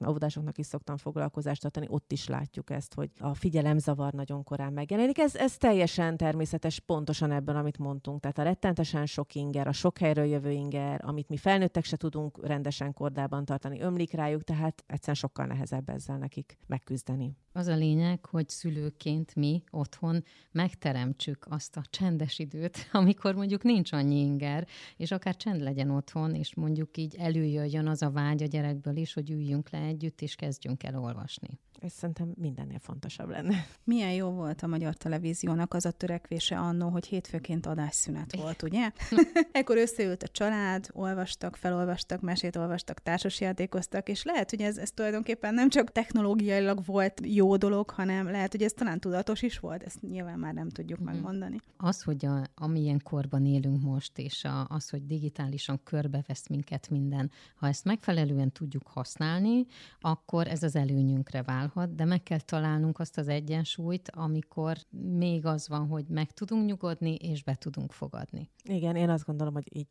óvodásoknak, 0.09 0.41
óvodásoknak 0.43 0.59
is 0.59 0.67
szoktam 0.67 0.97
foglalkozást 0.97 1.61
tartani, 1.61 1.87
ott 1.91 2.13
is 2.13 2.29
látjuk 2.29 2.71
ezt, 2.71 2.95
hogy 2.95 3.11
a 3.19 3.35
figyelemzavar 3.35 4.13
nagyon 4.13 4.45
korán 4.45 4.73
megjelenik. 4.73 5.19
Ez, 5.19 5.35
ez 5.35 5.57
teljesen 5.57 6.17
természetes, 6.17 6.81
pontosan 6.81 7.31
ebben, 7.31 7.57
amit 7.57 7.79
mondtunk. 7.79 8.21
Tehát 8.21 8.39
a 8.39 8.43
rettentesen 8.43 9.07
sok 9.07 9.35
inger, 9.35 9.67
a 9.67 9.73
sok 9.73 9.99
helyről 9.99 10.25
jövő 10.25 10.51
inger, 10.51 11.01
amit 11.05 11.29
mi 11.29 11.37
felnőttek 11.37 11.85
se 11.85 11.97
tudunk 11.97 12.47
rendesen 12.47 12.93
kordában 12.93 13.45
tartani, 13.45 13.81
ömlik 13.81 14.13
rájuk, 14.13 14.45
tehát 14.45 14.85
egyszerűen 14.87 15.17
sokkal 15.17 15.47
nehezebb 15.47 15.89
ezzel 15.89 16.19
nekik 16.19 16.59
megküzdeni. 16.67 17.37
Az 17.55 17.67
a 17.67 17.75
lényeg, 17.75 18.27
hogy 18.27 18.49
szülőként 18.49 19.35
mi 19.35 19.63
otthon 19.71 20.25
megteremtsük 20.53 21.47
azt 21.51 21.77
a 21.77 21.83
csendes 21.91 22.39
időt, 22.39 22.89
amikor 22.93 23.35
mondjuk 23.35 23.63
nincs 23.63 23.93
annyi 23.93 24.21
inger, 24.21 24.67
és 24.97 25.11
akár 25.11 25.37
csend 25.37 25.61
legyen 25.61 25.91
otthon, 25.91 26.35
és 26.35 26.55
mondjuk 26.55 26.97
így 26.97 27.17
előjöjjön 27.19 27.87
az 27.87 28.03
a 28.03 28.11
vágy 28.11 28.43
a 28.43 28.47
gyerekből 28.47 28.97
is, 28.97 29.13
hogy 29.13 29.31
üljünk 29.31 29.71
le 29.71 29.79
együtt, 29.93 30.21
és 30.21 30.35
kezdjünk 30.35 30.83
el 30.83 30.99
olvasni. 30.99 31.59
Ez 31.83 31.93
szerintem 31.93 32.33
mindennél 32.37 32.79
fontosabb 32.79 33.29
lenne. 33.29 33.67
Milyen 33.85 34.13
jó 34.13 34.31
volt 34.31 34.63
a 34.63 34.67
magyar 34.67 34.95
televíziónak 34.95 35.75
az 35.75 35.87
a 35.87 35.91
törekvése 35.91 36.59
annó, 36.59 36.89
hogy 36.89 37.07
hétfőként 37.07 37.67
adásszünet 37.67 38.37
volt, 38.37 38.63
ugye? 38.63 38.91
Ekkor 39.53 39.77
összeült 39.77 40.23
a 40.23 40.29
család, 40.29 40.89
olvastak, 40.93 41.57
felolvastak, 41.57 42.21
mesét 42.21 42.57
olvastak, 42.57 43.03
társasjátékoztak, 43.03 44.09
és 44.09 44.23
lehet, 44.23 44.51
hogy 44.51 44.61
ez, 44.61 44.77
ez 44.77 44.91
tulajdonképpen 44.91 45.55
nem 45.55 45.69
csak 45.69 45.93
technológiailag 45.93 46.85
volt 46.85 47.21
jó 47.25 47.57
dolog, 47.57 47.91
hanem 47.91 48.31
lehet, 48.31 48.53
hogy 48.53 48.63
ez 48.63 48.73
talán 48.73 49.01
tudatos 49.01 49.43
is 49.43 49.59
volt, 49.59 49.83
ezt 49.83 50.03
nyilván 50.03 50.39
már 50.39 50.55
nem 50.55 50.69
tudjuk 50.69 51.01
mm. 51.01 51.05
megmondani. 51.05 51.57
Az, 51.77 52.03
hogy 52.03 52.27
a, 52.27 52.43
amilyen 52.55 53.01
korban 53.03 53.47
élünk 53.47 53.83
most, 53.83 54.19
és 54.19 54.45
a, 54.45 54.67
az, 54.69 54.89
hogy 54.89 55.07
digitálisan 55.07 55.81
körbevesz 55.85 56.49
minket 56.49 56.91
minden, 56.91 57.31
ha 57.55 57.69
ezt 57.69 57.85
megfelelően 57.85 58.53
tudjuk 58.53 58.87
használni, 58.87 59.67
akkor 60.01 60.47
ez 60.47 60.63
az 60.63 60.77
előnyünkre 60.77 61.43
válhat, 61.75 61.95
de 61.95 62.05
meg 62.05 62.23
kell 62.23 62.41
találnunk 62.41 62.99
azt 62.99 63.19
az 63.19 63.29
egyensúlyt, 63.29 64.11
amikor 64.11 64.77
még 65.19 65.47
az 65.47 65.69
van, 65.69 65.87
hogy 65.87 66.05
meg 66.09 66.33
tudunk 66.33 66.67
nyugodni, 66.67 67.15
és 67.15 67.43
be 67.43 67.55
tudunk 67.55 67.93
fogadni. 67.93 68.51
Igen, 68.65 68.97
én 68.97 69.09
azt 69.09 69.25
gondolom, 69.25 69.53
hogy 69.53 69.77
így 69.77 69.87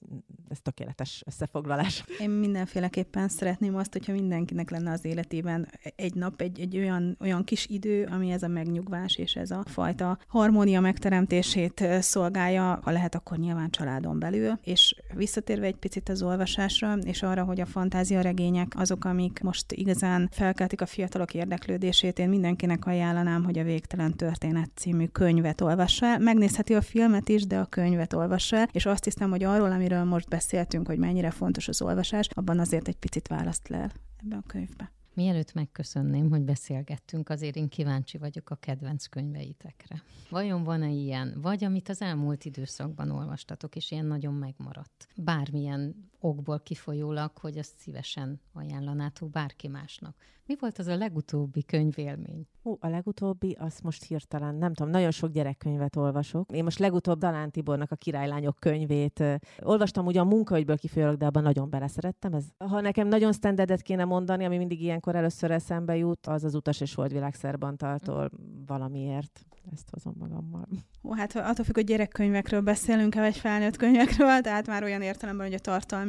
ez 0.50 0.60
tökéletes 0.62 1.24
összefoglalás. 1.26 2.04
Én 2.20 2.30
mindenféleképpen 2.30 3.28
szeretném 3.28 3.76
azt, 3.76 3.92
hogyha 3.92 4.14
mindenkinek 4.14 4.70
lenne 4.70 4.92
az 4.92 5.06
életében 5.06 5.68
egy 5.96 6.14
nap 6.14 6.42
egy, 6.42 6.60
egy 6.60 6.78
olyan, 6.78 7.18
olyan 7.20 7.44
kis 7.44 7.68
idő, 7.68 8.06
ami 8.06 8.32
ez 8.32 8.44
a 8.44 8.48
megnyugvás 8.48 9.16
és 9.16 9.36
ez 9.36 9.52
a 9.52 9.64
fajta 9.66 10.18
harmónia 10.28 10.80
megteremtését 10.80 11.84
szolgálja, 12.00 12.80
ha 12.84 12.92
lehet, 12.92 13.16
akkor 13.16 13.38
nyilván 13.38 13.70
családon 13.70 14.20
belül. 14.20 14.60
És 14.64 14.96
visszatérve 15.14 15.66
egy 15.66 15.76
picit 15.76 16.10
az 16.10 16.22
olvasásra, 16.22 16.94
és 16.94 17.24
arra, 17.24 17.44
hogy 17.44 17.62
a 17.62 17.66
fantáziaregények 17.66 18.74
azok, 18.76 19.06
amik 19.06 19.40
most 19.42 19.72
igazán 19.72 20.30
felkeltik 20.32 20.82
a 20.82 20.86
fiatalok 20.86 21.34
érdeklődését, 21.34 21.71
én 22.20 22.30
mindenkinek 22.30 22.86
ajánlanám, 22.86 23.44
hogy 23.44 23.60
a 23.60 23.64
Végtelen 23.64 24.16
Történet 24.16 24.70
című 24.76 25.06
könyvet 25.06 25.62
olvassa 25.62 26.06
el. 26.06 26.20
Megnézheti 26.20 26.74
a 26.74 26.82
filmet 26.82 27.30
is, 27.30 27.46
de 27.46 27.60
a 27.60 27.66
könyvet 27.66 28.14
olvassa 28.14 28.58
el, 28.58 28.68
és 28.72 28.86
azt 28.86 29.04
hiszem, 29.04 29.30
hogy 29.30 29.44
arról, 29.44 29.72
amiről 29.72 30.04
most 30.04 30.30
beszéltünk, 30.30 30.88
hogy 30.88 30.98
mennyire 30.98 31.32
fontos 31.32 31.68
az 31.68 31.82
olvasás, 31.82 32.28
abban 32.34 32.60
azért 32.60 32.88
egy 32.88 32.98
picit 32.98 33.28
választ 33.28 33.68
le 33.68 33.92
ebbe 34.24 34.36
a 34.36 34.44
könyvbe. 34.48 34.92
Mielőtt 35.14 35.54
megköszönném, 35.54 36.30
hogy 36.30 36.42
beszélgettünk, 36.42 37.30
azért 37.30 37.56
én 37.56 37.68
kíváncsi 37.68 38.18
vagyok 38.18 38.50
a 38.50 38.56
kedvenc 38.56 39.06
könyveitekre. 39.06 40.04
Vajon 40.30 40.64
van-e 40.64 40.90
ilyen, 40.90 41.38
vagy 41.42 41.64
amit 41.64 41.90
az 41.90 42.02
elmúlt 42.02 42.46
időszakban 42.46 43.12
olvastatok, 43.12 43.76
és 43.76 43.92
ilyen 43.92 44.06
nagyon 44.06 44.34
megmaradt? 44.34 45.08
Bármilyen 45.16 46.10
okból 46.22 46.60
kifolyólag, 46.60 47.38
hogy 47.38 47.58
azt 47.58 47.78
szívesen 47.78 48.42
ajánlanátok 48.54 49.30
bárki 49.30 49.68
másnak. 49.68 50.16
Mi 50.46 50.58
volt 50.60 50.78
az 50.78 50.88
a 50.88 50.96
legutóbbi 50.96 51.64
könyvélmény? 51.64 52.48
Hú, 52.64 52.78
a 52.80 52.88
legutóbbi, 52.88 53.58
azt 53.60 53.84
most 53.84 54.04
hirtelen, 54.04 54.56
nem 54.56 54.74
tudom, 54.74 54.92
nagyon 54.92 55.12
sok 55.12 55.32
gyerekkönyvet 55.32 55.96
olvasok. 55.96 56.52
Én 56.52 56.64
most 56.64 56.80
legutóbb 56.80 57.20
Dalán 57.20 57.52
Tibornak 57.52 57.92
a 57.92 57.96
Királylányok 57.96 58.56
könyvét 58.60 59.24
olvastam, 59.60 60.06
ugye 60.06 60.20
a 60.20 60.24
munkaügyből 60.24 60.78
kifolyólag, 60.78 61.18
de 61.18 61.26
abban 61.26 61.44
nagyon 61.44 61.70
beleszerettem. 61.70 62.34
Ez, 62.34 62.46
ha 62.58 62.82
nekem 62.82 63.08
nagyon 63.08 63.34
standardet 63.34 63.82
kéne 63.82 64.06
mondani, 64.06 64.46
ami 64.46 64.58
mindig 64.58 64.82
ilyenkor 64.82 65.16
először 65.16 65.52
eszembe 65.52 65.96
jut, 65.96 66.28
az 66.28 66.44
az 66.44 66.56
Utas 66.56 66.82
és 66.82 66.94
Holdvilág 66.94 67.34
Szerbantaltól 67.34 68.32
valamiért 68.66 69.46
ezt 69.72 69.90
hozom 69.92 70.14
magammal. 70.18 70.68
Ó, 71.04 71.14
hát 71.14 71.36
attól 71.36 71.66
függ, 71.66 71.76
hogy 71.76 71.86
gyerekkönyvekről 71.86 72.62
beszélünk, 72.62 73.16
vagy 73.16 73.38
felnőtt 73.38 73.76
könyvekről, 73.76 74.42
tehát 74.42 74.68
már 74.68 74.84
olyan 74.84 75.02
értelemben, 75.02 75.46
hogy 75.46 75.56
a 75.56 75.60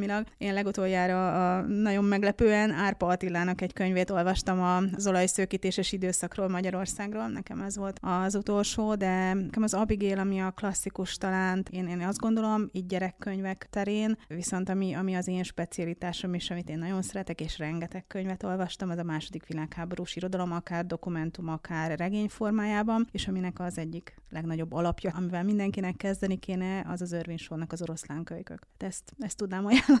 tartalmilag. 0.05 0.25
Én 0.37 0.53
legutoljára 0.53 1.57
a, 1.57 1.61
nagyon 1.61 2.03
meglepően 2.03 2.71
Árpa 2.71 3.07
Attilának 3.07 3.61
egy 3.61 3.73
könyvét 3.73 4.09
olvastam 4.09 4.61
az 4.95 5.07
olajszőkítéses 5.07 5.91
időszakról 5.91 6.47
Magyarországról. 6.47 7.27
Nekem 7.27 7.61
ez 7.61 7.77
volt 7.77 7.99
az 8.01 8.35
utolsó, 8.35 8.95
de 8.95 9.33
nekem 9.33 9.63
az 9.63 9.73
Abigail, 9.73 10.19
ami 10.19 10.39
a 10.39 10.51
klasszikus 10.51 11.17
talán, 11.17 11.63
én, 11.69 11.87
én 11.87 12.01
azt 12.01 12.19
gondolom, 12.19 12.69
így 12.71 12.85
gyerekkönyvek 12.85 13.67
terén, 13.69 14.17
viszont 14.27 14.69
ami, 14.69 14.93
ami 14.93 15.15
az 15.15 15.27
én 15.27 15.43
specialitásom 15.43 16.33
is, 16.33 16.49
amit 16.49 16.69
én 16.69 16.77
nagyon 16.77 17.01
szeretek, 17.01 17.41
és 17.41 17.57
rengeteg 17.57 18.07
könyvet 18.07 18.43
olvastam, 18.43 18.89
az 18.89 18.97
a 18.97 19.03
második 19.03 19.45
világháborús 19.45 20.15
irodalom, 20.15 20.51
akár 20.51 20.85
dokumentum, 20.85 21.47
akár 21.47 21.97
regény 21.97 22.27
formájában, 22.27 23.07
és 23.11 23.27
ami 23.27 23.41
aminek 23.43 23.59
az 23.59 23.77
egyik 23.77 24.15
legnagyobb 24.29 24.73
alapja, 24.73 25.11
amivel 25.15 25.43
mindenkinek 25.43 25.95
kezdeni 25.95 26.37
kéne, 26.37 26.85
az 26.87 27.01
az 27.01 27.13
Irving 27.13 27.65
az 27.67 27.81
oroszlán 27.81 28.23
kölykök. 28.23 28.67
Ezt, 28.77 29.13
ezt 29.19 29.37
tudnám 29.37 29.65
ajánlani. 29.65 29.92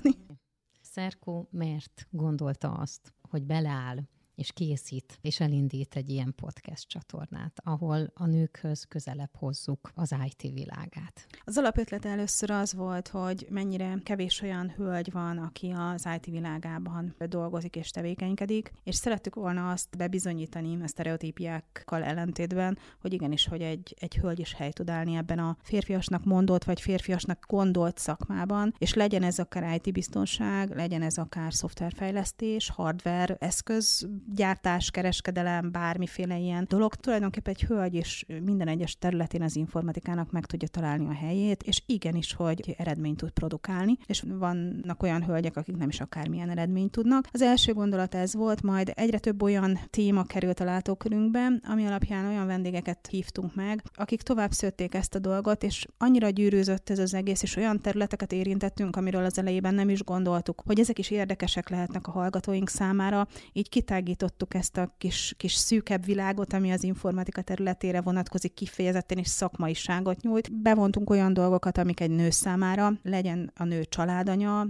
Szerkó 0.81 1.47
miért 1.51 2.07
gondolta 2.09 2.71
azt, 2.71 3.13
hogy 3.29 3.43
beleáll 3.45 3.97
és 4.35 4.51
készít, 4.51 5.17
és 5.21 5.39
elindít 5.39 5.95
egy 5.95 6.09
ilyen 6.09 6.33
podcast 6.35 6.87
csatornát, 6.87 7.59
ahol 7.63 8.11
a 8.13 8.25
nőkhöz 8.25 8.83
közelebb 8.83 9.35
hozzuk 9.37 9.91
az 9.95 10.15
IT 10.25 10.51
világát. 10.53 11.25
Az 11.43 11.57
alapötlet 11.57 12.05
először 12.05 12.51
az 12.51 12.73
volt, 12.73 13.07
hogy 13.07 13.47
mennyire 13.49 13.97
kevés 14.03 14.41
olyan 14.41 14.69
hölgy 14.69 15.11
van, 15.11 15.37
aki 15.37 15.73
az 15.77 16.07
IT 16.15 16.25
világában 16.25 17.15
dolgozik 17.27 17.75
és 17.75 17.89
tevékenykedik, 17.89 18.71
és 18.83 18.95
szerettük 18.95 19.35
volna 19.35 19.69
azt 19.69 19.97
bebizonyítani 19.97 20.81
a 20.83 20.87
sztereotípiákkal 20.87 22.03
ellentétben, 22.03 22.77
hogy 23.01 23.13
igenis, 23.13 23.47
hogy 23.47 23.61
egy, 23.61 23.95
egy 23.99 24.15
hölgy 24.15 24.39
is 24.39 24.53
hely 24.53 24.71
tud 24.71 24.89
állni 24.89 25.15
ebben 25.15 25.39
a 25.39 25.57
férfiasnak 25.61 26.23
mondott, 26.23 26.63
vagy 26.63 26.81
férfiasnak 26.81 27.45
gondolt 27.47 27.97
szakmában, 27.97 28.73
és 28.77 28.93
legyen 28.93 29.23
ez 29.23 29.39
akár 29.39 29.81
IT 29.83 29.93
biztonság, 29.93 30.75
legyen 30.75 31.01
ez 31.01 31.17
akár 31.17 31.53
szoftverfejlesztés, 31.53 32.69
hardware 32.69 33.35
eszköz 33.39 34.07
gyártás, 34.35 34.91
kereskedelem, 34.91 35.71
bármiféle 35.71 36.37
ilyen 36.37 36.65
dolog. 36.69 36.95
Tulajdonképpen 36.95 37.53
egy 37.53 37.63
hölgy 37.63 37.93
is 37.93 38.25
minden 38.43 38.67
egyes 38.67 38.97
területén 38.97 39.41
az 39.41 39.55
informatikának 39.55 40.31
meg 40.31 40.45
tudja 40.45 40.67
találni 40.67 41.05
a 41.05 41.13
helyét, 41.13 41.63
és 41.63 41.83
igenis, 41.85 42.33
hogy 42.33 42.75
eredményt 42.77 43.17
tud 43.17 43.29
produkálni, 43.29 43.97
és 44.05 44.23
vannak 44.27 45.03
olyan 45.03 45.23
hölgyek, 45.23 45.57
akik 45.57 45.77
nem 45.77 45.89
is 45.89 45.99
akármilyen 46.01 46.49
eredményt 46.49 46.91
tudnak. 46.91 47.27
Az 47.31 47.41
első 47.41 47.73
gondolat 47.73 48.15
ez 48.15 48.35
volt, 48.35 48.61
majd 48.61 48.91
egyre 48.95 49.19
több 49.19 49.41
olyan 49.41 49.79
téma 49.89 50.23
került 50.23 50.59
a 50.59 50.63
látókörünkbe, 50.63 51.47
ami 51.67 51.85
alapján 51.85 52.25
olyan 52.25 52.47
vendégeket 52.47 53.07
hívtunk 53.07 53.55
meg, 53.55 53.83
akik 53.93 54.21
tovább 54.21 54.51
szőtték 54.51 54.93
ezt 54.93 55.15
a 55.15 55.19
dolgot, 55.19 55.63
és 55.63 55.85
annyira 55.97 56.29
gyűrűzött 56.29 56.89
ez 56.89 56.99
az 56.99 57.13
egész, 57.13 57.41
és 57.43 57.55
olyan 57.55 57.81
területeket 57.81 58.31
érintettünk, 58.31 58.95
amiről 58.95 59.25
az 59.25 59.37
elejében 59.37 59.73
nem 59.73 59.89
is 59.89 60.03
gondoltuk, 60.03 60.61
hogy 60.65 60.79
ezek 60.79 60.99
is 60.99 61.09
érdekesek 61.09 61.69
lehetnek 61.69 62.07
a 62.07 62.11
hallgatóink 62.11 62.69
számára, 62.69 63.27
így 63.53 63.69
kitágít 63.69 64.12
megvilágítottuk 64.13 64.53
ezt 64.53 64.77
a 64.77 64.95
kis, 64.97 65.33
kis 65.37 65.53
szűkebb 65.53 66.05
világot, 66.05 66.53
ami 66.53 66.71
az 66.71 66.83
informatika 66.83 67.41
területére 67.41 68.01
vonatkozik 68.01 68.53
kifejezetten, 68.53 69.17
és 69.17 69.27
szakmaiságot 69.27 70.21
nyújt. 70.21 70.61
Bevontunk 70.61 71.09
olyan 71.09 71.33
dolgokat, 71.33 71.77
amik 71.77 71.99
egy 71.99 72.09
nő 72.09 72.29
számára, 72.29 72.91
legyen 73.03 73.51
a 73.55 73.63
nő 73.63 73.83
családanya, 73.83 74.67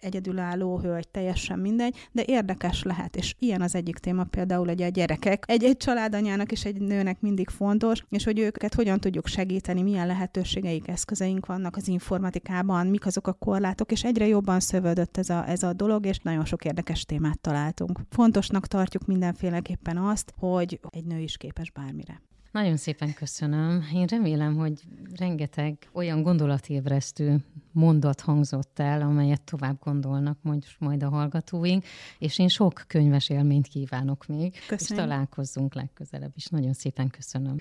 egyedülálló 0.00 0.78
hölgy, 0.78 1.08
teljesen 1.08 1.58
mindegy, 1.58 2.08
de 2.12 2.22
érdekes 2.26 2.82
lehet, 2.82 3.16
és 3.16 3.34
ilyen 3.38 3.62
az 3.62 3.74
egyik 3.74 3.98
téma 3.98 4.24
például 4.24 4.68
egy 4.68 4.82
a 4.82 4.88
gyerekek. 4.88 5.44
Egy-egy 5.46 5.76
családanyának 5.76 6.52
és 6.52 6.64
egy 6.64 6.80
nőnek 6.80 7.20
mindig 7.20 7.48
fontos, 7.48 8.04
és 8.08 8.24
hogy 8.24 8.38
őket 8.38 8.74
hogyan 8.74 9.00
tudjuk 9.00 9.26
segíteni, 9.26 9.82
milyen 9.82 10.06
lehetőségeik, 10.06 10.88
eszközeink 10.88 11.46
vannak 11.46 11.76
az 11.76 11.88
informatikában, 11.88 12.86
mik 12.86 13.06
azok 13.06 13.26
a 13.26 13.32
korlátok, 13.32 13.92
és 13.92 14.04
egyre 14.04 14.26
jobban 14.26 14.60
szövődött 14.60 15.16
ez 15.16 15.30
a, 15.30 15.48
ez 15.48 15.62
a 15.62 15.72
dolog, 15.72 16.06
és 16.06 16.18
nagyon 16.18 16.44
sok 16.44 16.64
érdekes 16.64 17.04
témát 17.04 17.40
találtunk. 17.40 18.00
Fontosnak 18.10 18.66
tartjuk 18.66 19.06
mindenféleképpen 19.06 19.96
azt, 19.96 20.32
hogy 20.38 20.80
egy 20.90 21.04
nő 21.04 21.18
is 21.18 21.36
képes 21.36 21.70
bármire. 21.70 22.22
Nagyon 22.50 22.76
szépen 22.76 23.14
köszönöm. 23.14 23.84
Én 23.94 24.06
remélem, 24.06 24.56
hogy 24.56 24.82
rengeteg 25.14 25.88
olyan 25.92 26.22
gondolatébresztő 26.22 27.44
mondat 27.72 28.20
hangzott 28.20 28.78
el, 28.78 29.00
amelyet 29.02 29.42
tovább 29.42 29.78
gondolnak 29.80 30.38
majd, 30.42 30.64
majd 30.78 31.02
a 31.02 31.08
hallgatóink, 31.08 31.84
és 32.18 32.38
én 32.38 32.48
sok 32.48 32.84
könyves 32.86 33.28
élményt 33.28 33.66
kívánok 33.66 34.26
még, 34.26 34.52
Köszönöm. 34.66 35.04
és 35.04 35.10
találkozzunk 35.10 35.74
legközelebb 35.74 36.32
is. 36.34 36.46
Nagyon 36.46 36.72
szépen 36.72 37.08
köszönöm. 37.08 37.56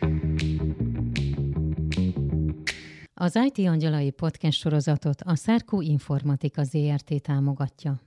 Az 3.14 3.40
IT 3.46 3.68
Angyalai 3.68 4.12
podcast 4.12 4.60
sorozatot 4.60 5.22
a 5.22 5.36
Szerkó 5.36 5.82
Informatika 5.82 6.64
ZRT 6.64 7.22
támogatja. 7.22 8.00